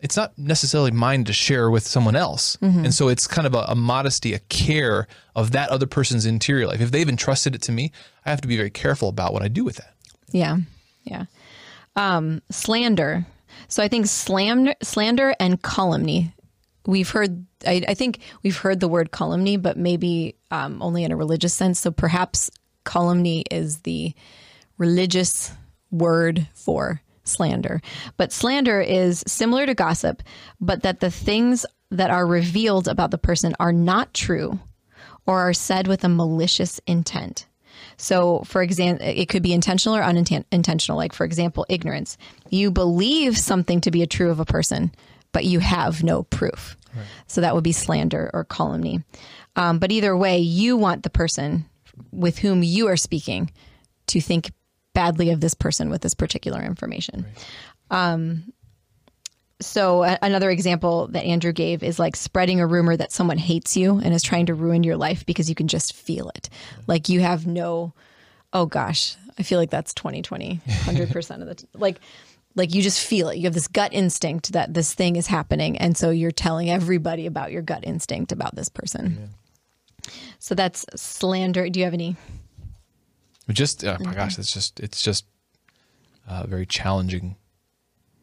It's 0.00 0.16
not 0.18 0.36
necessarily 0.36 0.90
mine 0.90 1.24
to 1.24 1.32
share 1.32 1.70
with 1.70 1.86
someone 1.86 2.14
else. 2.14 2.56
Mm-hmm. 2.56 2.84
And 2.86 2.92
so 2.94 3.08
it's 3.08 3.26
kind 3.26 3.46
of 3.46 3.54
a, 3.54 3.64
a 3.68 3.74
modesty, 3.74 4.34
a 4.34 4.38
care 4.50 5.06
of 5.34 5.52
that 5.52 5.70
other 5.70 5.86
person's 5.86 6.26
interior 6.26 6.66
life. 6.66 6.82
If 6.82 6.90
they've 6.90 7.08
entrusted 7.08 7.54
it 7.54 7.62
to 7.62 7.72
me, 7.72 7.90
I 8.26 8.28
have 8.28 8.42
to 8.42 8.48
be 8.48 8.56
very 8.56 8.68
careful 8.68 9.08
about 9.08 9.32
what 9.32 9.42
I 9.42 9.48
do 9.48 9.64
with 9.64 9.76
that. 9.76 9.94
Yeah. 10.30 10.58
Yeah. 11.04 11.24
Um, 11.96 12.42
slander. 12.50 13.24
So 13.68 13.82
I 13.82 13.88
think 13.88 14.04
slander, 14.06 14.74
slander 14.82 15.34
and 15.40 15.62
calumny. 15.62 16.34
We've 16.86 17.08
heard, 17.08 17.46
I, 17.66 17.82
I 17.88 17.94
think 17.94 18.20
we've 18.42 18.56
heard 18.56 18.80
the 18.80 18.88
word 18.88 19.10
calumny, 19.10 19.56
but 19.56 19.76
maybe 19.76 20.36
um, 20.50 20.82
only 20.82 21.04
in 21.04 21.12
a 21.12 21.16
religious 21.16 21.54
sense. 21.54 21.80
So 21.80 21.90
perhaps 21.90 22.50
calumny 22.84 23.44
is 23.50 23.78
the 23.80 24.14
religious 24.78 25.52
word 25.90 26.46
for 26.54 27.00
slander. 27.24 27.80
But 28.16 28.32
slander 28.32 28.80
is 28.80 29.24
similar 29.26 29.66
to 29.66 29.74
gossip, 29.74 30.22
but 30.60 30.82
that 30.82 31.00
the 31.00 31.10
things 31.10 31.64
that 31.90 32.10
are 32.10 32.26
revealed 32.26 32.88
about 32.88 33.10
the 33.10 33.18
person 33.18 33.54
are 33.58 33.72
not 33.72 34.12
true 34.12 34.58
or 35.26 35.40
are 35.40 35.54
said 35.54 35.86
with 35.86 36.04
a 36.04 36.08
malicious 36.08 36.80
intent. 36.86 37.46
So, 37.96 38.40
for 38.40 38.62
example, 38.62 39.06
it 39.06 39.28
could 39.28 39.42
be 39.42 39.52
intentional 39.52 39.96
or 39.96 40.02
unintentional. 40.02 40.98
Like, 40.98 41.12
for 41.12 41.24
example, 41.24 41.64
ignorance. 41.68 42.16
You 42.50 42.70
believe 42.70 43.38
something 43.38 43.80
to 43.82 43.90
be 43.90 44.02
a 44.02 44.06
true 44.06 44.30
of 44.30 44.40
a 44.40 44.44
person, 44.44 44.92
but 45.34 45.44
you 45.44 45.58
have 45.58 46.02
no 46.02 46.22
proof. 46.22 46.78
So 47.26 47.40
that 47.42 47.54
would 47.54 47.64
be 47.64 47.72
slander 47.72 48.30
or 48.32 48.44
calumny. 48.44 49.02
Um, 49.56 49.78
but 49.80 49.90
either 49.92 50.16
way, 50.16 50.38
you 50.38 50.76
want 50.78 51.02
the 51.02 51.10
person 51.10 51.66
with 52.12 52.38
whom 52.38 52.62
you 52.62 52.86
are 52.88 52.96
speaking 52.96 53.50
to 54.06 54.20
think 54.20 54.52
badly 54.94 55.30
of 55.30 55.40
this 55.40 55.54
person 55.54 55.90
with 55.90 56.02
this 56.02 56.14
particular 56.14 56.62
information. 56.62 57.26
Um, 57.90 58.52
so 59.60 60.04
a- 60.04 60.18
another 60.22 60.50
example 60.50 61.08
that 61.08 61.24
Andrew 61.24 61.52
gave 61.52 61.82
is 61.82 61.98
like 61.98 62.16
spreading 62.16 62.60
a 62.60 62.66
rumor 62.66 62.96
that 62.96 63.12
someone 63.12 63.38
hates 63.38 63.76
you 63.76 63.98
and 63.98 64.14
is 64.14 64.22
trying 64.22 64.46
to 64.46 64.54
ruin 64.54 64.84
your 64.84 64.96
life 64.96 65.26
because 65.26 65.48
you 65.48 65.54
can 65.54 65.68
just 65.68 65.94
feel 65.94 66.30
it. 66.36 66.48
Like 66.86 67.08
you 67.08 67.20
have 67.20 67.46
no, 67.46 67.92
oh 68.52 68.66
gosh, 68.66 69.16
I 69.38 69.42
feel 69.42 69.58
like 69.58 69.70
that's 69.70 69.94
2020, 69.94 70.60
100% 70.66 71.40
of 71.40 71.46
the, 71.48 71.54
t- 71.56 71.66
like, 71.74 71.98
like 72.54 72.74
you 72.74 72.82
just 72.82 73.04
feel 73.04 73.28
it. 73.28 73.36
You 73.36 73.44
have 73.44 73.54
this 73.54 73.68
gut 73.68 73.92
instinct 73.92 74.52
that 74.52 74.74
this 74.74 74.94
thing 74.94 75.16
is 75.16 75.26
happening. 75.26 75.76
And 75.78 75.96
so 75.96 76.10
you're 76.10 76.30
telling 76.30 76.70
everybody 76.70 77.26
about 77.26 77.52
your 77.52 77.62
gut 77.62 77.84
instinct 77.84 78.32
about 78.32 78.54
this 78.54 78.68
person. 78.68 79.30
So 80.38 80.54
that's 80.54 80.84
slander. 80.94 81.68
Do 81.68 81.80
you 81.80 81.84
have 81.84 81.94
any? 81.94 82.16
Just 83.50 83.84
oh 83.84 83.96
my 84.00 84.14
gosh, 84.14 84.38
it's 84.38 84.52
just 84.52 84.80
it's 84.80 85.02
just 85.02 85.24
uh, 86.28 86.46
very 86.46 86.66
challenging 86.66 87.36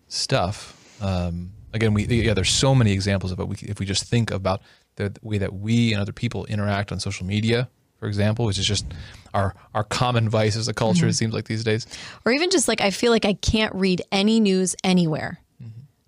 stuff. 0.08 0.78
Um, 1.02 1.52
again, 1.74 1.94
we 1.94 2.06
yeah, 2.06 2.34
there's 2.34 2.50
so 2.50 2.74
many 2.74 2.92
examples 2.92 3.32
of 3.32 3.40
it. 3.40 3.48
We, 3.48 3.56
if 3.62 3.80
we 3.80 3.86
just 3.86 4.04
think 4.06 4.32
about 4.32 4.62
the 4.96 5.14
way 5.22 5.38
that 5.38 5.54
we 5.54 5.94
and 5.94 6.02
other 6.02 6.12
people 6.12 6.46
interact 6.46 6.92
on 6.92 7.00
social 7.00 7.26
media, 7.26 7.70
for 8.02 8.08
example, 8.08 8.46
which 8.46 8.58
is 8.58 8.66
just 8.66 8.84
our 9.32 9.54
our 9.76 9.84
common 9.84 10.28
vice 10.28 10.56
as 10.58 10.68
a 10.68 10.74
culture. 10.74 11.02
Mm-hmm. 11.02 11.10
It 11.10 11.14
seems 11.14 11.34
like 11.36 11.46
these 11.46 11.64
days. 11.64 11.86
or 12.26 12.32
even 12.32 12.50
just 12.50 12.68
like 12.68 12.82
I 12.82 12.90
feel 12.90 13.12
like 13.12 13.26
I 13.26 13.34
can't 13.34 13.74
read 13.76 14.02
any 14.12 14.40
news 14.40 14.76
anywhere 14.84 15.40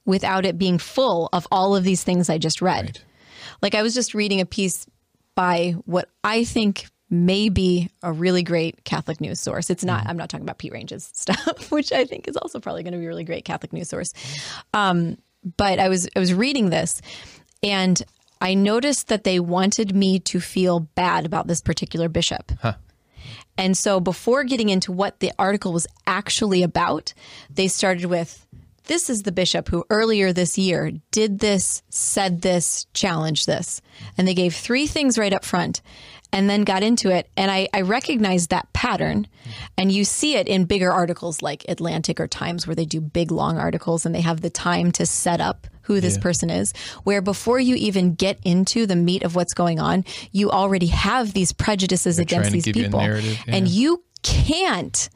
without 0.03 0.43
it 0.43 0.58
being 0.58 0.79
full 0.79 1.29
of 1.32 1.47
all 1.51 1.75
of 1.75 1.84
these 1.84 2.03
things 2.03 2.32
I 2.32 2.39
just 2.39 2.62
read. 2.63 2.86
Right. 2.86 3.06
Like 3.62 3.75
I 3.75 3.84
was 3.84 3.93
just 3.93 4.15
reading 4.15 4.41
a 4.41 4.45
piece 4.45 4.88
by 5.36 5.75
what 5.86 6.10
I 6.23 6.43
think 6.45 6.88
may 7.12 7.47
be 7.47 7.91
a 8.01 8.12
really 8.12 8.41
great 8.41 8.84
Catholic 8.86 9.21
news 9.21 9.39
source. 9.39 9.69
It's 9.69 9.86
not. 9.86 10.08
I'm 10.08 10.17
not 10.17 10.29
talking 10.29 10.43
about 10.43 10.58
Pete 10.58 10.73
Range's 10.73 11.03
stuff, 11.13 11.71
which 11.71 11.91
I 11.91 12.06
think 12.06 12.27
is 12.27 12.36
also 12.38 12.60
probably 12.60 12.82
going 12.82 12.93
to 12.93 12.99
be 12.99 13.06
a 13.06 13.08
really 13.08 13.23
great 13.23 13.45
Catholic 13.45 13.71
news 13.71 13.89
source. 13.89 14.13
Um, 14.73 15.19
but 15.58 15.77
I 15.77 15.89
was 15.89 16.10
I 16.15 16.19
was 16.19 16.34
reading 16.34 16.71
this, 16.71 17.03
and 17.62 18.01
I 18.43 18.56
noticed 18.56 19.08
that 19.08 19.23
they 19.23 19.39
wanted 19.39 19.95
me 19.95 20.19
to 20.19 20.41
feel 20.41 20.82
bad 20.82 21.26
about 21.26 21.47
this 21.47 21.61
particular 21.61 22.09
bishop. 22.09 22.51
And 23.57 23.78
so 23.78 24.01
before 24.01 24.43
getting 24.43 24.67
into 24.67 24.91
what 24.91 25.22
the 25.22 25.32
article 25.39 25.72
was 25.72 25.88
actually 26.05 26.61
about, 26.61 27.13
they 27.49 27.70
started 27.70 28.05
with 28.05 28.45
this 28.86 29.09
is 29.09 29.24
the 29.24 29.32
bishop 29.32 29.70
who 29.70 29.86
earlier 29.89 30.34
this 30.34 30.57
year 30.57 30.91
did 31.11 31.39
this, 31.39 31.84
said 31.88 32.41
this, 32.41 32.86
challenged 32.93 33.47
this. 33.47 33.82
And 34.17 34.28
they 34.28 34.34
gave 34.34 34.53
three 34.53 34.88
things 34.88 35.17
right 35.17 35.32
up 35.32 35.45
front 35.45 35.82
and 36.34 36.49
then 36.49 36.63
got 36.63 36.84
into 36.84 37.09
it. 37.09 37.30
And 37.38 37.49
I, 37.49 37.70
I 37.74 37.82
recognized 37.82 38.49
that 38.49 38.74
pattern. 38.74 39.28
And 39.78 39.89
you 39.89 40.03
see 40.03 40.36
it 40.36 40.49
in 40.49 40.65
bigger 40.65 40.91
articles 40.91 41.41
like 41.41 41.63
Atlantic 41.70 42.20
or 42.20 42.28
Times, 42.28 42.67
where 42.67 42.76
they 42.76 42.84
do 42.84 42.99
big, 42.99 43.32
long 43.32 43.57
articles 43.57 44.05
and 44.05 44.13
they 44.13 44.20
have 44.20 44.41
the 44.41 44.49
time 44.49 44.91
to 44.93 45.05
set 45.05 45.39
up 45.39 45.65
who 45.84 45.99
this 45.99 46.17
person 46.17 46.49
is, 46.49 46.73
where 47.03 47.21
before 47.21 47.59
you 47.59 47.75
even 47.75 48.15
get 48.15 48.39
into 48.43 48.86
the 48.86 48.95
meat 48.95 49.23
of 49.23 49.36
what's 49.36 49.53
going 49.53 49.79
on, 49.79 50.05
you 50.31 50.49
already 50.49 50.88
have 50.88 51.34
these 51.34 51.51
prejudices 51.51 52.15
trying 52.15 52.23
against 52.23 52.51
these 52.51 52.65
give 52.65 52.75
you 52.75 52.84
people. 52.84 53.01
And 53.47 53.67
you 53.67 54.03
can't 54.23 55.09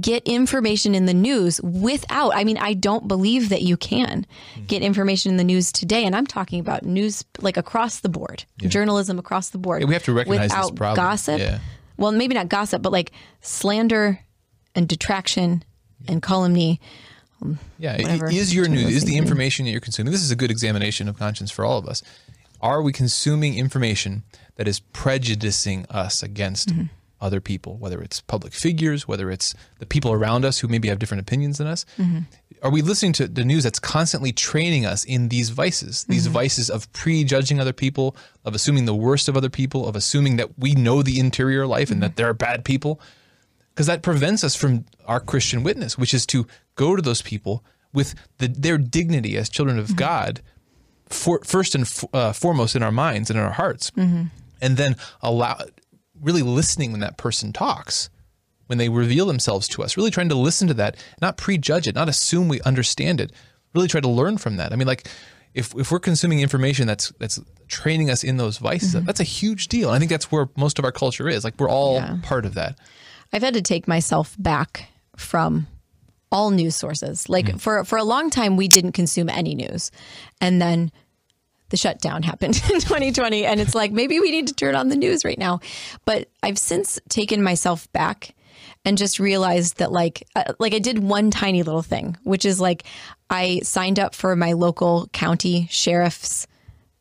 get 0.00 0.26
information 0.26 0.94
in 0.94 1.06
the 1.06 1.14
news 1.14 1.60
without, 1.62 2.34
I 2.34 2.44
mean, 2.44 2.58
I 2.58 2.74
don't 2.74 3.06
believe 3.06 3.50
that 3.50 3.62
you 3.62 3.76
can 3.76 4.26
mm-hmm. 4.54 4.64
get 4.66 4.82
information 4.82 5.30
in 5.30 5.36
the 5.36 5.44
news 5.44 5.70
today. 5.70 6.04
And 6.04 6.16
I'm 6.16 6.26
talking 6.26 6.58
about 6.60 6.84
news 6.84 7.24
like 7.40 7.56
across 7.56 8.00
the 8.00 8.08
board, 8.08 8.44
journalism 8.58 9.18
across 9.18 9.50
the 9.50 9.58
board. 9.58 9.82
Yeah, 9.82 9.88
we 9.88 9.94
have 9.94 10.04
to 10.04 10.12
recognize 10.12 10.50
this 10.50 10.58
without 10.58 10.76
problem. 10.76 10.96
gossip. 10.96 11.38
Yeah. 11.38 11.58
Well, 11.96 12.10
maybe 12.10 12.34
not 12.34 12.48
gossip, 12.48 12.82
but 12.82 12.90
like 12.90 13.12
slander 13.40 14.18
and 14.74 14.88
detraction 14.88 15.62
and 16.08 16.20
calumny. 16.20 16.80
Yeah, 17.78 17.96
whatever 18.00 18.30
is 18.30 18.54
your 18.54 18.68
news 18.68 18.94
is 18.96 19.04
the 19.04 19.16
information 19.16 19.64
that 19.66 19.70
you're 19.72 19.80
consuming? 19.80 20.12
This 20.12 20.22
is 20.22 20.30
a 20.30 20.36
good 20.36 20.50
examination 20.50 21.08
of 21.08 21.18
conscience 21.18 21.50
for 21.50 21.64
all 21.64 21.78
of 21.78 21.86
us. 21.88 22.02
Are 22.60 22.80
we 22.82 22.92
consuming 22.92 23.56
information 23.58 24.22
that 24.56 24.66
is 24.68 24.80
prejudicing 24.80 25.86
us 25.90 26.22
against 26.22 26.68
Mm-hmm. 26.70 26.84
other 27.20 27.40
people, 27.40 27.76
whether 27.78 28.02
it's 28.02 28.20
public 28.20 28.52
figures, 28.52 29.08
whether 29.08 29.30
it's 29.30 29.54
the 29.78 29.86
people 29.86 30.12
around 30.12 30.44
us 30.44 30.58
who 30.60 30.68
maybe 30.68 30.88
have 30.88 30.98
different 30.98 31.20
opinions 31.22 31.58
than 31.58 31.66
us? 31.66 31.84
Mm-hmm. 31.98 32.18
Are 32.62 32.70
we 32.70 32.80
listening 32.82 33.12
to 33.14 33.28
the 33.28 33.44
news 33.44 33.64
that's 33.64 33.78
constantly 33.78 34.32
training 34.32 34.86
us 34.86 35.04
in 35.04 35.28
these 35.28 35.50
vices, 35.50 36.04
these 36.04 36.24
Mm-hmm. 36.24 36.32
vices 36.34 36.70
of 36.70 36.90
prejudging 36.92 37.60
other 37.60 37.72
people, 37.74 38.16
of 38.44 38.54
assuming 38.54 38.84
the 38.86 38.94
worst 38.94 39.28
of 39.28 39.36
other 39.36 39.50
people, 39.50 39.86
of 39.86 39.96
assuming 39.96 40.36
that 40.36 40.58
we 40.58 40.74
know 40.74 41.02
the 41.02 41.18
interior 41.20 41.66
life 41.66 41.90
and 41.90 41.96
Mm-hmm. 41.96 42.08
that 42.08 42.16
they're 42.16 42.34
bad 42.34 42.64
people? 42.64 43.00
because 43.74 43.86
that 43.88 44.02
prevents 44.02 44.44
us 44.44 44.54
from 44.54 44.84
our 45.04 45.18
Christian 45.18 45.64
witness, 45.64 45.98
which 45.98 46.14
is 46.14 46.24
to 46.26 46.46
go 46.74 46.96
to 46.96 47.02
those 47.02 47.22
people 47.22 47.64
with 47.92 48.14
the, 48.38 48.48
their 48.48 48.78
dignity 48.78 49.36
as 49.36 49.48
children 49.48 49.78
of 49.78 49.86
mm-hmm. 49.86 49.96
God, 49.96 50.40
for, 51.08 51.40
first 51.44 51.74
and 51.74 51.84
f- 51.84 52.04
uh, 52.12 52.32
foremost 52.32 52.74
in 52.74 52.82
our 52.82 52.92
minds 52.92 53.30
and 53.30 53.38
in 53.38 53.44
our 53.44 53.52
hearts, 53.52 53.90
mm-hmm. 53.92 54.24
and 54.60 54.76
then 54.76 54.96
allow 55.22 55.58
really 56.20 56.42
listening 56.42 56.90
when 56.90 57.00
that 57.00 57.16
person 57.16 57.52
talks, 57.52 58.10
when 58.66 58.78
they 58.78 58.88
reveal 58.88 59.26
themselves 59.26 59.68
to 59.68 59.82
us, 59.82 59.96
really 59.96 60.10
trying 60.10 60.28
to 60.30 60.34
listen 60.34 60.68
to 60.68 60.74
that, 60.74 60.96
not 61.20 61.36
prejudge 61.36 61.86
it, 61.86 61.94
not 61.94 62.08
assume 62.08 62.48
we 62.48 62.60
understand 62.62 63.20
it, 63.20 63.30
really 63.74 63.88
try 63.88 64.00
to 64.00 64.08
learn 64.08 64.38
from 64.38 64.56
that. 64.56 64.72
I 64.72 64.76
mean, 64.76 64.88
like 64.88 65.06
if 65.52 65.74
if 65.76 65.90
we're 65.92 66.00
consuming 66.00 66.40
information 66.40 66.86
that's 66.86 67.12
that's 67.18 67.40
training 67.68 68.10
us 68.10 68.24
in 68.24 68.36
those 68.36 68.58
vices, 68.58 68.94
mm-hmm. 68.94 69.06
that's 69.06 69.20
a 69.20 69.24
huge 69.24 69.68
deal. 69.68 69.88
And 69.88 69.96
I 69.96 69.98
think 69.98 70.10
that's 70.10 70.32
where 70.32 70.48
most 70.56 70.78
of 70.78 70.84
our 70.84 70.92
culture 70.92 71.28
is. 71.28 71.44
Like 71.44 71.58
we're 71.58 71.68
all 71.68 71.96
Yeah. 71.96 72.18
part 72.22 72.44
of 72.44 72.54
that. 72.54 72.78
I've 73.32 73.42
had 73.42 73.54
to 73.54 73.62
take 73.62 73.86
myself 73.86 74.36
back 74.38 74.88
from 75.16 75.66
all 76.34 76.50
news 76.50 76.74
sources. 76.74 77.28
Like 77.28 77.58
for 77.60 77.84
for 77.84 77.96
a 77.96 78.04
long 78.04 78.28
time, 78.28 78.56
we 78.56 78.66
didn't 78.68 78.92
consume 78.92 79.30
any 79.30 79.54
news, 79.54 79.90
and 80.40 80.60
then 80.60 80.90
the 81.70 81.76
shutdown 81.76 82.22
happened 82.30 82.60
in 82.70 82.80
2020, 82.80 83.46
and 83.46 83.60
it's 83.60 83.74
like 83.74 83.92
maybe 83.92 84.20
we 84.20 84.30
need 84.32 84.48
to 84.48 84.54
turn 84.54 84.74
on 84.74 84.88
the 84.88 84.96
news 84.96 85.24
right 85.24 85.38
now. 85.38 85.60
But 86.04 86.28
I've 86.42 86.58
since 86.58 86.98
taken 87.08 87.42
myself 87.42 87.90
back 87.92 88.34
and 88.84 88.98
just 88.98 89.20
realized 89.20 89.78
that 89.78 89.92
like 89.92 90.26
uh, 90.34 90.52
like 90.58 90.74
I 90.74 90.80
did 90.80 90.98
one 90.98 91.30
tiny 91.30 91.62
little 91.62 91.82
thing, 91.82 92.16
which 92.24 92.44
is 92.44 92.60
like 92.60 92.82
I 93.30 93.60
signed 93.62 94.00
up 94.00 94.14
for 94.14 94.34
my 94.34 94.52
local 94.52 95.08
county 95.12 95.68
sheriff's 95.70 96.48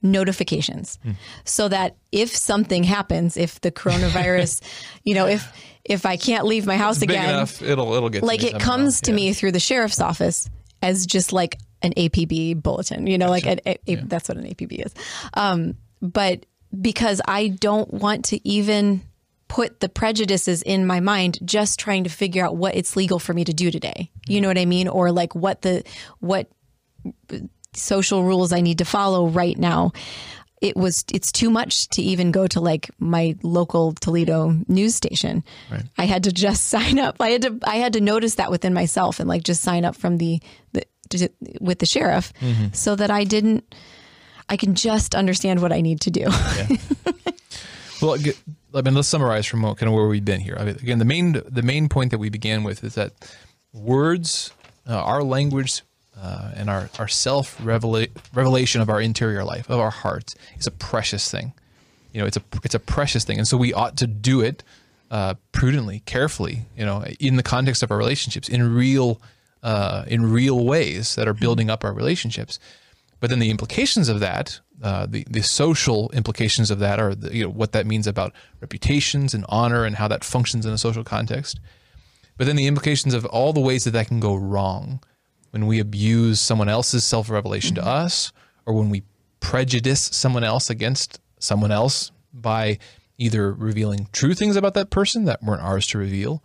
notifications 0.03 0.99
so 1.45 1.69
that 1.69 1.95
if 2.11 2.36
something 2.36 2.84
happens 2.84 3.38
if 3.38 3.61
the 3.61 3.71
coronavirus 3.71 4.61
you 5.05 5.15
know 5.15 5.25
if 5.25 5.49
if 5.86 6.05
i 6.05 6.15
can't 6.17 6.45
leave 6.45 6.65
my 6.65 6.77
house 6.77 7.01
again 7.01 7.29
enough, 7.29 7.61
it'll 7.61 7.93
it'll 7.93 8.09
get 8.09 8.23
like 8.23 8.43
it 8.43 8.59
comes 8.59 9.01
to 9.01 9.11
Yeah. 9.11 9.15
me 9.15 9.34
through 9.34 9.51
the 9.51 9.59
sheriff's 9.59 9.99
office 9.99 10.49
as 10.81 11.05
just 11.05 11.31
like 11.34 11.57
an 11.81 11.93
APB 11.97 12.61
bulletin, 12.61 13.07
you 13.07 13.17
know, 13.17 13.29
like 13.29 13.45
an, 13.45 13.59
a, 13.65 13.77
a- 13.88 13.95
that's 13.95 14.29
what 14.29 14.38
an 14.38 14.45
APB 14.45 14.86
is. 14.86 14.93
Um, 15.34 15.75
but 16.01 16.45
because 16.81 17.21
I 17.27 17.49
don't 17.49 17.93
want 17.93 18.25
to 18.25 18.47
even 18.47 19.01
put 19.49 19.81
the 19.81 19.89
prejudices 19.89 20.61
in 20.61 20.88
my 20.88 20.99
mind, 21.01 21.39
just 21.45 21.79
trying 21.79 22.05
to 22.05 22.09
figure 22.09 22.43
out 22.45 22.55
what 22.55 22.75
it's 22.75 22.95
legal 22.95 23.19
for 23.19 23.34
me 23.34 23.43
to 23.43 23.53
do 23.53 23.69
today. 23.69 24.09
You 24.27 24.39
know 24.41 24.47
what 24.47 24.57
I 24.57 24.65
mean? 24.65 24.88
Or 24.88 25.11
like 25.11 25.36
what 25.36 25.61
the, 25.61 25.84
what 26.19 26.47
social 27.73 28.23
rules 28.23 28.53
I 28.53 28.61
need 28.61 28.77
to 28.79 28.86
follow 28.86 29.27
right 29.27 29.57
now. 29.57 29.91
It 30.64 30.76
was 30.78 31.03
it's 31.14 31.32
too 31.32 31.49
much 31.49 31.89
to 31.89 32.01
even 32.01 32.32
go 32.32 32.47
to 32.47 32.59
like 32.61 32.89
my 32.97 33.36
local 33.43 33.91
Toledo 33.93 34.55
news 34.68 34.95
station. 34.95 35.43
I 35.97 36.05
had 36.05 36.24
to 36.24 36.32
just 36.32 36.66
sign 36.76 36.97
up. 36.99 37.18
I 37.20 37.30
had 37.32 37.41
to 37.41 37.59
I 37.68 37.76
had 37.76 37.93
to 37.93 38.01
notice 38.01 38.36
that 38.36 38.49
within 38.49 38.74
myself 38.74 39.20
and 39.20 39.28
like 39.28 39.43
just 39.43 39.61
sign 39.61 39.84
up 39.86 39.95
from 39.95 40.18
the, 40.18 40.39
the 40.72 40.84
to- 41.09 41.30
with 41.59 41.80
the 41.80 41.86
sheriff 41.86 42.32
so 42.72 42.95
that 42.95 43.11
I 43.11 43.26
didn't 43.26 43.76
I 44.49 44.57
can 44.57 44.74
just 44.76 45.16
understand 45.16 45.61
what 45.61 45.72
I 45.74 45.82
need 45.82 45.99
to 46.01 46.11
do. 46.11 46.28
Well, 48.01 48.18
g- 48.18 48.34
I 48.74 48.82
mean, 48.82 48.95
let's 48.95 49.07
summarize 49.07 49.45
from 49.45 49.61
what- 49.61 49.78
kind 49.78 49.88
of 49.88 49.93
where 49.95 50.07
we've 50.07 50.26
been 50.26 50.41
here. 50.41 50.57
I 50.59 50.66
mean, 50.66 50.76
again, 50.76 50.99
the 50.99 51.05
main 51.05 51.41
the 51.47 51.61
main 51.61 51.88
point 51.88 52.11
that 52.11 52.18
we 52.18 52.30
began 52.30 52.64
with 52.64 52.84
is 52.84 52.95
that 52.95 53.14
words, 53.72 54.51
uh, 54.88 54.95
our 54.95 55.24
language, 55.24 55.84
uh, 56.20 56.51
and 56.55 56.70
our 56.70 56.89
our 56.99 57.07
self 57.07 57.59
revelation 57.64 58.82
of 58.82 58.89
our 58.89 59.01
interior 59.01 59.43
life, 59.43 59.70
of 59.70 59.80
our 59.80 59.91
hearts, 59.91 60.36
is 60.57 60.68
a 60.68 60.72
precious 60.72 61.30
thing. 61.30 61.53
You 62.14 62.22
know, 62.22 62.28
it's 62.28 62.38
a 62.38 62.43
it's 62.64 62.76
a 62.76 62.80
precious 62.80 63.24
thing, 63.24 63.38
and 63.38 63.47
so 63.47 63.57
we 63.57 63.74
ought 63.74 63.97
to 63.97 64.07
do 64.07 64.41
it 64.41 64.64
uh, 65.11 65.36
prudently, 65.51 66.01
carefully. 66.05 66.66
You 66.78 66.86
know, 66.86 67.03
in 67.20 67.36
the 67.36 67.43
context 67.43 67.84
of 67.84 67.91
our 67.91 67.97
relationships, 67.97 68.47
in 68.47 68.74
real 68.74 69.20
uh, 69.64 70.05
in 70.07 70.32
real 70.32 70.64
ways 70.66 71.16
that 71.16 71.28
are 71.28 71.34
building 71.34 71.70
up 71.70 71.84
our 71.84 71.93
relationships. 71.93 72.59
But 73.20 73.30
then 73.30 73.39
the 73.39 73.49
implications 73.49 74.09
of 74.09 74.20
that, 74.20 74.59
uh, 74.84 75.07
the 75.07 75.26
the 75.30 75.41
social 75.41 76.11
implications 76.11 76.70
of 76.70 76.80
that, 76.80 76.99
are 76.99 77.16
the, 77.16 77.36
you 77.36 77.43
know 77.45 77.49
what 77.49 77.72
that 77.72 77.88
means 77.88 78.05
about 78.05 78.34
reputations 78.61 79.34
and 79.34 79.45
honor 79.49 79.86
and 79.86 79.95
how 79.95 80.07
that 80.09 80.24
functions 80.24 80.66
in 80.66 80.74
a 80.74 80.78
social 80.78 81.03
context. 81.03 81.59
But 82.38 82.47
then 82.47 82.55
the 82.55 82.68
implications 82.68 83.14
of 83.14 83.26
all 83.26 83.53
the 83.53 83.61
ways 83.61 83.86
that 83.86 83.91
that 83.91 84.07
can 84.07 84.20
go 84.20 84.36
wrong 84.36 84.99
when 85.54 85.68
we 85.68 85.80
abuse 85.80 86.41
someone 86.41 86.68
else's 86.68 87.04
self 87.04 87.30
revelation 87.30 87.76
to 87.76 87.82
mm-hmm. 87.82 87.89
us, 87.89 88.32
or 88.66 88.74
when 88.74 88.89
we 88.89 89.04
prejudice 89.39 90.01
someone 90.01 90.43
else 90.43 90.72
against 90.72 91.20
someone 91.38 91.72
else 91.72 92.12
by 92.34 92.80
either 93.20 93.54
revealing 93.54 94.08
true 94.12 94.34
things 94.34 94.56
about 94.56 94.74
that 94.74 94.89
person 94.89 95.26
that 95.26 95.43
weren't 95.43 95.62
ours 95.62 95.86
to 95.86 95.99
reveal, 95.99 96.41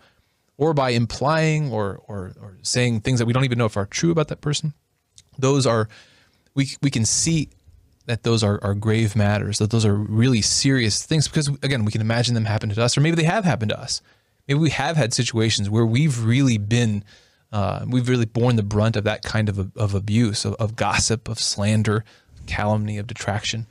or 0.59 0.75
by 0.75 0.91
implying 0.91 1.73
or, 1.73 2.03
or, 2.07 2.35
or 2.39 2.59
saying 2.61 3.01
things 3.01 3.19
that 3.19 3.25
we 3.25 3.33
don't 3.33 3.45
even 3.45 3.57
know 3.57 3.65
if 3.65 3.79
are 3.79 3.87
true 3.87 4.11
about 4.11 4.29
that 4.29 4.43
person. 4.43 4.75
Those 5.39 5.67
are, 5.67 5.89
we, 6.55 6.69
we 6.83 6.91
can 6.91 7.07
see 7.07 7.49
that 8.05 8.25
those 8.25 8.45
are, 8.45 8.63
are 8.63 8.75
grave 8.75 9.17
matters, 9.17 9.59
that 9.59 9.71
those 9.71 9.87
are 9.87 9.95
really 9.95 10.43
serious 10.43 11.03
things 11.03 11.29
because, 11.29 11.49
again, 11.63 11.87
we 11.87 11.93
can 11.93 12.03
imagine 12.03 12.35
them 12.35 12.45
happen 12.45 12.69
to 12.69 12.83
us, 12.83 12.99
or 12.99 13.01
maybe 13.01 13.17
they 13.17 13.25
have 13.25 13.47
happened 13.47 13.71
to 13.71 13.81
us. 13.81 14.03
Maybe 14.47 14.61
we 14.61 14.71
have 14.71 14.97
had 14.97 15.15
situations 15.15 15.71
where 15.71 15.87
we've 15.87 16.23
really 16.23 16.59
been, 16.59 17.05
uh, 17.53 17.85
we've 17.87 18.09
really 18.09 18.27
borne 18.27 18.57
the 18.57 18.63
brunt 18.63 18.97
of 18.97 19.05
that 19.05 19.23
kind 19.23 19.49
of, 19.49 19.77
of 19.77 19.95
abuse, 19.95 20.45
of, 20.45 20.55
of 20.55 20.77
gossip, 20.77 21.29
of 21.29 21.39
slander, 21.39 22.05
calumny, 22.47 22.99
of 22.99 23.07
detraction. 23.07 23.67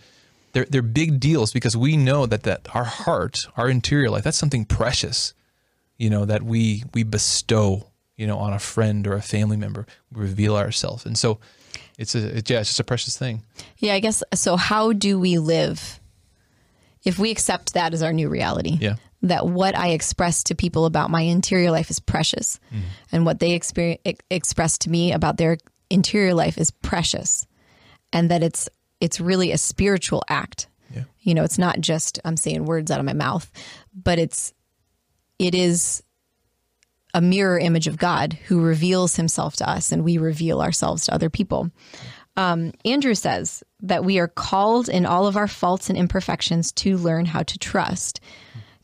They're, 0.54 0.66
they're 0.66 0.82
big 0.82 1.20
deals 1.20 1.52
because 1.52 1.78
we 1.78 1.98
know 1.98 2.26
that, 2.26 2.44
that 2.44 2.68
our 2.74 2.86
heart, 2.86 3.46
our 3.56 3.70
interior 3.70 4.10
life, 4.10 4.24
that's 4.24 4.38
something 4.38 4.66
precious, 4.66 5.34
you 5.98 6.10
know, 6.10 6.26
that 6.26 6.42
we, 6.42 6.84
we 6.94 7.04
bestow, 7.04 7.88
you 8.16 8.26
know, 8.26 8.38
on 8.40 8.54
a 8.54 8.60
friend 8.60 9.06
or 9.06 9.14
a 9.14 9.22
family 9.22 9.58
member, 9.58 9.86
we 10.12 10.22
reveal 10.22 10.56
ourselves. 10.56 11.06
And 11.06 11.18
so 11.18 11.40
it's 12.00 12.16
a, 12.16 12.38
it, 12.38 12.50
yeah, 12.50 12.62
it's 12.62 12.70
just 12.70 12.80
a 12.80 12.84
precious 12.84 13.18
thing. 13.18 13.44
yeah, 13.78 13.94
I 13.94 14.00
guess 14.00 14.24
so 14.34 14.56
how 14.56 14.94
do 14.94 15.20
we 15.20 15.38
live 15.38 16.00
if 17.04 17.20
we 17.20 17.30
accept 17.30 17.74
that 17.74 17.94
as 17.94 18.02
our 18.02 18.14
new 18.14 18.30
reality? 18.30 18.78
Yeah. 18.80 18.96
That 19.24 19.47
what 19.47 19.78
I 19.78 19.89
express 19.89 20.43
to 20.43 20.55
people 20.55 20.86
about 20.86 21.09
my 21.09 21.22
interior 21.22 21.72
life 21.72 21.89
is 21.89 21.99
precious, 21.99 22.59
and 23.11 23.26
what 23.26 23.39
they 23.39 23.53
experience, 23.53 24.01
express 24.30 24.78
to 24.80 24.89
me 24.89 25.11
about 25.11 25.38
their 25.38 25.57
interior 25.89 26.34
life 26.34 26.57
is 26.57 26.72
precious, 26.72 27.47
and 28.13 28.30
that 28.32 28.43
it's 28.43 28.70
it's 28.99 29.20
really 29.20 29.51
a 29.51 29.57
spiritual 29.57 30.24
act. 30.30 30.68
Yeah. 30.93 31.03
You 31.22 31.34
know, 31.34 31.43
it's 31.43 31.57
not 31.57 31.80
just 31.80 32.20
I'm 32.26 32.38
saying 32.38 32.65
words 32.65 32.91
out 32.91 32.99
of 32.99 33.05
my 33.05 33.13
mouth, 33.13 33.51
but 33.93 34.20
it's 34.20 34.53
it 35.39 35.53
is 35.55 36.03
a 37.13 37.22
mirror 37.22 37.57
image 37.57 37.88
of 37.88 37.97
God 37.97 38.34
who 38.34 38.61
reveals 38.61 39.15
himself 39.15 39.55
to 39.57 39.70
us 39.70 39.91
and 39.91 40.03
we 40.03 40.18
reveal 40.18 40.61
ourselves 40.61 41.05
to 41.05 41.13
other 41.13 41.30
people. 41.30 41.72
Um, 42.36 42.74
Andrew 42.86 43.15
says 43.15 43.63
that 43.82 44.05
we 44.05 44.20
are 44.20 44.28
called 44.28 44.89
in 44.89 45.05
all 45.05 45.26
of 45.26 45.36
our 45.36 45.47
faults 45.47 45.89
and 45.89 45.97
imperfections 45.97 46.72
to 46.74 46.97
learn 46.97 47.26
how 47.26 47.41
to 47.43 47.57
trust, 47.57 48.20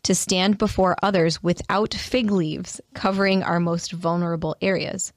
to 0.04 0.14
stand 0.14 0.58
before 0.58 0.96
others 1.02 1.42
without 1.42 1.94
fig 1.94 2.32
leaves 2.32 2.82
covering 2.94 3.44
our 3.44 3.60
most 3.60 3.92
vulnerable 3.92 4.56
areas. 4.62 5.14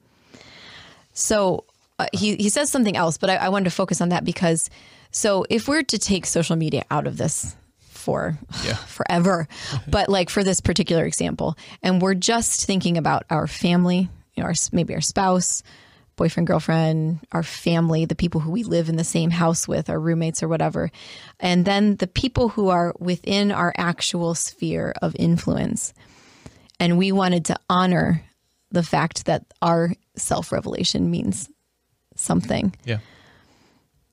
So 1.13 1.65
uh, 1.99 2.07
he, 2.13 2.35
he 2.35 2.49
says 2.49 2.69
something 2.69 2.95
else, 2.95 3.17
but 3.17 3.29
I, 3.29 3.35
I 3.35 3.49
wanted 3.49 3.65
to 3.65 3.75
focus 3.75 4.01
on 4.01 4.09
that 4.09 4.23
because 4.23 4.69
so 5.11 5.45
if 5.49 5.67
we're 5.67 5.83
to 5.83 5.97
take 5.97 6.25
social 6.25 6.55
media 6.55 6.83
out 6.91 7.07
of 7.07 7.17
this 7.17 7.55
for 7.79 8.37
Yeah. 8.65 8.75
forever, 8.87 9.47
but 9.87 10.09
like 10.09 10.29
for 10.29 10.43
this 10.43 10.61
particular 10.61 11.05
example, 11.05 11.57
and 11.83 12.01
we're 12.01 12.13
just 12.13 12.65
thinking 12.65 12.97
about 12.97 13.25
our 13.29 13.47
family, 13.47 14.09
you 14.35 14.43
know, 14.43 14.47
our, 14.47 14.53
maybe 14.71 14.93
our 14.93 15.01
spouse, 15.01 15.63
boyfriend, 16.17 16.47
girlfriend, 16.47 17.19
our 17.31 17.43
family, 17.43 18.03
the 18.03 18.15
people 18.15 18.41
who 18.41 18.51
we 18.51 18.63
live 18.63 18.89
in 18.89 18.97
the 18.97 19.03
same 19.03 19.29
house 19.29 19.67
with, 19.67 19.89
our 19.89 19.99
roommates 19.99 20.43
or 20.43 20.49
whatever, 20.49 20.91
and 21.39 21.63
then 21.63 21.95
the 21.95 22.07
people 22.07 22.49
who 22.49 22.67
are 22.67 22.93
within 22.99 23.51
our 23.51 23.73
actual 23.77 24.35
sphere 24.35 24.93
of 25.01 25.15
influence. 25.17 25.93
And 26.79 26.97
we 26.97 27.11
wanted 27.11 27.45
to 27.45 27.59
honor 27.69 28.23
the 28.71 28.83
fact 28.83 29.25
that 29.25 29.45
our 29.61 29.93
self 30.15 30.51
revelation 30.51 31.09
means 31.09 31.49
something. 32.15 32.75
Yeah. 32.83 32.99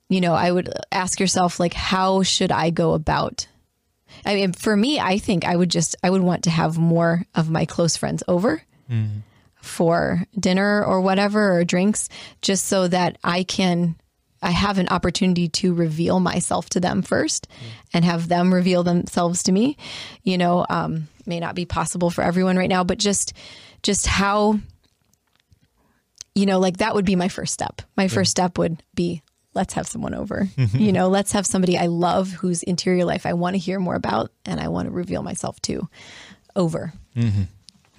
You 0.09 0.21
know, 0.21 0.35
I 0.35 0.53
would 0.53 0.73
ask 0.93 1.19
yourself, 1.19 1.59
like, 1.59 1.75
how 1.75 2.23
should 2.23 2.53
I 2.53 2.71
go 2.71 2.93
about? 2.93 3.49
I 4.25 4.35
mean, 4.35 4.53
for 4.53 4.77
me, 4.77 5.01
I 5.01 5.19
think 5.19 5.45
I 5.45 5.57
would 5.57 5.71
just, 5.71 5.97
I 6.03 6.11
would 6.11 6.23
want 6.23 6.45
to 6.45 6.51
have 6.51 6.79
more 6.79 7.25
of 7.35 7.51
my 7.51 7.65
close 7.65 7.97
friends 7.97 8.23
over 8.29 8.63
mm-hmm. 8.89 9.21
For 9.65 10.25
dinner 10.39 10.85
or 10.85 11.01
whatever, 11.01 11.59
or 11.59 11.65
drinks, 11.65 12.09
just 12.43 12.67
so 12.67 12.89
that 12.89 13.19
I 13.25 13.43
can, 13.43 13.97
I 14.43 14.51
have 14.51 14.79
an 14.79 14.89
opportunity 14.89 15.49
to 15.49 15.75
reveal 15.75 16.21
myself 16.21 16.69
to 16.71 16.81
them 16.81 17.03
first 17.03 17.49
and 17.93 18.05
have 18.05 18.29
them 18.29 18.53
reveal 18.53 18.83
themselves 18.83 19.43
to 19.45 19.53
me. 19.53 19.77
You 20.23 20.39
know, 20.39 20.67
um, 20.69 21.09
may 21.27 21.41
not 21.41 21.55
be 21.55 21.65
possible 21.65 22.11
for 22.11 22.23
everyone 22.23 22.57
right 22.57 22.69
now, 22.69 22.85
but 22.85 22.99
just, 22.99 23.33
just 23.83 24.07
how, 24.07 24.59
you 26.35 26.47
know, 26.47 26.59
like 26.59 26.79
that 26.79 26.95
would 26.95 27.05
be 27.07 27.17
my 27.17 27.29
first 27.29 27.55
step. 27.55 27.83
My 27.97 28.09
first 28.09 28.31
step 28.31 28.59
would 28.59 28.83
be 28.95 29.23
let's 29.55 29.75
have 29.75 29.87
someone 29.87 30.15
over. 30.15 30.49
you 30.75 30.93
know, 30.93 31.09
let's 31.09 31.33
have 31.33 31.47
somebody 31.47 31.79
I 31.79 31.87
love 31.87 32.31
whose 32.33 32.63
interior 32.65 33.05
life 33.05 33.25
I 33.25 33.35
want 33.35 33.55
to 33.55 33.59
hear 33.59 33.79
more 33.79 33.95
about 33.95 34.33
and 34.45 34.61
I 34.61 34.69
want 34.69 34.89
to 34.89 34.93
reveal 34.93 35.23
myself 35.23 35.61
to 35.63 35.89
over. 36.57 36.93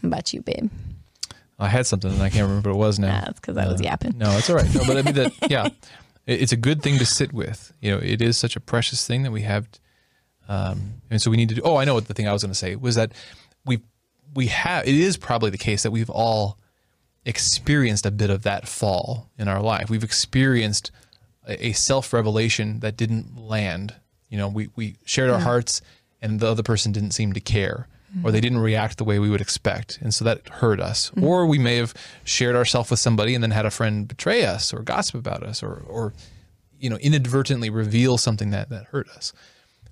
How 0.02 0.08
about 0.08 0.34
you, 0.34 0.42
babe? 0.42 0.70
I 1.58 1.68
had 1.70 1.86
something 1.86 2.12
and 2.12 2.22
I 2.22 2.30
can't 2.30 2.48
remember 2.48 2.70
what 2.72 2.76
it 2.76 2.80
was 2.80 3.00
now. 3.00 3.08
Yeah, 3.08 3.22
That's 3.26 3.40
because 3.40 3.58
I 3.58 3.68
was 3.68 3.80
yapping. 3.82 4.18
No, 4.18 4.32
it's 4.38 4.50
all 4.50 4.56
right. 4.58 4.76
No, 4.76 4.82
but 4.86 4.98
I 4.98 5.02
mean 5.04 5.16
that. 5.16 5.32
Yeah, 5.50 5.66
It- 6.26 6.42
it's 6.42 6.52
a 6.52 6.58
good 6.58 6.82
thing 6.82 6.98
to 7.00 7.06
sit 7.06 7.32
with. 7.34 7.72
You 7.82 7.92
know, 7.92 8.00
it 8.02 8.22
is 8.22 8.38
such 8.38 8.56
a 8.56 8.60
precious 8.60 9.06
thing 9.08 9.24
that 9.24 9.32
we 9.32 9.42
have, 9.44 9.68
um, 10.50 10.96
and 11.10 11.22
so 11.22 11.32
we 11.32 11.38
need 11.38 11.50
to 11.50 11.56
do. 11.56 11.62
Oh, 11.64 11.78
I 11.78 11.86
know 11.86 11.94
what 11.94 12.08
the 12.08 12.14
thing 12.14 12.28
I 12.28 12.34
was 12.34 12.42
going 12.44 12.52
to 12.52 12.58
say 12.58 12.76
was 12.76 12.96
that 12.96 13.12
we 13.66 13.80
we 14.34 14.48
have. 14.48 14.88
It 14.88 14.96
is 14.96 15.18
probably 15.18 15.50
the 15.50 15.58
case 15.58 15.84
that 15.84 15.92
we've 15.92 16.10
all 16.10 16.58
experienced 17.26 18.06
a 18.06 18.12
bit 18.12 18.30
of 18.30 18.44
that 18.44 18.68
fall 18.68 19.30
in 19.38 19.48
our 19.48 19.62
life. 19.62 19.90
We've 19.90 20.04
experienced 20.04 20.92
a, 21.48 21.68
a 21.68 21.72
self 21.74 22.14
revelation 22.14 22.80
that 22.82 22.98
didn't 22.98 23.38
land. 23.38 23.96
You 24.30 24.38
know, 24.38 24.48
we 24.48 24.70
we 24.76 24.98
shared 25.06 25.30
our 25.30 25.40
hearts, 25.40 25.82
and 26.22 26.40
the 26.40 26.48
other 26.48 26.64
person 26.64 26.92
didn't 26.92 27.12
seem 27.12 27.34
to 27.34 27.40
care. 27.40 27.88
Or 28.24 28.32
they 28.32 28.40
didn't 28.40 28.60
react 28.60 28.98
the 28.98 29.04
way 29.04 29.20
we 29.20 29.30
would 29.30 29.42
expect, 29.42 30.00
and 30.02 30.14
so 30.14 30.24
that 30.26 30.48
hurt 30.48 30.80
us. 30.80 31.12
Or 31.22 31.46
we 31.46 31.58
may 31.58 31.76
have 31.76 31.94
shared 32.24 32.56
ourselves 32.56 32.90
with 32.90 33.00
somebody 33.00 33.36
and 33.36 33.44
then 33.44 33.52
had 33.52 33.66
a 33.66 33.72
friend 33.72 34.08
betray 34.08 34.46
us, 34.46 34.74
or 34.74 34.82
gossip 34.84 35.16
about 35.16 35.44
us, 35.44 35.62
or 35.62 35.84
or 35.88 36.14
you 36.80 36.90
know 36.90 36.98
inadvertently 36.98 37.70
reveal 37.70 38.18
something 38.18 38.52
that 38.52 38.70
that 38.70 38.86
hurt 38.86 39.10
us. 39.10 39.34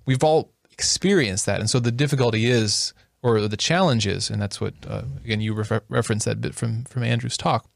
We've 0.06 0.24
all 0.24 0.52
experienced 0.72 1.46
that, 1.46 1.60
and 1.60 1.70
so 1.70 1.80
the 1.80 1.92
difficulty 1.92 2.46
is, 2.46 2.94
or 3.22 3.48
the 3.48 3.58
challenge 3.58 4.08
is, 4.08 4.30
and 4.30 4.42
that's 4.42 4.62
what 4.62 4.74
uh, 4.88 5.04
again 5.24 5.42
you 5.42 5.54
refer- 5.54 5.84
referenced 5.90 6.26
that 6.26 6.40
bit 6.40 6.56
from 6.56 6.86
from 6.86 7.04
Andrew's 7.04 7.38
talk, 7.38 7.68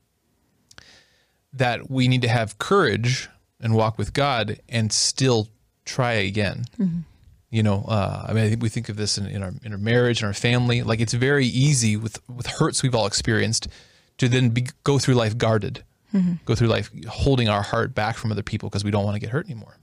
that 1.52 1.90
we 1.90 2.08
need 2.08 2.22
to 2.22 2.30
have 2.30 2.58
courage 2.58 3.28
and 3.60 3.74
walk 3.76 3.98
with 3.98 4.14
God 4.14 4.60
and 4.70 4.94
still 4.94 5.50
try 5.84 6.14
again. 6.14 6.66
You 7.50 7.64
know, 7.64 7.86
uh, 7.88 8.26
I 8.28 8.34
mean, 8.34 8.44
I 8.44 8.50
think 8.50 8.62
we 8.62 8.68
think 8.70 8.90
of 8.90 8.98
this 8.98 9.18
in, 9.18 9.26
in 9.26 9.42
our 9.42 9.54
in 9.64 9.72
our 9.72 9.78
marriage 9.78 10.22
and 10.22 10.28
our 10.28 10.34
family. 10.34 10.84
Like 10.84 11.00
it's 11.00 11.14
very 11.14 11.46
easy 11.46 11.96
with 11.96 12.20
with 12.28 12.48
hurts 12.48 12.84
we've 12.84 12.94
all 12.96 13.08
experienced 13.08 13.68
to 14.18 14.28
then 14.28 14.50
be, 14.50 14.68
go 14.84 15.00
through 15.00 15.14
life 15.16 15.38
guarded, 15.38 15.84
go 16.46 16.56
through 16.56 16.68
life 16.68 16.90
holding 17.08 17.48
our 17.48 17.62
heart 17.62 17.94
back 17.96 18.18
from 18.18 18.32
other 18.32 18.44
people 18.44 18.68
because 18.70 18.84
we 18.84 18.92
don't 18.92 19.06
want 19.06 19.16
to 19.16 19.20
get 19.20 19.30
hurt 19.30 19.46
anymore. 19.46 19.78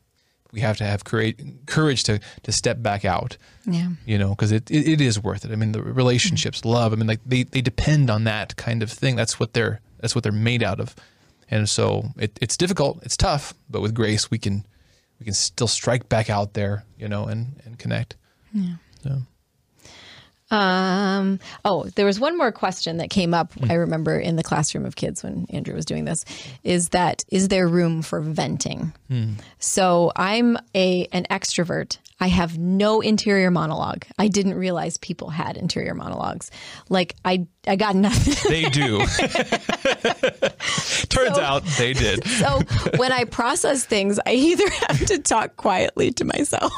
We 0.53 0.61
have 0.61 0.77
to 0.77 0.85
have 0.85 1.05
courage, 1.05 1.37
courage 1.67 2.03
to 2.05 2.21
to 2.43 2.53
step 2.53 2.83
back 2.83 3.05
out 3.05 3.37
Yeah. 3.67 3.89
you 4.05 4.19
know 4.19 4.31
because 4.31 4.53
it, 4.53 4.71
it, 4.71 4.87
it 4.89 5.01
is 5.01 5.21
worth 5.21 5.45
it 5.45 5.51
i 5.51 5.57
mean 5.57 5.73
the 5.73 5.83
relationships 5.83 6.65
love 6.65 6.93
i 6.93 6.97
mean 6.97 7.09
like 7.09 7.19
they, 7.27 7.43
they 7.43 7.61
depend 7.61 8.09
on 8.09 8.23
that 8.25 8.55
kind 8.57 8.81
of 8.83 8.89
thing 8.93 9.17
that's 9.17 9.41
what 9.41 9.53
they're 9.55 9.81
that's 9.99 10.15
what 10.15 10.23
they're 10.23 10.31
made 10.51 10.62
out 10.62 10.79
of 10.79 10.95
and 11.51 11.69
so 11.69 12.11
it, 12.19 12.39
it's 12.41 12.57
difficult 12.57 13.03
it's 13.03 13.17
tough 13.17 13.53
but 13.69 13.81
with 13.81 13.95
grace 13.95 14.31
we 14.31 14.39
can 14.39 14.65
we 15.25 15.29
can 15.29 15.35
still 15.35 15.66
strike 15.66 16.07
back 16.11 16.29
out 16.29 16.53
there 16.53 16.85
you 16.99 17.09
know 17.09 17.25
and 17.25 17.59
and 17.64 17.79
connect. 17.79 18.16
Yeah. 18.53 18.75
So 19.03 19.22
Um, 20.51 21.40
oh, 21.64 21.84
there 21.97 22.07
was 22.07 22.20
one 22.20 22.36
more 22.36 22.53
question 22.53 22.99
that 22.99 23.11
came 23.11 23.34
up. 23.34 23.53
I 23.68 23.74
remember 23.74 24.18
in 24.18 24.36
the 24.36 24.42
classroom 24.42 24.84
of 24.84 24.95
kids 24.95 25.24
when 25.24 25.47
Andrew 25.51 25.74
was 25.74 25.84
doing 25.84 26.05
this 26.05 26.24
is 26.62 26.90
that 26.90 27.24
is 27.30 27.49
there 27.49 27.66
room 27.66 28.03
for 28.03 28.20
venting? 28.20 28.92
So 29.59 30.12
I'm 30.16 30.57
a 30.74 31.07
an 31.12 31.26
extrovert. 31.30 31.99
I 32.20 32.28
have 32.28 32.59
no 32.59 33.01
interior 33.01 33.51
monologue. 33.51 34.05
I 34.18 34.28
didn't 34.28 34.55
realize 34.55 34.97
people 34.99 35.30
had 35.30 35.57
interior 35.57 35.95
monologues. 35.95 36.51
Like 36.88 37.14
I 37.24 37.47
I 37.66 37.76
got 37.76 37.97
nothing. 37.97 38.34
they 38.51 38.68
do 38.70 38.99
turns 41.09 41.38
out 41.38 41.62
they 41.78 41.92
did 41.92 42.26
so 42.38 42.61
when 42.97 43.12
I 43.12 43.24
process 43.24 43.84
things, 43.84 44.18
I 44.26 44.34
either 44.34 44.68
have 44.88 45.07
to 45.07 45.18
talk 45.18 45.57
quietly 45.57 46.12
to 46.12 46.24
myself. 46.24 46.72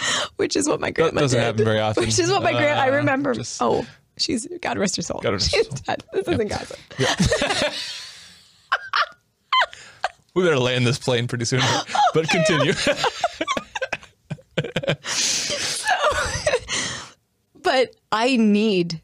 Which 0.36 0.56
is 0.56 0.68
what 0.68 0.80
my 0.80 0.90
grandma 0.90 1.20
doesn't 1.22 1.38
did. 1.38 1.44
happen 1.44 1.64
very 1.64 1.80
often. 1.80 2.04
Which 2.04 2.18
is 2.18 2.30
what 2.30 2.42
my 2.42 2.52
grand 2.52 2.78
I 2.80 2.88
Uh, 2.90 2.96
remember. 2.96 3.34
just- 3.34 3.60
oh, 3.62 3.86
she's 4.18 4.46
God 4.60 4.78
rest 4.78 4.96
her 4.96 5.02
soul. 5.02 5.20
God 5.22 5.32
rest 5.34 5.54
her 5.54 5.58
she's 5.58 5.68
soul. 5.68 5.78
dead. 5.86 6.04
This 6.12 6.28
isn't 6.28 6.48
gossip. 6.48 6.78
we 10.34 10.42
better 10.44 10.58
land 10.58 10.86
this 10.86 10.98
plane 10.98 11.26
pretty 11.28 11.44
soon 11.46 11.60
but 12.14 12.28
continue 12.28 12.72
But 17.62 17.94
I 18.12 18.36
need 18.36 19.00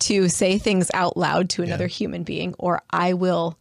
to 0.00 0.28
say 0.28 0.58
things 0.58 0.90
out 0.94 1.16
loud 1.16 1.48
to 1.50 1.62
another 1.62 1.86
human 1.86 2.24
being, 2.24 2.54
or 2.58 2.82
I 2.90 3.12
will 3.12 3.56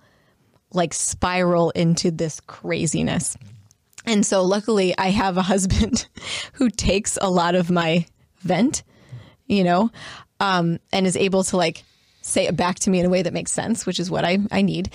like 0.74 0.94
spiral 0.94 1.70
into 1.72 2.10
this 2.10 2.40
craziness. 2.42 3.38
And 4.06 4.26
so, 4.26 4.44
luckily, 4.44 4.98
I 4.98 5.10
have 5.10 5.38
a 5.38 5.42
husband 5.54 6.08
who 6.54 6.70
takes 6.70 7.18
a 7.22 7.30
lot 7.30 7.56
of 7.56 7.70
my 7.70 8.06
vent, 8.40 8.84
you 9.48 9.64
know, 9.64 9.92
um, 10.40 10.80
and 10.92 11.08
is 11.08 11.18
able 11.18 11.44
to 11.46 11.58
like 11.58 11.84
say 12.22 12.48
it 12.48 12.56
back 12.56 12.80
to 12.80 12.90
me 12.90 13.00
in 13.00 13.06
a 13.06 13.10
way 13.10 13.22
that 13.22 13.34
makes 13.34 13.52
sense, 13.52 13.86
which 13.86 14.00
is 14.00 14.10
what 14.10 14.24
I, 14.24 14.40
I 14.52 14.62
need. 14.62 14.90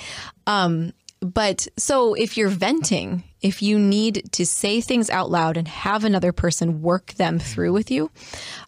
Um, 0.46 0.92
but 1.20 1.66
so 1.76 2.14
if 2.14 2.36
you're 2.36 2.48
venting, 2.48 3.24
if 3.40 3.61
you 3.61 3.78
need 3.78 4.30
to 4.32 4.46
say 4.46 4.80
things 4.80 5.11
out 5.11 5.30
loud 5.30 5.56
and 5.56 5.66
have 5.66 6.04
another 6.04 6.32
person 6.32 6.80
work 6.80 7.14
them 7.14 7.38
through 7.38 7.72
with 7.72 7.90
you, 7.90 8.11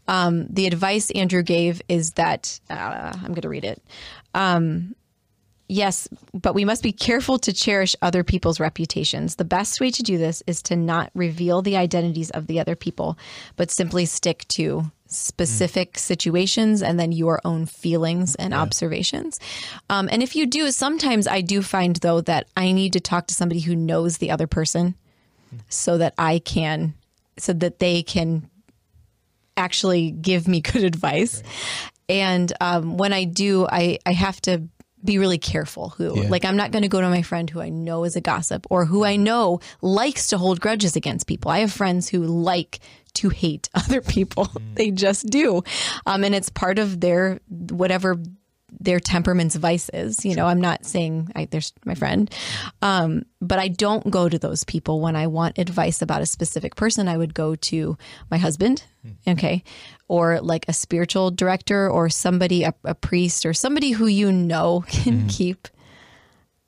um, 0.08 0.46
the 0.48 0.66
advice 0.66 1.10
Andrew 1.12 1.42
gave 1.42 1.80
is 1.88 2.12
that 2.12 2.60
uh, 2.68 3.12
I'm 3.14 3.28
going 3.28 3.42
to 3.42 3.48
read 3.48 3.64
it. 3.64 3.82
Um, 4.34 4.94
Yes, 5.70 6.08
but 6.34 6.56
we 6.56 6.64
must 6.64 6.82
be 6.82 6.90
careful 6.90 7.38
to 7.38 7.52
cherish 7.52 7.94
other 8.02 8.24
people's 8.24 8.58
reputations. 8.58 9.36
The 9.36 9.44
best 9.44 9.80
way 9.80 9.92
to 9.92 10.02
do 10.02 10.18
this 10.18 10.42
is 10.48 10.62
to 10.62 10.74
not 10.74 11.12
reveal 11.14 11.62
the 11.62 11.76
identities 11.76 12.28
of 12.30 12.48
the 12.48 12.58
other 12.58 12.74
people, 12.74 13.16
but 13.54 13.70
simply 13.70 14.04
stick 14.04 14.48
to 14.48 14.90
specific 15.06 15.96
situations 15.96 16.82
and 16.82 16.98
then 16.98 17.12
your 17.12 17.40
own 17.44 17.66
feelings 17.66 18.34
and 18.34 18.52
observations. 18.52 19.38
Um, 19.88 20.08
and 20.10 20.24
if 20.24 20.34
you 20.34 20.44
do, 20.44 20.72
sometimes 20.72 21.28
I 21.28 21.40
do 21.40 21.62
find 21.62 21.94
though 21.94 22.20
that 22.22 22.48
I 22.56 22.72
need 22.72 22.94
to 22.94 23.00
talk 23.00 23.28
to 23.28 23.34
somebody 23.34 23.60
who 23.60 23.76
knows 23.76 24.18
the 24.18 24.32
other 24.32 24.48
person 24.48 24.96
so 25.68 25.98
that 25.98 26.14
I 26.18 26.40
can, 26.40 26.94
so 27.38 27.52
that 27.52 27.78
they 27.78 28.02
can 28.02 28.50
actually 29.56 30.10
give 30.10 30.48
me 30.48 30.62
good 30.62 30.82
advice. 30.92 31.44
And 32.08 32.52
um, 32.60 32.96
when 32.96 33.12
I 33.12 33.22
do, 33.22 33.68
I, 33.68 34.00
I 34.04 34.14
have 34.14 34.40
to 34.42 34.68
be 35.04 35.18
really 35.18 35.38
careful 35.38 35.90
who, 35.90 36.22
Yeah. 36.22 36.28
like, 36.28 36.44
I'm 36.44 36.56
not 36.56 36.70
going 36.72 36.82
to 36.82 36.88
go 36.88 37.00
to 37.00 37.08
my 37.08 37.22
friend 37.22 37.48
who 37.48 37.60
I 37.60 37.68
know 37.70 38.04
is 38.04 38.16
a 38.16 38.20
gossip 38.20 38.66
or 38.70 38.84
who 38.84 39.04
I 39.04 39.16
know 39.16 39.60
likes 39.82 40.26
to 40.28 40.38
hold 40.38 40.60
grudges 40.60 40.96
against 40.96 41.26
people. 41.26 41.50
I 41.50 41.60
have 41.60 41.72
friends 41.72 42.08
who 42.08 42.22
like 42.24 42.80
to 43.14 43.28
hate 43.30 43.68
other 43.74 44.00
people. 44.00 44.48
They 44.74 44.90
just 44.90 45.26
do. 45.28 45.62
Um, 46.06 46.22
and 46.24 46.34
it's 46.34 46.48
part 46.50 46.78
of 46.78 47.00
their, 47.00 47.40
whatever 47.48 48.16
their 48.78 49.00
temperament's 49.00 49.56
vices. 49.56 50.24
You 50.24 50.34
know, 50.34 50.46
I'm 50.46 50.60
not 50.60 50.84
saying 50.84 51.30
I, 51.34 51.46
there's 51.46 51.72
my 51.84 51.94
friend, 51.94 52.32
um, 52.82 53.24
but 53.40 53.58
I 53.58 53.68
don't 53.68 54.10
go 54.10 54.28
to 54.28 54.38
those 54.38 54.64
people 54.64 55.00
when 55.00 55.16
I 55.16 55.26
want 55.26 55.58
advice 55.58 56.02
about 56.02 56.22
a 56.22 56.26
specific 56.26 56.76
person. 56.76 57.08
I 57.08 57.16
would 57.16 57.34
go 57.34 57.54
to 57.54 57.96
my 58.30 58.38
husband, 58.38 58.84
hmm. 59.02 59.30
okay, 59.30 59.62
or 60.08 60.40
like 60.40 60.66
a 60.68 60.72
spiritual 60.72 61.30
director 61.30 61.88
or 61.88 62.08
somebody, 62.08 62.64
a, 62.64 62.74
a 62.84 62.94
priest 62.94 63.44
or 63.44 63.54
somebody 63.54 63.90
who 63.90 64.06
you 64.06 64.30
know 64.30 64.84
can 64.88 65.22
hmm. 65.22 65.28
keep 65.28 65.68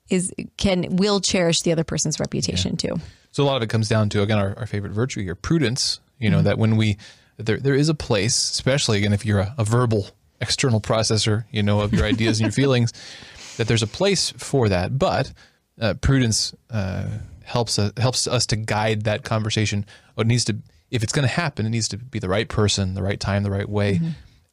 is 0.09 0.33
can 0.57 0.95
will 0.97 1.19
cherish 1.21 1.61
the 1.61 1.71
other 1.71 1.83
person's 1.83 2.19
reputation 2.19 2.77
too. 2.77 2.95
So 3.31 3.43
a 3.43 3.45
lot 3.45 3.57
of 3.57 3.63
it 3.63 3.69
comes 3.69 3.89
down 3.89 4.09
to 4.09 4.21
again 4.21 4.37
our, 4.37 4.57
our 4.57 4.67
favorite 4.67 4.91
virtue 4.93 5.23
here, 5.23 5.35
prudence. 5.35 5.99
You 6.19 6.29
know 6.29 6.39
hmm. 6.39 6.45
that 6.45 6.57
when 6.57 6.77
we 6.77 6.97
there 7.37 7.59
there 7.59 7.75
is 7.75 7.89
a 7.89 7.95
place, 7.95 8.51
especially 8.51 8.97
again 8.97 9.13
if 9.13 9.25
you're 9.25 9.39
a, 9.39 9.55
a 9.57 9.63
verbal 9.63 10.07
external 10.43 10.81
processor, 10.81 11.45
you 11.51 11.63
know 11.63 11.81
of 11.81 11.93
your 11.93 12.05
ideas 12.05 12.39
and 12.39 12.47
your 12.47 12.51
feelings, 12.63 12.91
that 13.57 13.67
there's 13.67 13.83
a 13.83 13.87
place 13.87 14.31
for 14.31 14.69
that. 14.69 14.99
But 14.99 15.33
uh, 15.79 15.93
prudence 15.95 16.53
uh, 16.69 17.07
helps 17.43 17.79
uh, 17.79 17.91
helps 17.97 18.27
us 18.27 18.45
to 18.47 18.55
guide 18.55 19.03
that 19.03 19.23
conversation. 19.23 19.85
It 20.17 20.27
needs 20.27 20.45
to 20.45 20.57
if 20.91 21.01
it's 21.03 21.13
going 21.13 21.27
to 21.27 21.33
happen, 21.33 21.65
it 21.65 21.69
needs 21.69 21.87
to 21.89 21.97
be 21.97 22.19
the 22.19 22.29
right 22.29 22.47
person, 22.47 22.93
the 22.93 23.01
right 23.01 23.19
time, 23.19 23.43
the 23.43 23.51
right 23.51 23.69
way. 23.69 23.99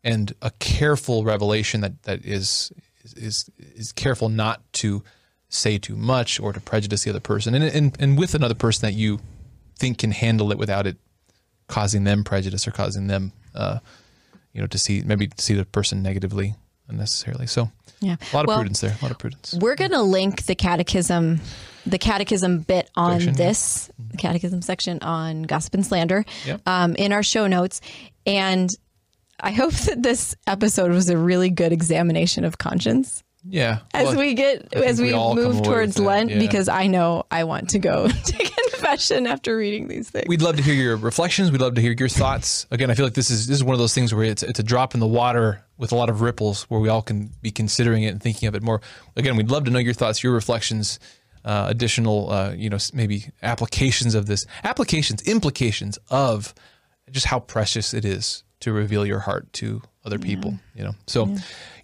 and 0.03 0.35
a 0.41 0.51
careful 0.59 1.25
revelation 1.25 1.83
that 1.83 2.03
that 2.05 2.25
is 2.25 2.73
is 3.17 3.51
is 3.59 3.93
careful 3.93 4.29
not 4.29 4.61
to 4.73 5.03
say 5.49 5.79
too 5.79 5.97
much 5.97 6.41
or 6.41 6.53
to 6.53 6.61
prejudice 6.61 7.05
the 7.05 7.11
other 7.11 7.21
person, 7.21 7.55
and 7.55 7.65
and 7.65 7.97
and 8.01 8.19
with 8.19 8.35
another 8.35 8.55
person 8.55 8.87
that 8.87 8.95
you 8.95 9.21
think 9.79 9.99
can 9.99 10.13
handle 10.13 10.53
it 10.53 10.59
without 10.59 10.87
it 10.87 10.97
causing 11.67 12.05
them 12.05 12.25
prejudice 12.25 12.67
or 12.67 12.73
causing 12.73 13.07
them, 13.07 13.33
uh, 13.55 13.79
you 14.53 14.61
know, 14.61 14.67
to 14.67 14.79
see 14.79 15.03
maybe 15.05 15.27
to 15.29 15.43
see 15.43 15.55
the 15.55 15.65
person 15.65 16.03
negatively 16.03 16.55
unnecessarily. 16.89 17.47
So 17.47 17.71
Yeah. 18.01 18.17
a 18.33 18.37
lot 18.37 18.45
of 18.45 18.49
Well, 18.49 18.59
prudence 18.59 18.81
there. 18.81 18.97
A 19.01 19.05
lot 19.05 19.11
of 19.13 19.19
prudence. 19.19 19.55
We're 19.61 19.77
going 19.77 19.93
to 19.93 20.03
link 20.03 20.47
the 20.47 20.55
catechism, 20.55 21.41
the 21.87 21.99
catechism 21.99 22.61
bit 22.61 22.91
on 22.97 23.21
Section. 23.21 23.35
this, 23.35 23.91
the 24.11 24.17
catechism 24.17 24.63
section 24.63 24.99
on 25.03 25.43
gossip 25.45 25.75
and 25.75 25.87
slander 25.87 26.25
um, 26.67 26.95
in 26.97 27.13
our 27.13 27.23
show 27.23 27.47
notes. 27.47 27.81
And 28.27 28.69
I 29.39 29.53
hope 29.53 29.73
that 29.73 30.03
this 30.03 30.35
episode 30.47 30.91
was 30.91 31.09
a 31.11 31.17
really 31.17 31.49
good 31.51 31.73
examination 31.73 32.45
of 32.45 32.59
conscience 32.59 33.23
Yeah. 33.49 33.79
as 33.95 34.09
Well, 34.09 34.19
we 34.19 34.35
get 34.35 34.75
as 34.75 35.01
we 35.01 35.13
we 35.15 35.35
move 35.35 35.63
towards 35.63 35.99
Lent 35.99 36.31
yeah. 36.31 36.39
because 36.39 36.69
I 36.69 36.89
know 36.89 37.25
I 37.31 37.45
want 37.45 37.71
to 37.71 37.79
go 37.79 38.09
to 38.09 38.51
confession 38.81 39.27
after 39.27 39.57
reading 39.57 39.89
these 39.89 40.11
things. 40.11 40.27
We'd 40.29 40.43
love 40.43 40.57
to 40.57 40.63
hear 40.63 40.75
your 40.75 40.97
reflections. 40.97 41.51
We'd 41.51 41.61
love 41.61 41.75
to 41.75 41.81
hear 41.81 41.95
your 41.99 42.09
thoughts. 42.09 42.67
Again, 42.71 42.91
I 42.91 42.95
feel 42.95 43.07
like 43.07 43.15
this 43.15 43.31
is 43.31 43.47
this 43.47 43.57
is 43.57 43.65
one 43.65 43.75
of 43.75 43.79
those 43.79 43.95
things 43.95 44.15
where 44.15 44.25
it's 44.25 44.43
it's 44.43 44.59
a 44.59 44.63
drop 44.63 44.95
in 44.95 45.01
the 45.01 45.07
water 45.07 45.65
with 45.77 45.93
a 45.93 45.97
lot 45.97 46.11
of 46.11 46.21
ripples, 46.21 46.65
where 46.65 46.81
we 46.81 46.89
all 46.89 47.03
can 47.03 47.31
be 47.43 47.51
considering 47.51 48.03
it 48.03 48.09
and 48.09 48.23
thinking 48.23 48.49
of 48.49 48.55
it 48.55 48.63
more. 48.63 48.81
Again, 49.17 49.37
we'd 49.37 49.51
love 49.51 49.65
to 49.65 49.71
know 49.71 49.79
your 49.79 49.95
thoughts, 49.95 50.23
your 50.23 50.33
reflections, 50.33 50.99
uh, 51.45 51.67
additional, 51.69 52.31
uh, 52.31 52.53
you 52.53 52.69
know, 52.69 52.79
maybe 52.93 53.27
applications 53.43 54.15
of 54.15 54.27
this, 54.27 54.47
applications, 54.65 55.23
implications 55.23 55.99
of 56.11 56.55
just 57.11 57.27
how 57.27 57.41
precious 57.41 57.95
it 57.95 58.05
is 58.05 58.45
to 58.61 58.73
reveal 58.73 59.07
your 59.07 59.21
heart 59.21 59.53
to 59.55 59.83
other 60.05 60.19
people. 60.19 60.59
You 60.75 60.85
know, 60.85 60.95
so 61.07 61.35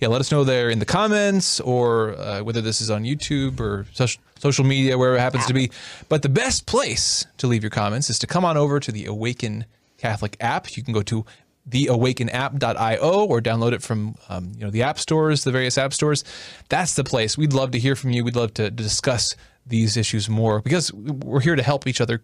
yeah. 0.00 0.08
let 0.08 0.20
us 0.20 0.30
know 0.30 0.44
there 0.44 0.70
in 0.70 0.78
the 0.78 0.86
comments 0.86 1.60
or 1.60 2.16
uh, 2.18 2.42
whether 2.42 2.60
this 2.60 2.80
is 2.80 2.90
on 2.90 3.04
YouTube 3.04 3.60
or 3.60 3.86
social 3.92 4.22
social 4.38 4.64
media, 4.64 4.98
wherever 4.98 5.16
it 5.16 5.20
happens 5.20 5.46
to 5.46 5.54
be. 5.54 5.70
But 6.08 6.22
the 6.22 6.28
best 6.28 6.66
place 6.66 7.26
to 7.38 7.46
leave 7.46 7.62
your 7.62 7.70
comments 7.70 8.10
is 8.10 8.18
to 8.20 8.26
come 8.26 8.44
on 8.44 8.56
over 8.56 8.78
to 8.80 8.92
the 8.92 9.06
Awaken 9.06 9.64
Catholic 9.98 10.36
app. 10.40 10.76
You 10.76 10.82
can 10.82 10.92
go 10.92 11.02
to 11.02 11.24
theawakenapp.io 11.70 13.24
or 13.24 13.40
download 13.40 13.72
it 13.72 13.82
from 13.82 14.14
um, 14.28 14.52
you 14.56 14.64
know 14.64 14.70
the 14.70 14.82
app 14.82 14.98
stores, 14.98 15.44
the 15.44 15.50
various 15.50 15.78
app 15.78 15.92
stores. 15.92 16.24
That's 16.68 16.94
the 16.94 17.04
place. 17.04 17.36
We'd 17.36 17.52
love 17.52 17.72
to 17.72 17.78
hear 17.78 17.96
from 17.96 18.10
you. 18.10 18.24
We'd 18.24 18.36
love 18.36 18.54
to 18.54 18.70
discuss 18.70 19.34
these 19.66 19.96
issues 19.96 20.28
more 20.28 20.60
because 20.60 20.92
we're 20.92 21.40
here 21.40 21.56
to 21.56 21.62
help 21.62 21.86
each 21.86 22.00
other 22.00 22.22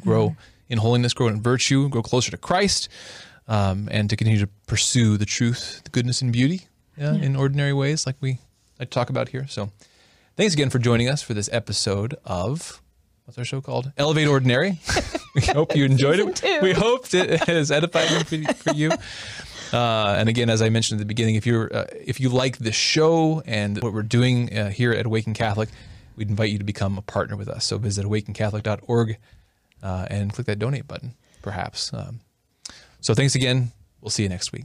grow 0.00 0.36
in 0.68 0.78
holiness, 0.78 1.12
grow 1.12 1.28
in 1.28 1.42
virtue, 1.42 1.88
grow 1.88 2.02
closer 2.02 2.30
to 2.30 2.36
Christ, 2.36 2.88
um, 3.48 3.88
and 3.90 4.08
to 4.10 4.16
continue 4.16 4.40
to 4.40 4.48
pursue 4.66 5.16
the 5.16 5.26
truth, 5.26 5.82
the 5.84 5.90
goodness, 5.90 6.22
and 6.22 6.32
beauty 6.32 6.62
yeah, 6.96 7.14
in 7.14 7.36
ordinary 7.36 7.72
ways, 7.72 8.06
like 8.06 8.16
we 8.20 8.38
I 8.78 8.84
talk 8.84 9.10
about 9.10 9.28
here. 9.28 9.46
So, 9.48 9.70
thanks 10.36 10.54
again 10.54 10.70
for 10.70 10.78
joining 10.78 11.08
us 11.08 11.22
for 11.22 11.34
this 11.34 11.48
episode 11.52 12.16
of 12.24 12.82
what's 13.24 13.38
our 13.38 13.44
show 13.44 13.60
called? 13.60 13.92
Elevate 13.96 14.28
Ordinary. 14.28 14.80
we 15.34 15.42
hope 15.42 15.76
you 15.76 15.84
enjoyed 15.84 16.18
it. 16.18 16.36
Two. 16.36 16.58
We 16.62 16.72
hoped 16.72 17.14
it 17.14 17.44
has 17.44 17.70
edified 17.70 18.08
for, 18.26 18.54
for 18.54 18.72
you. 18.74 18.90
Uh, 19.72 20.16
and 20.18 20.28
again, 20.28 20.50
as 20.50 20.60
I 20.60 20.68
mentioned 20.68 21.00
at 21.00 21.04
the 21.04 21.08
beginning, 21.08 21.36
if 21.36 21.46
you're 21.46 21.74
uh, 21.74 21.86
if 21.92 22.20
you 22.20 22.28
like 22.28 22.58
this 22.58 22.74
show 22.74 23.42
and 23.46 23.82
what 23.82 23.92
we're 23.92 24.02
doing 24.02 24.56
uh, 24.56 24.70
here 24.70 24.92
at 24.92 25.06
Awaken 25.06 25.32
Catholic, 25.32 25.70
we'd 26.16 26.28
invite 26.28 26.50
you 26.50 26.58
to 26.58 26.64
become 26.64 26.98
a 26.98 27.02
partner 27.02 27.36
with 27.36 27.48
us. 27.48 27.64
So 27.64 27.78
visit 27.78 28.04
awakencatholic.org 28.04 29.16
uh, 29.82 30.06
and 30.10 30.32
click 30.32 30.46
that 30.46 30.58
donate 30.58 30.86
button, 30.86 31.14
perhaps. 31.40 31.92
Um, 31.94 32.20
so 33.02 33.12
thanks 33.12 33.34
again. 33.34 33.72
We'll 34.00 34.10
see 34.10 34.22
you 34.22 34.30
next 34.30 34.52
week. 34.52 34.64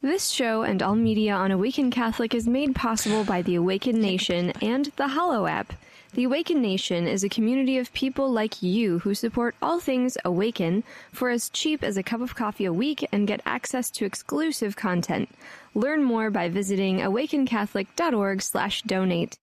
This 0.00 0.28
show 0.28 0.62
and 0.62 0.82
all 0.82 0.96
media 0.96 1.34
on 1.34 1.50
Awaken 1.50 1.90
Catholic 1.90 2.34
is 2.34 2.46
made 2.46 2.74
possible 2.74 3.24
by 3.24 3.42
the 3.42 3.54
Awaken 3.54 4.00
Nation 4.00 4.50
and 4.60 4.86
the 4.96 5.08
Hallow 5.08 5.46
app. 5.46 5.72
The 6.14 6.24
Awaken 6.24 6.62
Nation 6.62 7.06
is 7.08 7.24
a 7.24 7.28
community 7.28 7.78
of 7.78 7.92
people 7.92 8.30
like 8.30 8.62
you 8.62 9.00
who 9.00 9.14
support 9.14 9.56
all 9.60 9.80
things 9.80 10.16
Awaken 10.24 10.84
for 11.10 11.30
as 11.30 11.48
cheap 11.48 11.82
as 11.82 11.96
a 11.96 12.04
cup 12.04 12.20
of 12.20 12.36
coffee 12.36 12.66
a 12.66 12.72
week 12.72 13.04
and 13.10 13.26
get 13.26 13.40
access 13.44 13.90
to 13.92 14.04
exclusive 14.04 14.76
content. 14.76 15.28
Learn 15.74 16.04
more 16.04 16.30
by 16.30 16.48
visiting 16.48 16.98
awakencatholic.org/donate. 16.98 19.38